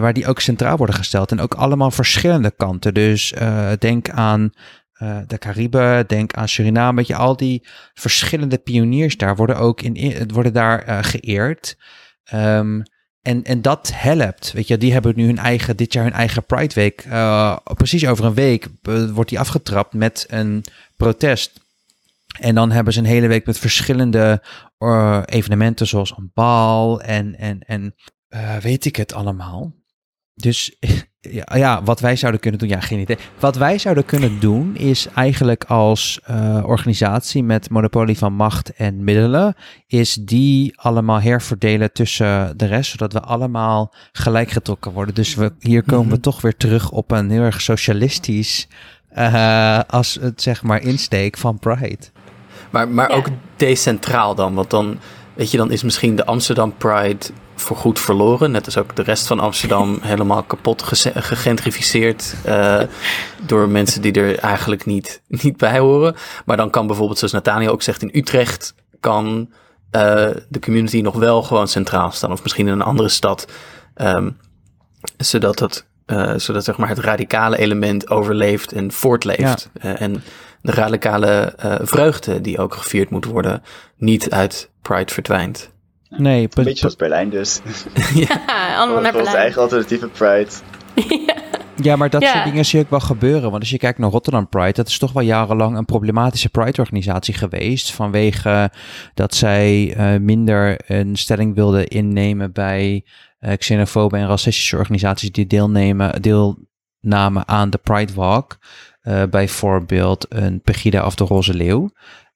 waar 0.00 0.12
die 0.12 0.26
ook 0.26 0.40
centraal 0.40 0.76
worden 0.76 0.94
gesteld. 0.94 1.30
En 1.30 1.40
ook 1.40 1.54
allemaal 1.54 1.90
verschillende 1.90 2.52
kanten. 2.56 2.94
Dus 2.94 3.34
denk 3.78 4.10
aan 4.10 4.52
eh, 5.00 5.18
de 5.26 5.38
Cariben, 5.38 6.06
denk 6.06 6.34
aan 6.34 6.48
Suriname. 6.48 6.96
Weet 6.96 7.06
je, 7.06 7.14
al 7.14 7.36
die 7.36 7.66
verschillende 7.94 8.58
pioniers 8.58 9.16
daar 9.16 9.36
worden 9.36 9.56
ook 9.56 9.82
in, 9.82 10.28
worden 10.32 10.52
daar 10.52 10.82
eh, 10.82 10.98
geëerd. 11.02 11.76
Ehm, 12.24 12.80
en, 13.22 13.42
en 13.44 13.62
dat 13.62 13.90
helpt. 13.94 14.52
Weet 14.52 14.68
je, 14.68 14.78
die 14.78 14.92
hebben 14.92 15.12
nu 15.16 15.26
hun 15.26 15.38
eigen, 15.38 15.76
dit 15.76 15.92
jaar 15.92 16.04
hun 16.04 16.12
eigen 16.12 16.44
Pride 16.44 16.74
Week. 16.74 17.00
Eh, 17.00 17.56
precies 17.62 18.06
over 18.06 18.24
een 18.24 18.34
week 18.34 18.68
wordt 19.12 19.30
die 19.30 19.38
afgetrapt 19.38 19.94
met 19.94 20.26
een 20.28 20.64
protest. 20.96 21.60
En 22.40 22.54
dan 22.54 22.70
hebben 22.70 22.92
ze 22.92 22.98
een 22.98 23.04
hele 23.04 23.28
week 23.28 23.46
met 23.46 23.58
verschillende 23.58 24.42
evenementen, 25.24 25.86
zoals 25.86 26.14
een 26.16 26.30
bal 26.34 27.00
en, 27.00 27.38
en, 27.38 27.58
en 27.58 27.94
weet 28.60 28.84
ik 28.84 28.96
het 28.96 29.12
allemaal. 29.12 29.74
Dus 30.34 30.76
ja, 31.20 31.56
ja, 31.56 31.82
wat 31.82 32.00
wij 32.00 32.16
zouden 32.16 32.40
kunnen 32.40 32.60
doen, 32.60 32.68
ja, 32.68 32.80
geen 32.80 32.98
idee. 32.98 33.18
Wat 33.38 33.56
wij 33.56 33.78
zouden 33.78 34.04
kunnen 34.04 34.40
doen 34.40 34.76
is 34.76 35.06
eigenlijk 35.14 35.64
als 35.64 36.20
eh, 36.24 36.62
organisatie 36.66 37.42
met 37.42 37.70
monopolie 37.70 38.18
van 38.18 38.32
macht 38.32 38.72
en 38.74 39.04
middelen, 39.04 39.54
is 39.86 40.14
die 40.14 40.72
allemaal 40.76 41.20
herverdelen 41.20 41.92
tussen 41.92 42.58
de 42.58 42.66
rest, 42.66 42.90
zodat 42.90 43.12
we 43.12 43.20
allemaal 43.20 43.94
gelijk 44.12 44.50
getrokken 44.50 44.92
worden. 44.92 45.14
Dus 45.14 45.34
we, 45.34 45.52
hier 45.58 45.82
komen 45.82 46.10
we 46.10 46.20
toch 46.20 46.40
weer 46.40 46.56
terug 46.56 46.90
op 46.90 47.10
een 47.10 47.30
heel 47.30 47.42
erg 47.42 47.60
socialistisch, 47.60 48.68
eh, 49.08 49.80
als 49.86 50.18
het 50.20 50.42
zeg 50.42 50.62
maar 50.62 50.82
insteek 50.82 51.36
van 51.38 51.58
Pride. 51.58 52.06
Maar, 52.70 52.88
maar 52.88 53.10
Ja. 53.10 53.16
ook 53.16 53.26
decentraal 53.56 54.34
dan, 54.34 54.54
want 54.54 54.70
dan, 54.70 54.98
weet 55.34 55.50
je, 55.50 55.56
dan 55.56 55.70
is 55.70 55.82
misschien 55.82 56.16
de 56.16 56.24
Amsterdam 56.24 56.74
Pride 56.76 57.26
voorgoed 57.60 58.00
verloren. 58.00 58.50
Net 58.50 58.64
als 58.64 58.76
ook 58.76 58.96
de 58.96 59.02
rest 59.02 59.26
van 59.26 59.40
Amsterdam 59.40 59.98
helemaal 60.02 60.42
kapot 60.42 60.82
gegentrificeerd 61.14 62.34
eh, 62.44 62.80
door 63.46 63.68
mensen 63.68 64.02
die 64.02 64.12
er 64.12 64.38
eigenlijk 64.38 64.86
niet, 64.86 65.22
niet 65.26 65.56
bij 65.56 65.78
horen. 65.78 66.14
Maar 66.44 66.56
dan 66.56 66.70
kan 66.70 66.86
bijvoorbeeld, 66.86 67.18
zoals 67.18 67.34
Nathaniel 67.34 67.72
ook 67.72 67.82
zegt, 67.82 68.02
in 68.02 68.10
Utrecht 68.12 68.74
kan 69.00 69.50
eh, 69.90 70.28
de 70.48 70.60
community 70.60 71.00
nog 71.00 71.14
wel 71.14 71.42
gewoon 71.42 71.68
centraal 71.68 72.10
staan. 72.10 72.32
Of 72.32 72.42
misschien 72.42 72.66
in 72.66 72.72
een 72.72 72.82
andere 72.82 73.08
stad. 73.08 73.46
ehm, 73.94 74.30
zodat 75.16 75.58
het, 75.58 75.86
eh, 76.06 76.34
zodat 76.36 76.64
zeg 76.64 76.76
maar 76.76 76.88
het 76.88 76.98
radicale 76.98 77.58
element 77.58 78.10
overleeft 78.10 78.72
en 78.72 78.92
voortleeft. 78.92 79.70
En 79.80 80.22
de 80.62 80.72
radicale 80.72 81.54
vreugde 81.82 82.40
die 82.40 82.58
ook 82.58 82.74
gevierd 82.74 83.10
moet 83.10 83.24
worden, 83.24 83.62
niet 83.96 84.30
uit 84.30 84.70
Pride 84.82 85.12
verdwijnt. 85.12 85.70
Nee, 86.16 86.42
Een 86.42 86.64
beetje 86.64 86.78
zoals 86.78 86.96
Berlijn 86.96 87.30
dus. 87.30 87.60
Ja, 88.14 88.40
allemaal 88.78 89.00
naar 89.00 89.12
Berlijn. 89.12 89.36
eigen 89.36 89.62
alternatieve 89.62 90.08
Pride. 90.08 90.48
Ja, 91.82 91.96
maar 91.96 92.10
dat 92.10 92.22
Ja. 92.22 92.32
soort 92.32 92.44
dingen 92.44 92.64
zie 92.64 92.78
je 92.78 92.84
ook 92.84 92.90
wel 92.90 93.00
gebeuren. 93.00 93.50
Want 93.50 93.60
als 93.62 93.70
je 93.70 93.78
kijkt 93.78 93.98
naar 93.98 94.10
Rotterdam 94.10 94.48
Pride, 94.48 94.72
dat 94.72 94.88
is 94.88 94.98
toch 94.98 95.12
wel 95.12 95.22
jarenlang 95.22 95.76
een 95.76 95.84
problematische 95.84 96.48
Pride-organisatie 96.48 97.34
geweest. 97.34 97.92
Vanwege 97.92 98.70
dat 99.14 99.34
zij 99.34 99.94
eh, 99.96 100.20
minder 100.20 100.80
een 100.86 101.16
stelling 101.16 101.54
wilden 101.54 101.86
innemen 101.88 102.52
bij 102.52 103.04
eh 103.38 103.56
xenofobe 103.56 104.16
en 104.16 104.26
racistische 104.26 104.76
organisaties 104.76 105.30
die 105.32 105.46
deelnemen, 105.46 106.22
deelnamen 106.22 107.48
aan 107.48 107.70
de 107.70 107.78
Pride 107.78 108.12
Walk. 108.14 108.58
Eh, 109.00 109.22
bijvoorbeeld 109.30 110.26
een 110.28 110.60
Pegida 110.62 111.06
of 111.06 111.14
de 111.14 111.24
Roze 111.24 111.54
Leeuw. 111.54 111.90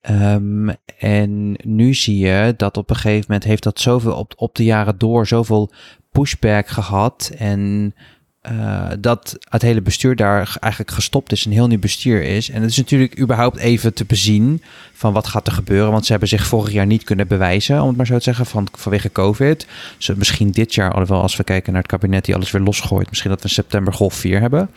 Ehm, 0.05 0.69
en 0.97 1.57
nu 1.63 1.93
zie 1.93 2.17
je 2.17 2.53
dat 2.57 2.77
op 2.77 2.89
een 2.89 2.95
gegeven 2.95 3.25
moment 3.27 3.43
heeft 3.43 3.63
dat 3.63 3.79
zoveel 3.79 4.13
op, 4.13 4.33
op 4.35 4.55
de 4.55 4.63
jaren 4.63 4.97
door 4.97 5.27
zoveel 5.27 5.71
pushback 6.11 6.67
gehad. 6.67 7.31
En 7.37 7.93
eh, 8.41 8.87
dat 8.99 9.37
het 9.49 9.61
hele 9.61 9.81
bestuur 9.81 10.15
daar 10.15 10.57
eigenlijk 10.59 10.91
gestopt 10.91 11.31
is, 11.31 11.45
een 11.45 11.51
heel 11.51 11.67
nieuw 11.67 11.79
bestuur 11.79 12.23
is. 12.23 12.49
En 12.49 12.61
het 12.61 12.71
is 12.71 12.77
natuurlijk 12.77 13.19
überhaupt 13.19 13.57
even 13.57 13.93
te 13.93 14.05
bezien 14.05 14.61
van 14.93 15.13
wat 15.13 15.27
gaat 15.27 15.47
er 15.47 15.53
gebeuren. 15.53 15.91
Want 15.91 16.05
ze 16.05 16.11
hebben 16.11 16.29
zich 16.29 16.47
vorig 16.47 16.71
jaar 16.71 16.85
niet 16.85 17.03
kunnen 17.03 17.27
bewijzen, 17.27 17.81
om 17.81 17.87
het 17.87 17.97
maar 17.97 18.05
zo 18.05 18.17
te 18.17 18.23
zeggen, 18.23 18.45
van, 18.45 18.67
vanwege 18.71 19.11
COVID. 19.11 19.67
Dus 19.97 20.13
misschien 20.15 20.51
dit 20.51 20.75
jaar, 20.75 20.91
alhoewel 20.91 21.21
als 21.21 21.35
we 21.35 21.43
kijken 21.43 21.73
naar 21.73 21.81
het 21.81 21.91
kabinet 21.91 22.25
die 22.25 22.35
alles 22.35 22.51
weer 22.51 22.61
losgooit, 22.61 23.09
misschien 23.09 23.31
dat 23.31 23.41
we 23.41 23.47
in 23.47 23.53
september 23.53 23.93
golf 23.93 24.13
4 24.13 24.39
hebben. 24.39 24.69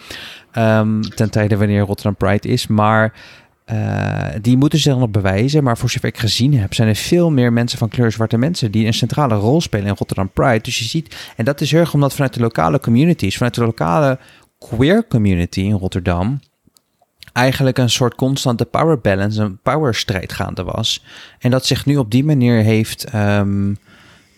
Ehm, 0.53 1.01
ten 1.01 1.31
tijde 1.31 1.57
wanneer 1.57 1.81
Rotterdam 1.81 2.17
Pride 2.17 2.49
is. 2.49 2.67
Maar 2.67 3.13
eh, 3.69 4.27
die 4.41 4.57
moeten 4.57 4.79
zich 4.79 4.97
nog 4.97 5.11
bewijzen. 5.11 5.65
Maar 5.65 5.79
voor 5.79 5.91
zover 5.91 6.09
ik 6.09 6.19
gezien 6.19 6.59
heb, 6.59 6.75
zijn 6.75 6.89
er 6.89 6.95
veel 6.95 7.31
meer 7.31 7.53
mensen 7.53 7.79
van 7.79 7.89
kleur 7.89 8.13
zwarte 8.13 8.39
mensen 8.39 8.71
die 8.71 8.87
een 8.87 8.95
centrale 8.95 9.35
rol 9.35 9.61
spelen 9.61 9.87
in 9.87 9.95
Rotterdam 9.99 10.31
Pride. 10.31 10.61
Dus 10.61 10.79
je 10.79 10.85
ziet, 10.85 11.17
en 11.37 11.45
dat 11.45 11.61
is 11.61 11.71
heel 11.71 11.81
erg 11.81 11.95
omdat 11.95 12.15
vanuit 12.15 12.35
de 12.35 12.41
lokale 12.41 12.81
communities, 12.81 13.37
vanuit 13.37 13.55
de 13.55 13.65
lokale 13.65 14.19
queer 14.59 15.07
community 15.09 15.61
in 15.61 15.73
Rotterdam, 15.73 16.41
eigenlijk 17.33 17.79
een 17.79 17.91
soort 17.91 18.15
constante 18.15 18.65
power 18.65 19.01
balance, 19.01 19.43
een 19.43 19.59
power 19.63 19.95
strijd 19.95 20.33
gaande 20.33 20.65
was. 20.65 21.05
En 21.39 21.51
dat 21.51 21.67
zich 21.67 21.87
nu 21.87 21.97
op 21.97 22.11
die 22.11 22.25
manier 22.25 22.63
heeft 22.63 23.05
ehm, 23.05 23.75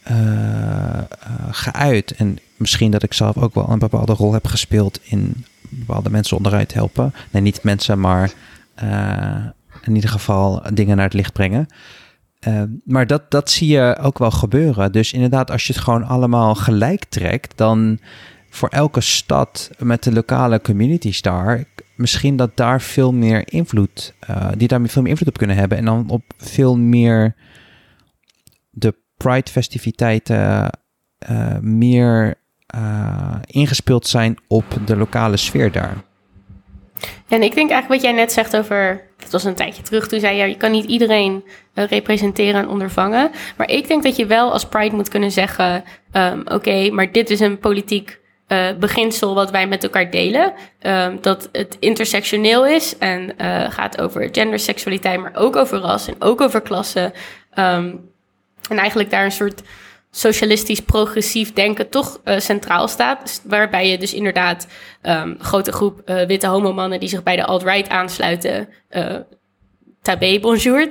eh, 0.02 0.98
eh, 0.98 1.04
geuit. 1.50 2.10
En 2.10 2.38
misschien 2.56 2.90
dat 2.90 3.02
ik 3.02 3.12
zelf 3.12 3.36
ook 3.36 3.54
wel 3.54 3.68
een 3.68 3.78
bepaalde 3.78 4.12
rol 4.12 4.32
heb 4.32 4.46
gespeeld 4.46 5.00
in 5.02 5.44
bepaalde 5.68 6.10
mensen 6.10 6.36
onderuit 6.36 6.74
helpen. 6.74 7.14
Nee, 7.30 7.42
niet 7.42 7.62
mensen, 7.62 8.00
maar 8.00 8.32
in 9.82 9.94
ieder 9.94 10.10
geval 10.10 10.62
dingen 10.72 10.96
naar 10.96 11.04
het 11.04 11.14
licht 11.14 11.32
brengen. 11.32 11.66
Eh, 12.40 12.62
maar 12.84 13.06
dat, 13.06 13.30
dat 13.30 13.50
zie 13.50 13.68
je 13.68 13.98
ook 14.00 14.18
wel 14.18 14.30
gebeuren. 14.30 14.92
Dus 14.92 15.12
inderdaad, 15.12 15.50
als 15.50 15.66
je 15.66 15.72
het 15.72 15.82
gewoon 15.82 16.04
allemaal 16.04 16.54
gelijk 16.54 17.04
trekt, 17.04 17.56
dan 17.56 17.98
voor 18.50 18.68
elke 18.68 19.00
stad 19.00 19.70
met 19.78 20.02
de 20.02 20.12
lokale 20.12 20.60
communities 20.60 21.22
daar, 21.22 21.64
misschien 21.96 22.36
dat 22.36 22.56
daar 22.56 22.80
veel 22.80 23.12
meer 23.12 23.52
invloed, 23.52 24.14
uh, 24.30 24.48
die 24.56 24.68
daar 24.68 24.80
veel 24.86 25.02
meer 25.02 25.10
invloed 25.10 25.28
op 25.28 25.38
kunnen 25.38 25.56
hebben 25.56 25.78
en 25.78 25.84
dan 25.84 26.08
op 26.08 26.22
veel 26.36 26.78
meer 26.78 27.34
de 28.70 28.94
Pride 29.16 29.50
festiviteiten 29.50 30.70
uh, 31.30 31.58
meer 31.58 32.38
ingespeeld 33.44 34.06
zijn 34.06 34.36
op 34.46 34.64
de 34.84 34.96
lokale 34.96 35.36
sfeer 35.36 35.72
daar. 35.72 36.04
En 37.28 37.42
ik 37.42 37.54
denk 37.54 37.70
eigenlijk 37.70 37.88
wat 37.88 38.02
jij 38.02 38.12
net 38.12 38.32
zegt 38.32 38.56
over, 38.56 39.02
dat 39.16 39.30
was 39.30 39.44
een 39.44 39.54
tijdje 39.54 39.82
terug, 39.82 40.08
toen 40.08 40.20
zei 40.20 40.36
je, 40.36 40.48
je 40.48 40.56
kan 40.56 40.70
niet 40.70 40.84
iedereen 40.84 41.44
uh, 41.74 41.84
representeren 41.84 42.60
en 42.60 42.68
ondervangen. 42.68 43.30
Maar 43.56 43.70
ik 43.70 43.88
denk 43.88 44.02
dat 44.02 44.16
je 44.16 44.26
wel 44.26 44.52
als 44.52 44.68
Pride 44.68 44.96
moet 44.96 45.08
kunnen 45.08 45.30
zeggen, 45.30 45.84
um, 46.12 46.42
oké, 46.44 46.90
maar 46.90 47.12
dit 47.12 47.30
is 47.30 47.40
een 47.40 47.58
politiek 47.58 48.18
uh, 48.48 48.68
beginsel 48.78 49.34
wat 49.34 49.50
wij 49.50 49.66
met 49.66 49.82
elkaar 49.82 50.10
delen. 50.10 50.52
Um, 50.82 51.18
dat 51.20 51.48
het 51.52 51.76
intersectioneel 51.80 52.66
is 52.66 52.98
en 52.98 53.32
uh, 53.40 53.70
gaat 53.70 54.00
over 54.00 54.28
genderseksualiteit, 54.32 55.20
maar 55.20 55.32
ook 55.34 55.56
over 55.56 55.78
ras 55.78 56.08
en 56.08 56.14
ook 56.18 56.40
over 56.40 56.60
klasse. 56.60 57.12
Um, 57.54 58.08
en 58.68 58.78
eigenlijk 58.78 59.10
daar 59.10 59.24
een 59.24 59.32
soort 59.32 59.62
socialistisch 60.10 60.80
progressief 60.80 61.52
denken 61.52 61.88
toch 61.88 62.20
uh, 62.24 62.38
centraal 62.38 62.88
staat. 62.88 63.22
Dus 63.22 63.40
waarbij 63.44 63.90
je 63.90 63.98
dus 63.98 64.14
inderdaad 64.14 64.66
um, 65.02 65.36
grote 65.38 65.72
groep 65.72 66.02
uh, 66.04 66.26
witte 66.26 66.46
homomannen 66.46 67.00
die 67.00 67.08
zich 67.08 67.22
bij 67.22 67.36
de 67.36 67.44
alt-right 67.44 67.88
aansluiten. 67.88 68.68
Uh, 68.90 69.16
tabé 70.02 70.40
bonjour. 70.40 70.88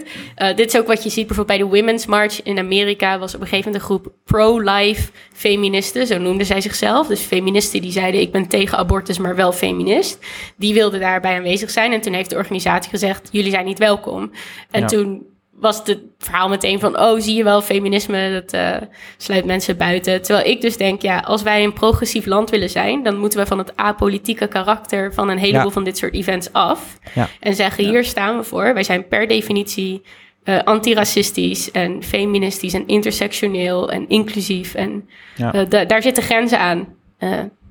dit 0.55 0.67
is 0.67 0.78
ook 0.78 0.88
wat 0.88 1.03
je 1.03 1.09
ziet 1.09 1.28
bijvoorbeeld 1.28 1.59
bij 1.59 1.67
de 1.67 1.76
Women's 1.76 2.05
March 2.05 2.43
in 2.43 2.57
Amerika. 2.57 3.20
Was 3.20 3.36
op 3.36 3.41
een 3.41 3.47
gegeven 3.47 3.72
moment 3.72 3.89
een 3.89 3.97
groep 3.97 4.13
pro-life 4.26 5.11
feministen, 5.34 6.07
zo 6.07 6.17
noemden 6.17 6.45
zij 6.45 6.61
zichzelf. 6.61 7.07
Dus 7.07 7.22
feministen 7.22 7.82
die 7.82 7.91
zeiden 7.91 8.22
ik 8.22 8.32
ben 8.32 8.47
tegen 8.47 8.78
abortus, 8.78 9.17
maar 9.17 9.36
wel 9.36 9.51
feminist. 9.51 10.26
Die 10.57 10.74
wilden 10.74 10.99
daarbij 10.99 11.36
aanwezig 11.36 11.70
zijn. 11.70 11.91
En 11.91 12.01
toen 12.01 12.13
heeft 12.13 12.30
de 12.30 12.36
organisatie 12.36 12.89
gezegd, 12.89 13.30
jullie 13.32 13.51
zijn 13.51 13.65
niet 13.65 13.80
welkom. 13.80 14.32
En 14.72 14.82
ja. 14.82 14.88
toen 14.88 15.28
was 15.60 15.82
het 15.84 15.99
verhaal 16.18 16.49
meteen 16.49 16.80
van, 16.80 16.99
oh, 16.99 17.20
zie 17.20 17.36
je 17.36 17.43
wel, 17.43 17.62
feminisme, 17.62 18.32
dat 18.32 18.53
uh, 18.53 18.88
sluit 19.18 19.45
mensen 19.45 19.78
buiten. 19.78 20.22
Terwijl 20.22 20.47
ik 20.47 20.62
dus 20.62 20.78
denk, 20.78 21.01
ja, 21.01 21.20
als 21.20 21.41
wij 21.41 21.64
een 21.64 21.74
progressief 21.74 22.26
land 22.26 22.49
willen 22.49 22.70
zijn, 22.70 23.03
dan 23.03 23.18
moeten 23.18 23.39
we 23.39 23.45
van 23.45 23.57
het 23.57 23.76
apolitieke 23.76 24.47
karakter 24.47 25.14
van 25.14 25.30
een 25.30 25.38
heleboel 25.38 25.66
ja. 25.66 25.72
van 25.72 25.84
dit 25.84 25.97
soort 25.97 26.14
events 26.14 26.53
af. 26.53 26.97
Ja. 27.16 27.30
En 27.39 27.55
zeggen, 27.55 27.86
hier 27.86 28.03
staan 28.03 28.38
we 28.38 28.43
voor. 28.43 28.74
Wij 28.74 28.84
zijn 28.84 29.07
per 29.07 29.28
definitie 29.28 30.01
uh, 30.43 30.60
antiracistisch 30.64 31.72
en 31.72 32.03
feministisch 32.03 32.74
en 32.74 32.88
intersectioneel 32.88 33.91
en 33.91 34.10
inclusief. 34.10 34.74
En 34.74 35.10
uh, 35.38 35.62
daar 35.88 36.01
zitten 36.01 36.24
grenzen 36.24 36.60
aan 36.60 36.88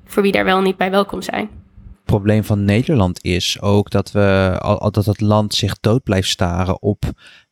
voor 0.05 0.23
wie 0.23 0.31
daar 0.31 0.45
wel 0.45 0.61
niet 0.61 0.77
bij 0.77 0.91
welkom 0.91 1.21
zijn 1.21 1.49
probleem 2.09 2.43
van 2.43 2.65
Nederland 2.65 3.23
is 3.23 3.61
ook 3.61 3.89
dat 3.89 4.11
we 4.11 4.55
al 4.59 4.91
dat 4.91 5.05
het 5.05 5.21
land 5.21 5.53
zich 5.53 5.79
dood 5.79 6.03
blijft 6.03 6.29
staren 6.29 6.81
op 6.81 7.03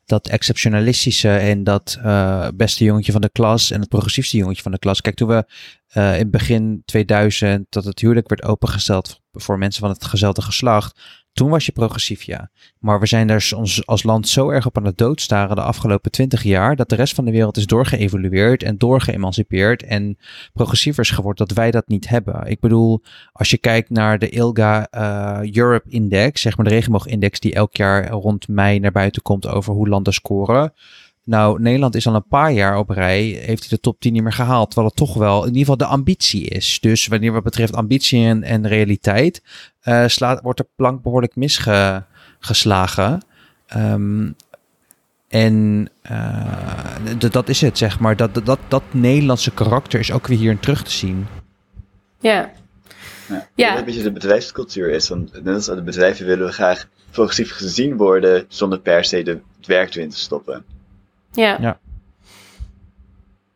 dat 0.07 0.27
exceptionalistische 0.27 1.29
en 1.29 1.63
dat 1.63 1.99
uh, 2.03 2.47
beste 2.55 2.83
jongetje 2.83 3.11
van 3.11 3.21
de 3.21 3.29
klas 3.29 3.71
en 3.71 3.79
het 3.79 3.89
progressiefste 3.89 4.37
jongetje 4.37 4.61
van 4.61 4.71
de 4.71 4.79
klas. 4.79 5.01
Kijk, 5.01 5.15
toen 5.15 5.27
we 5.27 5.45
uh, 5.97 6.19
in 6.19 6.29
begin 6.29 6.81
2000 6.85 7.65
dat 7.69 7.85
het 7.85 7.99
huwelijk 7.99 8.29
werd 8.29 8.43
opengesteld 8.43 9.21
voor 9.31 9.57
mensen 9.57 9.81
van 9.81 9.89
het 9.89 10.05
gezellige 10.05 10.41
geslacht, 10.41 10.99
toen 11.37 11.49
was 11.49 11.65
je 11.65 11.71
progressief, 11.71 12.23
ja. 12.23 12.49
Maar 12.79 12.99
we 12.99 13.05
zijn 13.05 13.29
er 13.29 13.51
ons 13.55 13.85
als 13.85 14.03
land 14.03 14.27
zo 14.27 14.49
erg 14.49 14.65
op 14.65 14.77
aan 14.77 14.85
het 14.85 14.97
doodstaren 14.97 15.55
de 15.55 15.61
afgelopen 15.61 16.11
twintig 16.11 16.43
jaar, 16.43 16.75
dat 16.75 16.89
de 16.89 16.95
rest 16.95 17.15
van 17.15 17.25
de 17.25 17.31
wereld 17.31 17.57
is 17.57 17.65
doorgeëvolueerd 17.65 18.63
en 18.63 18.77
doorgeëmancipeerd 18.77 19.83
en 19.83 20.17
progressiever 20.53 21.03
is 21.03 21.09
geworden, 21.09 21.47
dat 21.47 21.57
wij 21.57 21.71
dat 21.71 21.87
niet 21.87 22.09
hebben. 22.09 22.47
Ik 22.47 22.59
bedoel, 22.59 23.01
als 23.31 23.49
je 23.49 23.57
kijkt 23.57 23.89
naar 23.89 24.19
de 24.19 24.29
ILGA 24.29 24.87
uh, 24.91 25.55
Europe 25.55 25.89
Index, 25.89 26.41
zeg 26.41 26.57
maar 26.57 26.65
de 26.65 26.71
regenboogindex 26.71 27.39
die 27.39 27.53
elk 27.53 27.75
jaar 27.75 28.09
rond 28.09 28.47
mei 28.47 28.79
naar 28.79 28.91
buiten 28.91 29.21
komt 29.21 29.47
over 29.47 29.73
hoe 29.73 29.89
landen 29.89 30.13
scoren. 30.13 30.73
Nou, 31.27 31.61
Nederland 31.61 31.95
is 31.95 32.07
al 32.07 32.15
een 32.15 32.27
paar 32.27 32.51
jaar 32.51 32.77
op 32.77 32.89
rij, 32.89 33.23
heeft 33.23 33.59
hij 33.59 33.69
de 33.69 33.79
top 33.79 33.99
10 33.99 34.13
niet 34.13 34.23
meer 34.23 34.33
gehaald. 34.33 34.65
Terwijl 34.65 34.87
het 34.87 34.97
toch 34.97 35.13
wel 35.13 35.41
in 35.41 35.47
ieder 35.47 35.59
geval 35.59 35.77
de 35.77 35.85
ambitie 35.85 36.43
is. 36.43 36.79
Dus 36.79 37.07
wanneer 37.07 37.31
wat 37.31 37.43
betreft 37.43 37.75
ambitie 37.75 38.25
en, 38.25 38.43
en 38.43 38.67
realiteit, 38.67 39.43
uh, 39.87 40.07
slaat, 40.07 40.41
wordt 40.41 40.57
de 40.57 40.67
plank 40.75 41.01
behoorlijk 41.01 41.35
misgeslagen. 41.35 43.21
Um, 43.75 44.35
en 45.27 45.87
uh, 46.11 47.31
dat 47.31 47.49
is 47.49 47.61
het, 47.61 47.77
zeg 47.77 47.99
maar. 47.99 48.15
Dat, 48.15 48.33
dat, 48.33 48.45
dat, 48.45 48.59
dat 48.67 48.83
Nederlandse 48.91 49.51
karakter 49.51 49.99
is 49.99 50.11
ook 50.11 50.27
weer 50.27 50.37
hierin 50.37 50.59
terug 50.59 50.83
te 50.83 50.91
zien. 50.91 51.27
Ja. 52.19 52.51
Ja, 53.27 53.47
ja. 53.55 53.77
Een 53.77 53.85
beetje 53.85 54.03
de 54.03 54.11
bedrijfscultuur 54.11 54.89
is. 54.89 55.09
Want 55.09 55.43
net 55.43 55.55
als 55.55 55.65
de 55.65 55.81
bedrijven 55.81 56.25
willen 56.25 56.45
we 56.45 56.53
graag 56.53 56.87
progressief 57.11 57.51
gezien 57.51 57.97
worden 57.97 58.45
zonder 58.47 58.79
per 58.79 59.05
se 59.05 59.23
de, 59.23 59.39
het 59.57 59.67
werk 59.67 59.95
erin 59.95 60.09
te 60.09 60.17
stoppen. 60.17 60.65
Ja. 61.31 61.57
ja. 61.61 61.79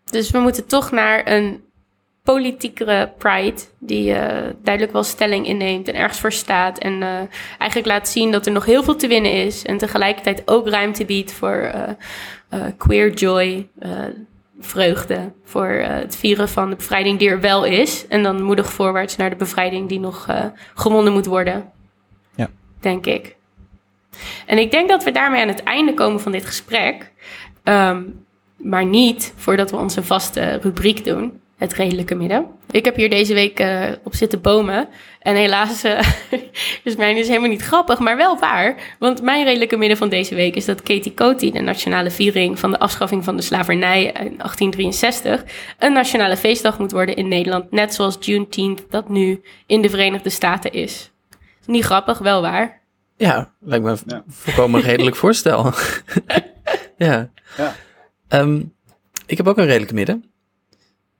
Dus 0.03 0.31
we 0.31 0.39
moeten 0.39 0.65
toch 0.65 0.91
naar 0.91 1.27
een 1.27 1.63
politiekere 2.23 3.13
pride 3.17 3.61
die 3.79 4.09
uh, 4.09 4.17
duidelijk 4.63 4.93
wel 4.93 5.03
stelling 5.03 5.45
inneemt 5.47 5.87
en 5.87 5.95
ergens 5.95 6.19
voor 6.19 6.31
staat 6.31 6.77
en 6.77 6.93
uh, 6.93 7.07
eigenlijk 7.57 7.85
laat 7.85 8.09
zien 8.09 8.31
dat 8.31 8.45
er 8.45 8.51
nog 8.51 8.65
heel 8.65 8.83
veel 8.83 8.95
te 8.95 9.07
winnen 9.07 9.33
is 9.33 9.63
en 9.63 9.77
tegelijkertijd 9.77 10.41
ook 10.45 10.67
ruimte 10.67 11.05
biedt 11.05 11.33
voor 11.33 11.71
uh, 12.53 12.59
queer 12.77 13.13
joy, 13.13 13.67
vreugde, 14.59 15.31
voor 15.43 15.67
het 15.67 16.15
vieren 16.15 16.49
van 16.49 16.69
de 16.69 16.75
bevrijding 16.75 17.19
die 17.19 17.29
er 17.29 17.41
wel 17.41 17.65
is 17.65 18.07
en 18.07 18.23
dan 18.23 18.43
moedig 18.43 18.73
voorwaarts 18.73 19.15
naar 19.15 19.29
de 19.29 19.35
bevrijding 19.35 19.89
die 19.89 19.99
nog 19.99 20.27
gewonnen 20.73 21.13
moet 21.13 21.25
worden. 21.25 21.71
Ja. 22.35 22.49
Denk 22.79 23.05
ik. 23.05 23.35
En 24.45 24.57
ik 24.57 24.71
denk 24.71 24.89
dat 24.89 25.03
we 25.03 25.11
daarmee 25.11 25.41
aan 25.41 25.47
het 25.47 25.63
einde 25.63 25.93
komen 25.93 26.21
van 26.21 26.31
dit 26.31 26.45
gesprek. 26.45 27.11
Um, 27.63 28.25
maar 28.63 28.85
niet 28.85 29.33
voordat 29.35 29.71
we 29.71 29.77
onze 29.77 30.03
vaste 30.03 30.59
rubriek 30.61 31.03
doen, 31.05 31.41
het 31.61 31.73
redelijke 31.73 32.15
midden. 32.15 32.45
Ik 32.71 32.85
heb 32.85 32.95
hier 32.95 33.09
deze 33.09 33.33
week 33.33 33.59
uh, 33.59 33.89
op 34.03 34.15
zitten 34.15 34.41
bomen. 34.41 34.87
En 35.19 35.35
helaas 35.35 35.85
uh, 35.85 35.99
is 36.83 36.95
mijn 36.95 37.17
is 37.17 37.27
helemaal 37.27 37.49
niet 37.49 37.61
grappig, 37.61 37.99
maar 37.99 38.17
wel 38.17 38.39
waar. 38.39 38.95
Want 38.99 39.21
mijn 39.21 39.43
redelijke 39.43 39.77
midden 39.77 39.97
van 39.97 40.09
deze 40.09 40.35
week 40.35 40.55
is 40.55 40.65
dat 40.65 40.81
Katie 40.81 41.13
Coty, 41.13 41.51
de 41.51 41.59
nationale 41.59 42.11
viering 42.11 42.59
van 42.59 42.71
de 42.71 42.79
afschaffing 42.79 43.23
van 43.23 43.35
de 43.35 43.41
slavernij 43.41 44.03
in 44.03 44.13
1863, 44.13 45.43
een 45.79 45.93
nationale 45.93 46.37
feestdag 46.37 46.79
moet 46.79 46.91
worden 46.91 47.15
in 47.15 47.27
Nederland. 47.27 47.71
Net 47.71 47.93
zoals 47.93 48.17
Juneteenth 48.19 48.83
dat 48.89 49.09
nu 49.09 49.41
in 49.65 49.81
de 49.81 49.89
Verenigde 49.89 50.29
Staten 50.29 50.71
is. 50.71 51.11
Niet 51.65 51.83
grappig, 51.83 52.17
wel 52.17 52.41
waar. 52.41 52.81
Ja, 53.17 53.53
lijkt 53.59 53.83
me 53.83 53.91
een 53.91 53.97
ja. 54.05 54.23
volkomen 54.27 54.81
redelijk 54.91 55.15
voorstel. 55.15 55.73
ja. 56.97 57.31
ja. 57.57 57.75
Um, 58.29 58.73
ik 59.25 59.37
heb 59.37 59.47
ook 59.47 59.57
een 59.57 59.65
redelijke 59.65 59.93
midden. 59.93 60.30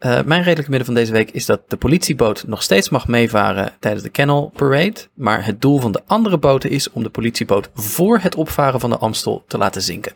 Uh, 0.06 0.22
mijn 0.24 0.44
redelijke 0.44 0.70
midden 0.70 0.86
van 0.86 0.96
deze 0.96 1.12
week 1.12 1.32
is 1.32 1.46
dat 1.46 1.62
de 1.68 1.78
politieboot 1.78 2.44
nog 2.48 2.64
steeds 2.64 2.90
mag 2.90 3.08
meevaren 3.08 3.74
tijdens 3.80 4.04
de 4.04 4.10
Kennel 4.10 4.52
Parade. 4.56 4.96
Maar 5.14 5.46
het 5.46 5.62
doel 5.62 5.80
van 5.80 5.92
de 5.92 6.02
andere 6.06 6.38
boten 6.38 6.70
is 6.70 6.92
om 6.92 7.04
de 7.04 7.10
politieboot 7.10 7.70
voor 7.74 8.20
het 8.20 8.36
opvaren 8.36 8.80
van 8.80 8.90
de 8.90 8.98
Amstel 8.98 9.44
te 9.48 9.58
laten 9.58 9.82
zinken. 9.82 10.14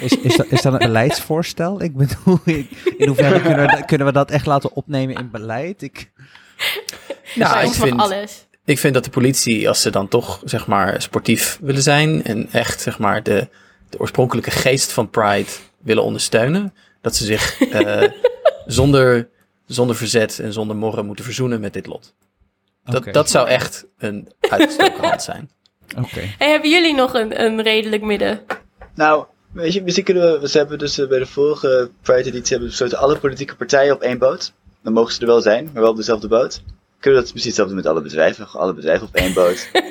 Is, 0.00 0.18
is, 0.18 0.36
dat, 0.36 0.46
is 0.46 0.62
dat 0.62 0.72
een 0.72 0.78
beleidsvoorstel? 0.78 1.82
Ik 1.82 1.96
bedoel, 1.96 2.38
in 2.98 3.06
hoeverre 3.06 3.40
kunnen 3.40 3.66
we, 3.66 3.84
kunnen 3.84 4.06
we 4.06 4.12
dat 4.12 4.30
echt 4.30 4.46
laten 4.46 4.72
opnemen 4.72 5.16
in 5.16 5.30
beleid? 5.30 5.82
Ik... 5.82 6.10
Nou, 7.34 7.66
ik 7.66 7.72
vind, 7.72 8.00
alles. 8.00 8.46
ik 8.64 8.78
vind 8.78 8.94
dat 8.94 9.04
de 9.04 9.10
politie, 9.10 9.68
als 9.68 9.80
ze 9.80 9.90
dan 9.90 10.08
toch 10.08 10.40
zeg 10.44 10.66
maar 10.66 11.02
sportief 11.02 11.58
willen 11.60 11.82
zijn 11.82 12.24
en 12.24 12.48
echt 12.52 12.80
zeg 12.80 12.98
maar 12.98 13.22
de, 13.22 13.48
de 13.88 13.98
oorspronkelijke 13.98 14.50
geest 14.50 14.92
van 14.92 15.10
Pride 15.10 15.50
willen 15.78 16.02
ondersteunen. 16.02 16.74
Dat 17.00 17.16
ze 17.16 17.24
zich 17.24 17.60
uh, 17.60 18.02
zonder, 18.66 19.28
zonder 19.66 19.96
verzet 19.96 20.38
en 20.38 20.52
zonder 20.52 20.76
morren 20.76 21.06
moeten 21.06 21.24
verzoenen 21.24 21.60
met 21.60 21.72
dit 21.72 21.86
lot. 21.86 22.14
Dat, 22.84 23.00
okay. 23.00 23.12
dat 23.12 23.30
zou 23.30 23.48
echt 23.48 23.86
een 23.98 24.28
uitgestoken 24.40 25.08
hand 25.08 25.22
zijn. 25.22 25.50
Okay. 25.98 26.34
Hey, 26.38 26.50
hebben 26.50 26.70
jullie 26.70 26.94
nog 26.94 27.14
een, 27.14 27.42
een 27.42 27.62
redelijk 27.62 28.02
midden? 28.02 28.40
Nou, 28.94 29.24
weet 29.52 29.72
je, 29.72 29.82
misschien 29.82 30.04
kunnen 30.04 30.32
we, 30.32 30.40
we 30.40 30.58
hebben 30.58 30.78
dus 30.78 30.98
uh, 30.98 31.08
bij 31.08 31.18
de 31.18 31.26
vorige 31.26 31.90
Pride 32.02 32.28
editie 32.28 32.50
hebben 32.50 32.68
besloten 32.68 32.98
alle 32.98 33.18
politieke 33.18 33.56
partijen 33.56 33.94
op 33.94 34.00
één 34.00 34.18
boot. 34.18 34.52
Dan 34.82 34.92
mogen 34.92 35.12
ze 35.12 35.20
er 35.20 35.26
wel 35.26 35.40
zijn, 35.40 35.70
maar 35.72 35.82
wel 35.82 35.90
op 35.90 35.96
dezelfde 35.96 36.28
boot. 36.28 36.62
Kunnen 37.00 37.20
we 37.20 37.26
dat 37.26 37.34
misschien 37.34 37.54
hetzelfde 37.54 37.74
met 37.74 37.86
alle 37.86 38.02
bedrijven? 38.02 38.48
Alle 38.48 38.74
bedrijven 38.74 39.06
op 39.06 39.14
één 39.14 39.34
boot. 39.34 39.70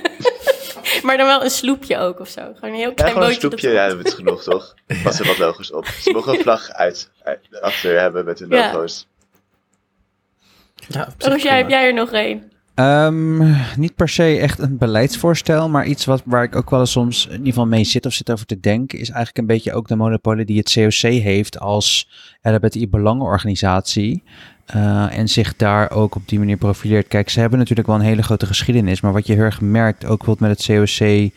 maar 1.05 1.17
dan 1.17 1.27
wel 1.27 1.43
een 1.43 1.49
sloepje 1.49 1.97
ook 1.97 2.19
of 2.19 2.27
zo. 2.27 2.41
Gewoon 2.41 2.69
een 2.69 2.79
heel 2.79 2.93
klein 2.93 3.13
ja, 3.13 3.19
bootje. 3.19 3.33
een 3.33 3.39
sloepje, 3.39 3.69
ja, 3.69 3.87
dat 3.87 4.05
is 4.05 4.13
genoeg 4.13 4.43
toch? 4.43 4.73
Pas 5.03 5.19
er 5.19 5.27
wat 5.27 5.37
logos 5.37 5.71
op. 5.71 5.85
Ze 5.85 6.11
mogen 6.11 6.33
een 6.33 6.41
vlag 6.41 6.69
uit, 6.69 7.09
uit 7.23 7.61
achter 7.61 7.99
hebben 7.99 8.25
met 8.25 8.39
hun 8.39 8.49
logo's. 8.49 9.07
Ja, 10.87 11.13
heb 11.17 11.69
jij 11.69 11.85
er 11.85 11.93
nog 11.93 12.11
één? 12.11 12.51
Ehm, 12.75 13.53
niet 13.77 13.95
per 13.95 14.09
se 14.09 14.37
echt 14.39 14.59
een 14.59 14.77
beleidsvoorstel, 14.77 15.69
maar 15.69 15.85
iets 15.85 16.05
wat, 16.05 16.21
waar 16.25 16.43
ik 16.43 16.55
ook 16.55 16.69
wel 16.69 16.79
eens 16.79 16.91
soms 16.91 17.25
in 17.25 17.31
ieder 17.31 17.47
geval 17.47 17.65
mee 17.65 17.83
zit 17.83 18.05
of 18.05 18.13
zit 18.13 18.31
over 18.31 18.45
te 18.45 18.59
denken, 18.59 18.99
is 18.99 19.09
eigenlijk 19.09 19.37
een 19.37 19.45
beetje 19.45 19.73
ook 19.73 19.87
de 19.87 19.95
monopolie 19.95 20.45
die 20.45 20.57
het 20.57 20.73
COC 20.73 21.11
heeft 21.11 21.59
als 21.59 22.09
LHBTI-belangenorganisatie. 22.41 24.23
Eh, 24.65 25.17
en 25.17 25.27
zich 25.27 25.55
daar 25.55 25.91
ook 25.91 26.15
op 26.15 26.27
die 26.27 26.39
manier 26.39 26.57
profileert. 26.57 27.07
Kijk, 27.07 27.29
ze 27.29 27.39
hebben 27.39 27.59
natuurlijk 27.59 27.87
wel 27.87 27.97
een 27.97 28.03
hele 28.03 28.23
grote 28.23 28.45
geschiedenis, 28.45 29.01
maar 29.01 29.13
wat 29.13 29.27
je 29.27 29.33
heel 29.33 29.43
erg 29.43 29.61
merkt, 29.61 30.05
ook 30.05 30.17
bijvoorbeeld 30.17 30.49
met 30.49 30.67
het 30.67 30.97
COC, 30.97 31.31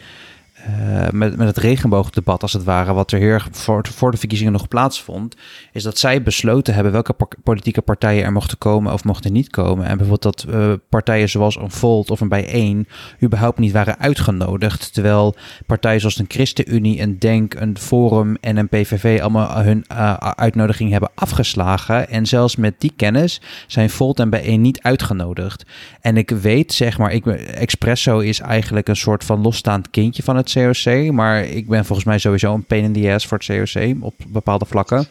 eh, 0.69 1.11
met, 1.11 1.37
met 1.37 1.47
het 1.47 1.57
regenboogdebat 1.57 2.43
als 2.43 2.53
het 2.53 2.64
ware, 2.64 2.93
wat 2.93 3.12
er 3.12 3.19
heel 3.19 3.39
voor, 3.51 4.11
de 4.11 4.16
verkiezingen 4.16 4.53
nog 4.53 4.69
plaatsvond, 4.69 5.37
is 5.73 5.83
dat 5.83 5.99
zij 5.99 6.23
besloten 6.23 6.75
hebben 6.75 6.93
welke 6.93 7.14
politieke 7.43 7.83
partijen 7.83 8.25
er 8.25 8.33
mochten 8.33 8.59
komen 8.59 8.93
of 8.93 9.05
mochten 9.05 9.33
niet 9.33 9.51
komen. 9.51 9.87
En 9.87 9.97
bijvoorbeeld 9.97 10.23
dat 10.23 10.55
eh, 10.55 10.73
partijen 10.89 11.29
zoals 11.29 11.57
een 11.57 11.71
Volt 11.71 12.11
of 12.11 12.21
een 12.21 12.29
Bijeen 12.29 12.89
überhaupt 13.23 13.59
niet 13.59 13.73
waren 13.73 13.99
uitgenodigd, 13.99 14.95
terwijl 14.95 15.35
partijen 15.66 16.01
zoals 16.01 16.19
een 16.19 16.25
ChristenUnie, 16.29 17.01
een 17.01 17.19
DENK, 17.19 17.55
een 17.55 17.79
Forum 17.79 18.37
en 18.41 18.57
een 18.57 18.69
PVV 18.69 19.19
allemaal 19.21 19.62
hun 19.62 19.85
eh, 19.87 20.14
uitnodiging 20.16 20.91
hebben 20.91 21.11
afgeslagen. 21.14 22.09
En 22.09 22.27
zelfs 22.27 22.57
met 22.57 22.75
die 22.79 22.93
kennis 22.97 23.41
zijn 23.66 23.91
Volt 23.91 24.21
en 24.21 24.31
Bijeen 24.31 24.61
niet 24.61 24.83
uitgenodigd. 24.83 25.64
En 26.01 26.16
ik 26.16 26.31
weet, 26.31 26.73
zeg 26.73 26.99
maar, 26.99 27.12
ik, 27.12 27.27
Expresso 27.27 28.19
is 28.19 28.41
eigenlijk 28.41 28.89
een 28.89 28.97
soort 28.97 29.25
van 29.25 29.43
losstaand 29.43 29.91
kindje 29.91 30.23
van 30.23 30.37
het 30.37 30.51
COC. 30.63 31.13
Maar 31.13 31.45
ik 31.45 31.69
ben 31.69 31.85
volgens 31.85 32.07
mij 32.07 32.19
sowieso 32.19 32.55
een 32.55 32.65
pain 32.65 32.85
in 32.85 32.93
the 32.93 33.13
ass 33.13 33.27
voor 33.27 33.39
het 33.39 33.73
COC 33.73 33.97
op 34.01 34.15
bepaalde 34.29 34.67
vlakken. 34.67 35.07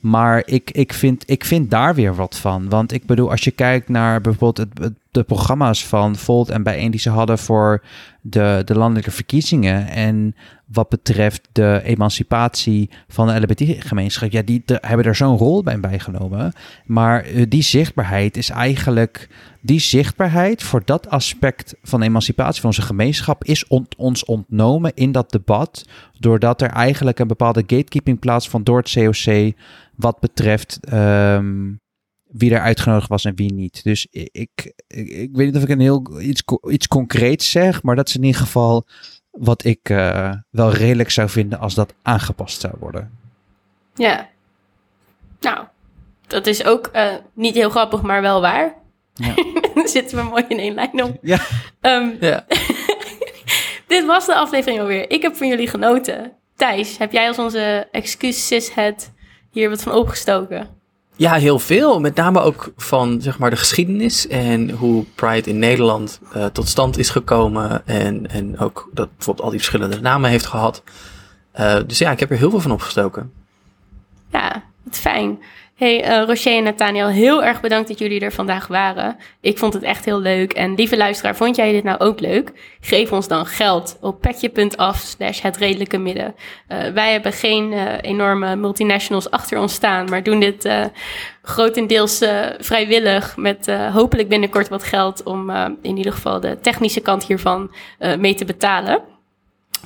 Maar 0.00 0.42
ik, 0.44 0.70
ik, 0.70 0.92
vind, 0.92 1.22
ik 1.26 1.44
vind 1.44 1.70
daar 1.70 1.94
weer 1.94 2.14
wat 2.14 2.36
van. 2.36 2.68
Want 2.68 2.92
ik 2.92 3.06
bedoel, 3.06 3.30
als 3.30 3.44
je 3.44 3.50
kijkt 3.50 3.88
naar 3.88 4.20
bijvoorbeeld 4.20 4.68
het, 4.82 4.92
de 5.10 5.22
programma's 5.22 5.86
van 5.86 6.16
Volt 6.16 6.48
en 6.48 6.62
Bijeen 6.62 6.90
die 6.90 7.00
ze 7.00 7.10
hadden 7.10 7.38
voor 7.38 7.82
de, 8.20 8.62
de 8.64 8.74
landelijke 8.74 9.10
verkiezingen. 9.10 9.88
En 9.88 10.34
wat 10.72 10.88
betreft 10.88 11.48
de 11.52 11.80
emancipatie 11.84 12.90
van 13.08 13.26
de 13.26 13.40
LGBT-gemeenschap. 13.40 14.30
Ja, 14.30 14.42
die 14.42 14.62
hebben 14.66 15.06
er 15.06 15.14
zo'n 15.14 15.36
rol 15.36 15.62
bij 15.62 15.80
bijgenomen. 15.80 16.52
Maar 16.84 17.24
eh, 17.24 17.44
die 17.48 17.62
zichtbaarheid 17.62 18.36
is 18.36 18.50
eigenlijk. 18.50 19.28
Die 19.60 19.80
zichtbaarheid 19.80 20.62
voor 20.62 20.82
dat 20.84 21.10
aspect 21.10 21.74
van 21.82 22.02
emancipatie 22.02 22.60
van 22.60 22.70
onze 22.70 22.82
gemeenschap 22.82 23.44
is 23.44 23.66
ons 23.96 24.24
ontnomen 24.24 24.92
in 24.94 25.12
dat 25.12 25.30
debat. 25.30 25.84
Doordat 26.18 26.62
er 26.62 26.70
eigenlijk 26.70 27.18
een 27.18 27.26
bepaalde 27.26 27.62
gatekeeping 27.66 28.18
plaatsvond 28.18 28.66
door 28.66 28.78
het 28.78 28.92
COC. 28.92 29.52
Wat 29.96 30.20
betreft 30.20 30.78
ehm, 30.82 31.72
wie 32.28 32.54
er 32.54 32.60
uitgenodigd 32.60 33.08
was 33.08 33.24
en 33.24 33.36
wie 33.36 33.52
niet. 33.52 33.84
Dus 33.84 34.06
ik, 34.10 34.28
ik, 34.32 34.74
ik 34.86 35.36
weet 35.36 35.46
niet 35.46 35.56
of 35.56 35.62
ik 35.62 35.68
een 35.68 35.80
heel 35.80 36.20
iets, 36.20 36.42
iets 36.70 36.88
concreets 36.88 37.50
zeg. 37.50 37.82
Maar 37.82 37.96
dat 37.96 38.08
is 38.08 38.16
in 38.16 38.22
ieder 38.22 38.40
geval 38.40 38.86
wat 39.38 39.64
ik 39.64 39.90
eh, 39.90 40.32
wel 40.50 40.72
redelijk 40.72 41.10
zou 41.10 41.28
vinden 41.28 41.58
als 41.58 41.74
dat 41.74 41.94
aangepast 42.02 42.60
zou 42.60 42.74
worden. 42.78 43.18
Ja. 43.94 44.28
Nou, 45.40 45.66
dat 46.26 46.46
is 46.46 46.64
ook 46.64 46.86
eh, 46.86 47.14
niet 47.32 47.54
heel 47.54 47.70
grappig, 47.70 48.02
maar 48.02 48.22
wel 48.22 48.40
waar. 48.40 48.74
Ja. 49.14 49.34
Dan 49.74 49.88
zitten 49.88 50.16
we 50.18 50.22
mooi 50.22 50.44
in 50.48 50.58
één 50.58 50.74
lijn 50.74 51.02
om. 51.02 51.18
Ja. 51.22 51.38
Ehm, 51.80 52.08
Ja. 52.20 52.44
dit 53.86 54.06
was 54.06 54.26
de 54.26 54.34
aflevering 54.34 54.80
alweer. 54.80 55.10
Ik 55.10 55.22
heb 55.22 55.36
van 55.36 55.48
jullie 55.48 55.68
genoten. 55.68 56.32
Thijs, 56.56 56.98
heb 56.98 57.12
jij 57.12 57.28
als 57.28 57.38
onze 57.38 57.88
excuus 57.90 58.46
cishet 58.46 59.12
hier 59.50 59.68
wat 59.68 59.82
van 59.82 59.92
opgestoken? 59.92 60.77
Ja, 61.18 61.34
heel 61.34 61.58
veel. 61.58 62.00
Met 62.00 62.14
name 62.14 62.40
ook 62.40 62.72
van 62.76 63.20
zeg 63.20 63.38
maar, 63.38 63.50
de 63.50 63.56
geschiedenis 63.56 64.26
en 64.26 64.70
hoe 64.70 65.04
Pride 65.14 65.50
in 65.50 65.58
Nederland 65.58 66.20
eh, 66.32 66.46
tot 66.46 66.68
stand 66.68 66.98
is 66.98 67.10
gekomen. 67.10 67.86
En, 67.86 68.30
en 68.30 68.58
ook 68.58 68.88
dat 68.92 69.08
bijvoorbeeld 69.16 69.44
al 69.44 69.50
die 69.50 69.58
verschillende 69.58 70.00
namen 70.00 70.30
heeft 70.30 70.46
gehad. 70.46 70.82
Eh, 71.52 71.78
dus 71.86 71.98
ja, 71.98 72.10
ik 72.10 72.20
heb 72.20 72.30
er 72.30 72.36
heel 72.36 72.50
veel 72.50 72.60
van 72.60 72.70
opgestoken. 72.70 73.32
Ja, 74.32 74.62
wat 74.82 74.96
fijn. 74.96 75.38
Hey, 75.78 76.02
eh 76.02 76.24
Rocher 76.26 76.56
en 76.56 76.62
Nathaniel, 76.62 77.08
heel 77.08 77.44
erg 77.44 77.60
bedankt 77.60 77.88
dat 77.88 77.98
jullie 77.98 78.20
er 78.20 78.32
vandaag 78.32 78.66
waren. 78.66 79.16
Ik 79.40 79.58
vond 79.58 79.74
het 79.74 79.82
echt 79.82 80.04
heel 80.04 80.20
leuk. 80.20 80.52
En 80.52 80.74
lieve 80.74 80.96
luisteraar, 80.96 81.36
vond 81.36 81.56
jij 81.56 81.72
dit 81.72 81.84
nou 81.84 81.98
ook 81.98 82.20
leuk? 82.20 82.52
Geef 82.80 83.12
ons 83.12 83.28
dan 83.28 83.46
geld 83.46 83.98
op 84.00 84.20
petje.af 84.20 84.98
slash 84.98 85.40
het 85.40 85.56
redelijke 85.56 85.98
midden. 85.98 86.34
Eh, 86.68 86.88
wij 86.88 87.12
hebben 87.12 87.32
geen 87.32 87.72
eh, 87.72 87.86
enorme 88.00 88.56
multinationals 88.56 89.30
achter 89.30 89.58
ons 89.58 89.72
staan, 89.72 90.08
maar 90.08 90.22
doen 90.22 90.40
dit 90.40 90.70
grotendeels 91.42 92.24
vrijwillig 92.58 93.36
met 93.36 93.72
hopelijk 93.92 94.28
binnenkort 94.28 94.68
wat 94.68 94.82
geld 94.82 95.22
om 95.22 95.50
in 95.82 95.96
ieder 95.96 96.12
geval 96.12 96.40
de 96.40 96.58
technische 96.60 97.00
kant 97.00 97.24
hiervan 97.24 97.74
mee 98.18 98.34
te 98.34 98.44
betalen. 98.44 99.17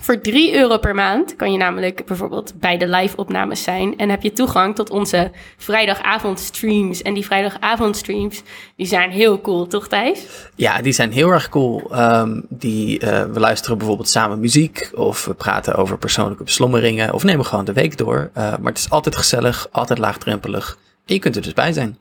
Voor 0.01 0.21
3 0.21 0.55
euro 0.55 0.79
per 0.79 0.95
maand 0.95 1.37
kan 1.37 1.53
je 1.53 1.59
namelijk 1.59 2.07
bijvoorbeeld 2.07 2.53
bij 2.61 2.79
de 2.79 2.89
live-opnames 2.89 3.63
zijn. 3.63 3.99
En 3.99 4.11
heb 4.11 4.23
je 4.23 4.33
toegang 4.33 4.75
tot 4.75 4.91
onze 4.91 5.31
vrijdagavondstreams. 5.57 7.03
En 7.03 7.15
die 7.15 7.25
vrijdagavondstreams, 7.25 8.43
die 8.77 8.87
zijn 8.87 9.11
heel 9.11 9.41
cool, 9.41 9.67
toch 9.67 9.89
Thijs? 9.89 10.27
Ja, 10.55 10.83
die 10.83 10.93
zijn 10.93 11.13
heel 11.13 11.31
erg 11.31 11.49
cool. 11.49 11.83
Ehm, 11.91 12.41
die, 12.49 12.99
eh, 12.99 13.25
we 13.25 13.41
luisteren 13.41 13.79
bijvoorbeeld 13.79 14.09
samen 14.09 14.41
muziek 14.41 14.91
of 14.95 15.25
we 15.25 15.35
praten 15.35 15.75
over 15.75 15.99
persoonlijke 15.99 16.45
beslommeringen 16.45 17.13
of 17.13 17.25
nemen 17.25 17.47
gewoon 17.47 17.65
de 17.65 17.73
week 17.73 17.99
door. 17.99 18.31
Eh, 18.33 18.43
maar 18.43 18.73
het 18.73 18.79
is 18.79 18.91
altijd 18.91 19.17
gezellig, 19.17 19.69
altijd 19.71 19.99
laagdrempelig. 19.99 20.79
En 21.07 21.15
je 21.15 21.21
kunt 21.21 21.37
er 21.37 21.43
dus 21.43 21.53
bij 21.53 21.73
zijn. 21.73 21.99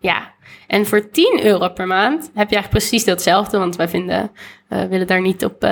Ja, 0.00 0.32
en 0.66 0.86
voor 0.86 1.10
10 1.10 1.40
euro 1.44 1.68
per 1.68 1.86
maand 1.86 2.22
heb 2.22 2.48
je 2.48 2.54
eigenlijk 2.54 2.70
precies 2.70 3.04
datzelfde. 3.04 3.58
Want 3.58 3.76
wij 3.76 3.88
vinden, 3.88 4.30
eh, 4.68 4.84
willen 4.84 5.06
daar 5.06 5.20
niet 5.20 5.44
op 5.44 5.66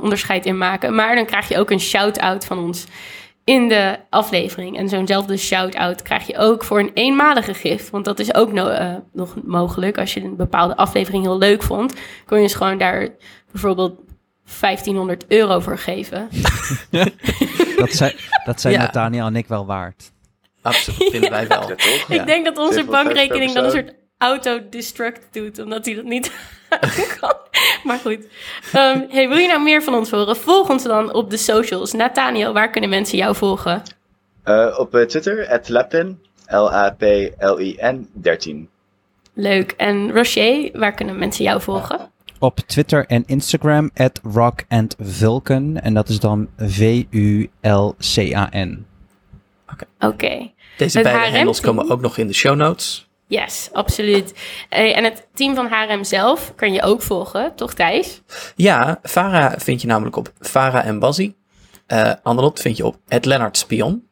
onderscheid 0.00 0.46
in 0.46 0.58
maken. 0.58 0.94
Maar 0.94 1.14
dan 1.14 1.24
krijg 1.26 1.48
je 1.48 1.58
ook 1.58 1.70
een 1.70 1.80
shout-out 1.80 2.44
van 2.44 2.58
ons 2.58 2.84
in 3.44 3.68
de 3.68 3.98
aflevering. 4.10 4.76
En 4.78 4.88
zo'nzelfde 4.88 5.36
shout-out 5.36 6.02
krijg 6.02 6.26
je 6.26 6.38
ook 6.38 6.64
voor 6.64 6.78
een 6.78 6.90
eenmalige 6.94 7.54
gift. 7.54 7.90
Want 7.90 8.04
dat 8.04 8.18
is 8.18 8.34
ook 8.34 8.52
no- 8.52 8.68
eh, 8.68 8.94
nog 9.12 9.34
mogelijk. 9.42 9.98
Als 9.98 10.14
je 10.14 10.20
een 10.20 10.36
bepaalde 10.36 10.76
aflevering 10.76 11.22
heel 11.24 11.38
leuk 11.38 11.62
vond, 11.62 11.94
kon 12.26 12.36
je 12.38 12.42
dus 12.44 12.54
gewoon 12.54 12.78
daar 12.78 13.08
bijvoorbeeld 13.52 14.00
1500 14.60 15.24
euro 15.28 15.60
voor 15.60 15.78
geven. 15.78 16.28
Dat 17.76 17.90
zijn, 17.92 18.12
dat 18.44 18.60
zijn 18.60 18.74
Ja. 18.74 18.80
Nathaniel 18.80 19.26
en 19.26 19.36
ik 19.36 19.46
wel 19.46 19.66
waard. 19.66 20.12
Absoluut, 20.62 21.10
vinden 21.10 21.30
wij 21.30 21.46
wel. 21.48 21.60
Ja, 21.68 21.74
toch? 21.74 22.04
Ja. 22.08 22.20
Ik 22.20 22.26
denk 22.26 22.44
dat 22.44 22.58
onze 22.58 22.82
7,50 22.84 22.90
bankrekening 22.90 23.52
dan 23.52 23.64
een 23.64 23.70
soort 23.70 23.94
auto-destruct 24.18 25.26
doet, 25.32 25.58
omdat 25.58 25.84
hij 25.86 25.94
dat 25.94 26.04
niet 26.04 26.32
kan. 27.20 27.34
Maar 27.88 27.98
goed. 27.98 28.18
Ehm, 28.72 29.00
hey, 29.08 29.28
wil 29.28 29.38
je 29.38 29.48
nou 29.48 29.62
meer 29.62 29.82
van 29.82 29.94
ons 29.94 30.10
horen? 30.10 30.36
Volg 30.36 30.70
ons 30.70 30.82
dan 30.82 31.12
op 31.12 31.30
de 31.30 31.36
socials. 31.36 31.92
Nathaniel, 31.92 32.52
waar 32.52 32.70
kunnen 32.70 32.90
mensen 32.90 33.18
jou 33.18 33.34
volgen? 33.34 33.82
Eh, 34.42 34.74
op 34.78 34.94
eh, 34.94 35.02
Twitter, 35.06 35.48
at 35.48 35.68
Lapin, 35.68 36.18
L-A-P-L-I-N 36.46 38.08
13. 38.12 38.68
Leuk. 39.34 39.70
En 39.76 40.12
Rocher, 40.12 40.70
waar 40.72 40.92
kunnen 40.94 41.18
mensen 41.18 41.44
jou 41.44 41.60
volgen? 41.60 42.12
Op 42.38 42.58
Twitter 42.58 43.06
en 43.06 43.22
Instagram, 43.26 43.90
at 43.94 44.20
Rock 44.32 44.64
and 44.68 44.96
Vulcan. 45.00 45.76
En 45.76 45.94
dat 45.94 46.08
is 46.08 46.20
dan 46.20 46.48
V-U-L-C-A-N. 47.64 48.86
Oké. 50.00 50.50
Deze 50.76 50.98
Het 50.98 51.06
beide 51.06 51.38
HRM 51.38 51.52
team. 51.52 51.64
komen 51.64 51.90
ook 51.90 52.00
nog 52.00 52.18
in 52.18 52.26
de 52.26 52.32
show 52.32 52.56
notes. 52.56 53.08
Yes, 53.34 53.68
absoluut. 53.72 54.34
En 54.68 55.04
het 55.04 55.26
team 55.34 55.54
van 55.54 55.66
HRM 55.66 56.04
zelf 56.04 56.52
kan 56.56 56.72
je 56.72 56.82
ook 56.82 57.02
volgen, 57.02 57.52
toch 57.54 57.74
Thijs? 57.74 58.22
Ja, 58.56 58.98
Farah 59.02 59.58
vind 59.58 59.80
je 59.80 59.86
namelijk 59.86 60.16
op 60.16 60.32
Farah 60.40 60.86
en 60.86 60.98
Bazzi. 60.98 61.34
Eh 61.86 62.12
Anderlot 62.22 62.60
vind 62.60 62.76
je 62.76 62.86
op 62.86 62.96
het 63.08 63.56
Spion. 63.56 64.06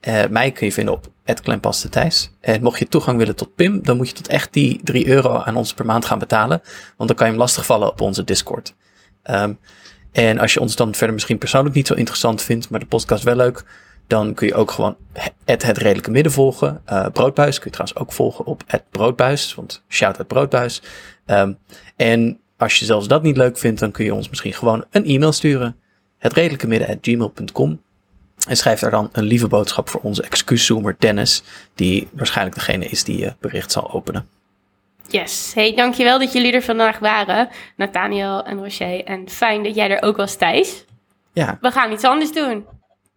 Eh, 0.00 0.26
mij 0.30 0.50
kun 0.50 0.66
je 0.66 0.72
vinden 0.72 0.94
op 0.94 1.06
het 1.24 1.42
Thijs. 1.90 2.30
En 2.40 2.62
mocht 2.62 2.78
je 2.78 2.88
toegang 2.88 3.18
willen 3.18 3.36
tot 3.36 3.54
Pim, 3.54 3.82
dan 3.82 3.96
moet 3.96 4.08
je 4.08 4.14
tot 4.14 4.28
echt 4.28 4.52
die 4.52 4.80
3 4.82 5.06
euro 5.06 5.38
aan 5.38 5.56
ons 5.56 5.74
per 5.74 5.86
maand 5.86 6.04
gaan 6.04 6.18
betalen. 6.18 6.60
Want 6.96 7.08
dan 7.08 7.16
kan 7.16 7.26
je 7.26 7.32
hem 7.32 7.40
lastigvallen 7.40 7.88
op 7.88 8.00
onze 8.00 8.24
Discord. 8.24 8.74
Ehm, 9.22 9.52
en 10.12 10.38
als 10.38 10.52
je 10.52 10.60
ons 10.60 10.76
dan 10.76 10.94
verder 10.94 11.14
misschien 11.14 11.38
persoonlijk 11.38 11.74
niet 11.74 11.86
zo 11.86 11.94
interessant 11.94 12.42
vindt, 12.42 12.70
maar 12.70 12.80
de 12.80 12.86
podcast 12.86 13.24
wel 13.24 13.36
leuk, 13.36 13.64
dan 14.12 14.34
kun 14.34 14.46
je 14.46 14.54
ook 14.54 14.70
gewoon 14.70 14.96
het, 15.44 15.62
het 15.62 15.78
redelijke 15.78 16.10
midden 16.10 16.32
volgen. 16.32 16.82
Eh, 16.84 17.06
Broodbuis 17.12 17.58
kun 17.58 17.70
je 17.70 17.76
trouwens 17.76 17.98
ook 18.00 18.12
volgen 18.12 18.44
op 18.44 18.62
het 18.66 18.82
Broodbuis, 18.90 19.54
want 19.54 19.82
shout 19.88 20.18
out 20.18 20.28
Broodbuis. 20.28 20.82
Ehm, 21.26 21.52
en 21.96 22.40
als 22.56 22.78
je 22.78 22.84
zelfs 22.84 23.08
dat 23.08 23.22
niet 23.22 23.36
leuk 23.36 23.58
vindt, 23.58 23.80
dan 23.80 23.90
kun 23.90 24.04
je 24.04 24.14
ons 24.14 24.28
misschien 24.28 24.52
gewoon 24.52 24.84
een 24.90 25.04
e-mail 25.04 25.32
sturen. 25.32 25.76
Het 26.18 26.32
redelijke 26.32 26.66
midden 26.66 26.98
gmail.com. 27.00 27.80
En 28.48 28.56
schrijf 28.56 28.80
daar 28.80 28.90
dan 28.90 29.08
een 29.12 29.24
lieve 29.24 29.48
boodschap 29.48 29.88
voor 29.88 30.00
onze 30.00 30.22
excuuszoomer 30.22 30.96
Dennis, 30.98 31.42
die 31.74 32.08
waarschijnlijk 32.12 32.56
degene 32.56 32.84
is 32.86 33.04
die 33.04 33.18
je 33.18 33.34
bericht 33.40 33.72
zal 33.72 33.92
openen. 33.92 34.28
Yes. 35.08 35.52
Hey, 35.54 35.74
dankjewel 35.74 36.18
dat 36.18 36.32
jullie 36.32 36.52
er 36.52 36.62
vandaag 36.62 36.98
waren. 36.98 37.48
Nathaniel 37.76 38.44
en 38.44 38.58
Rocher. 38.58 39.04
En 39.04 39.28
fijn 39.28 39.62
dat 39.62 39.74
jij 39.74 39.90
er 39.90 40.02
ook 40.02 40.16
was, 40.16 40.36
Thijs. 40.36 40.84
Ja, 41.32 41.58
We 41.60 41.70
gaan 41.70 41.92
iets 41.92 42.04
anders 42.04 42.32
doen. 42.32 42.66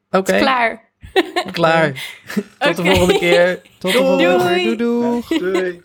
oké. 0.09 0.31
Het 0.31 0.41
klaar. 0.41 0.84
Klaar. 1.51 1.87
Eh, 1.87 2.67
Tot 2.67 2.75
de 2.75 2.83
volgende 2.83 3.19
keer. 3.19 3.61
Tot 3.77 3.91
de 3.91 3.97
volgende 3.97 4.55
keer. 4.55 4.77
Doei. 4.77 5.39
Doei. 5.39 5.83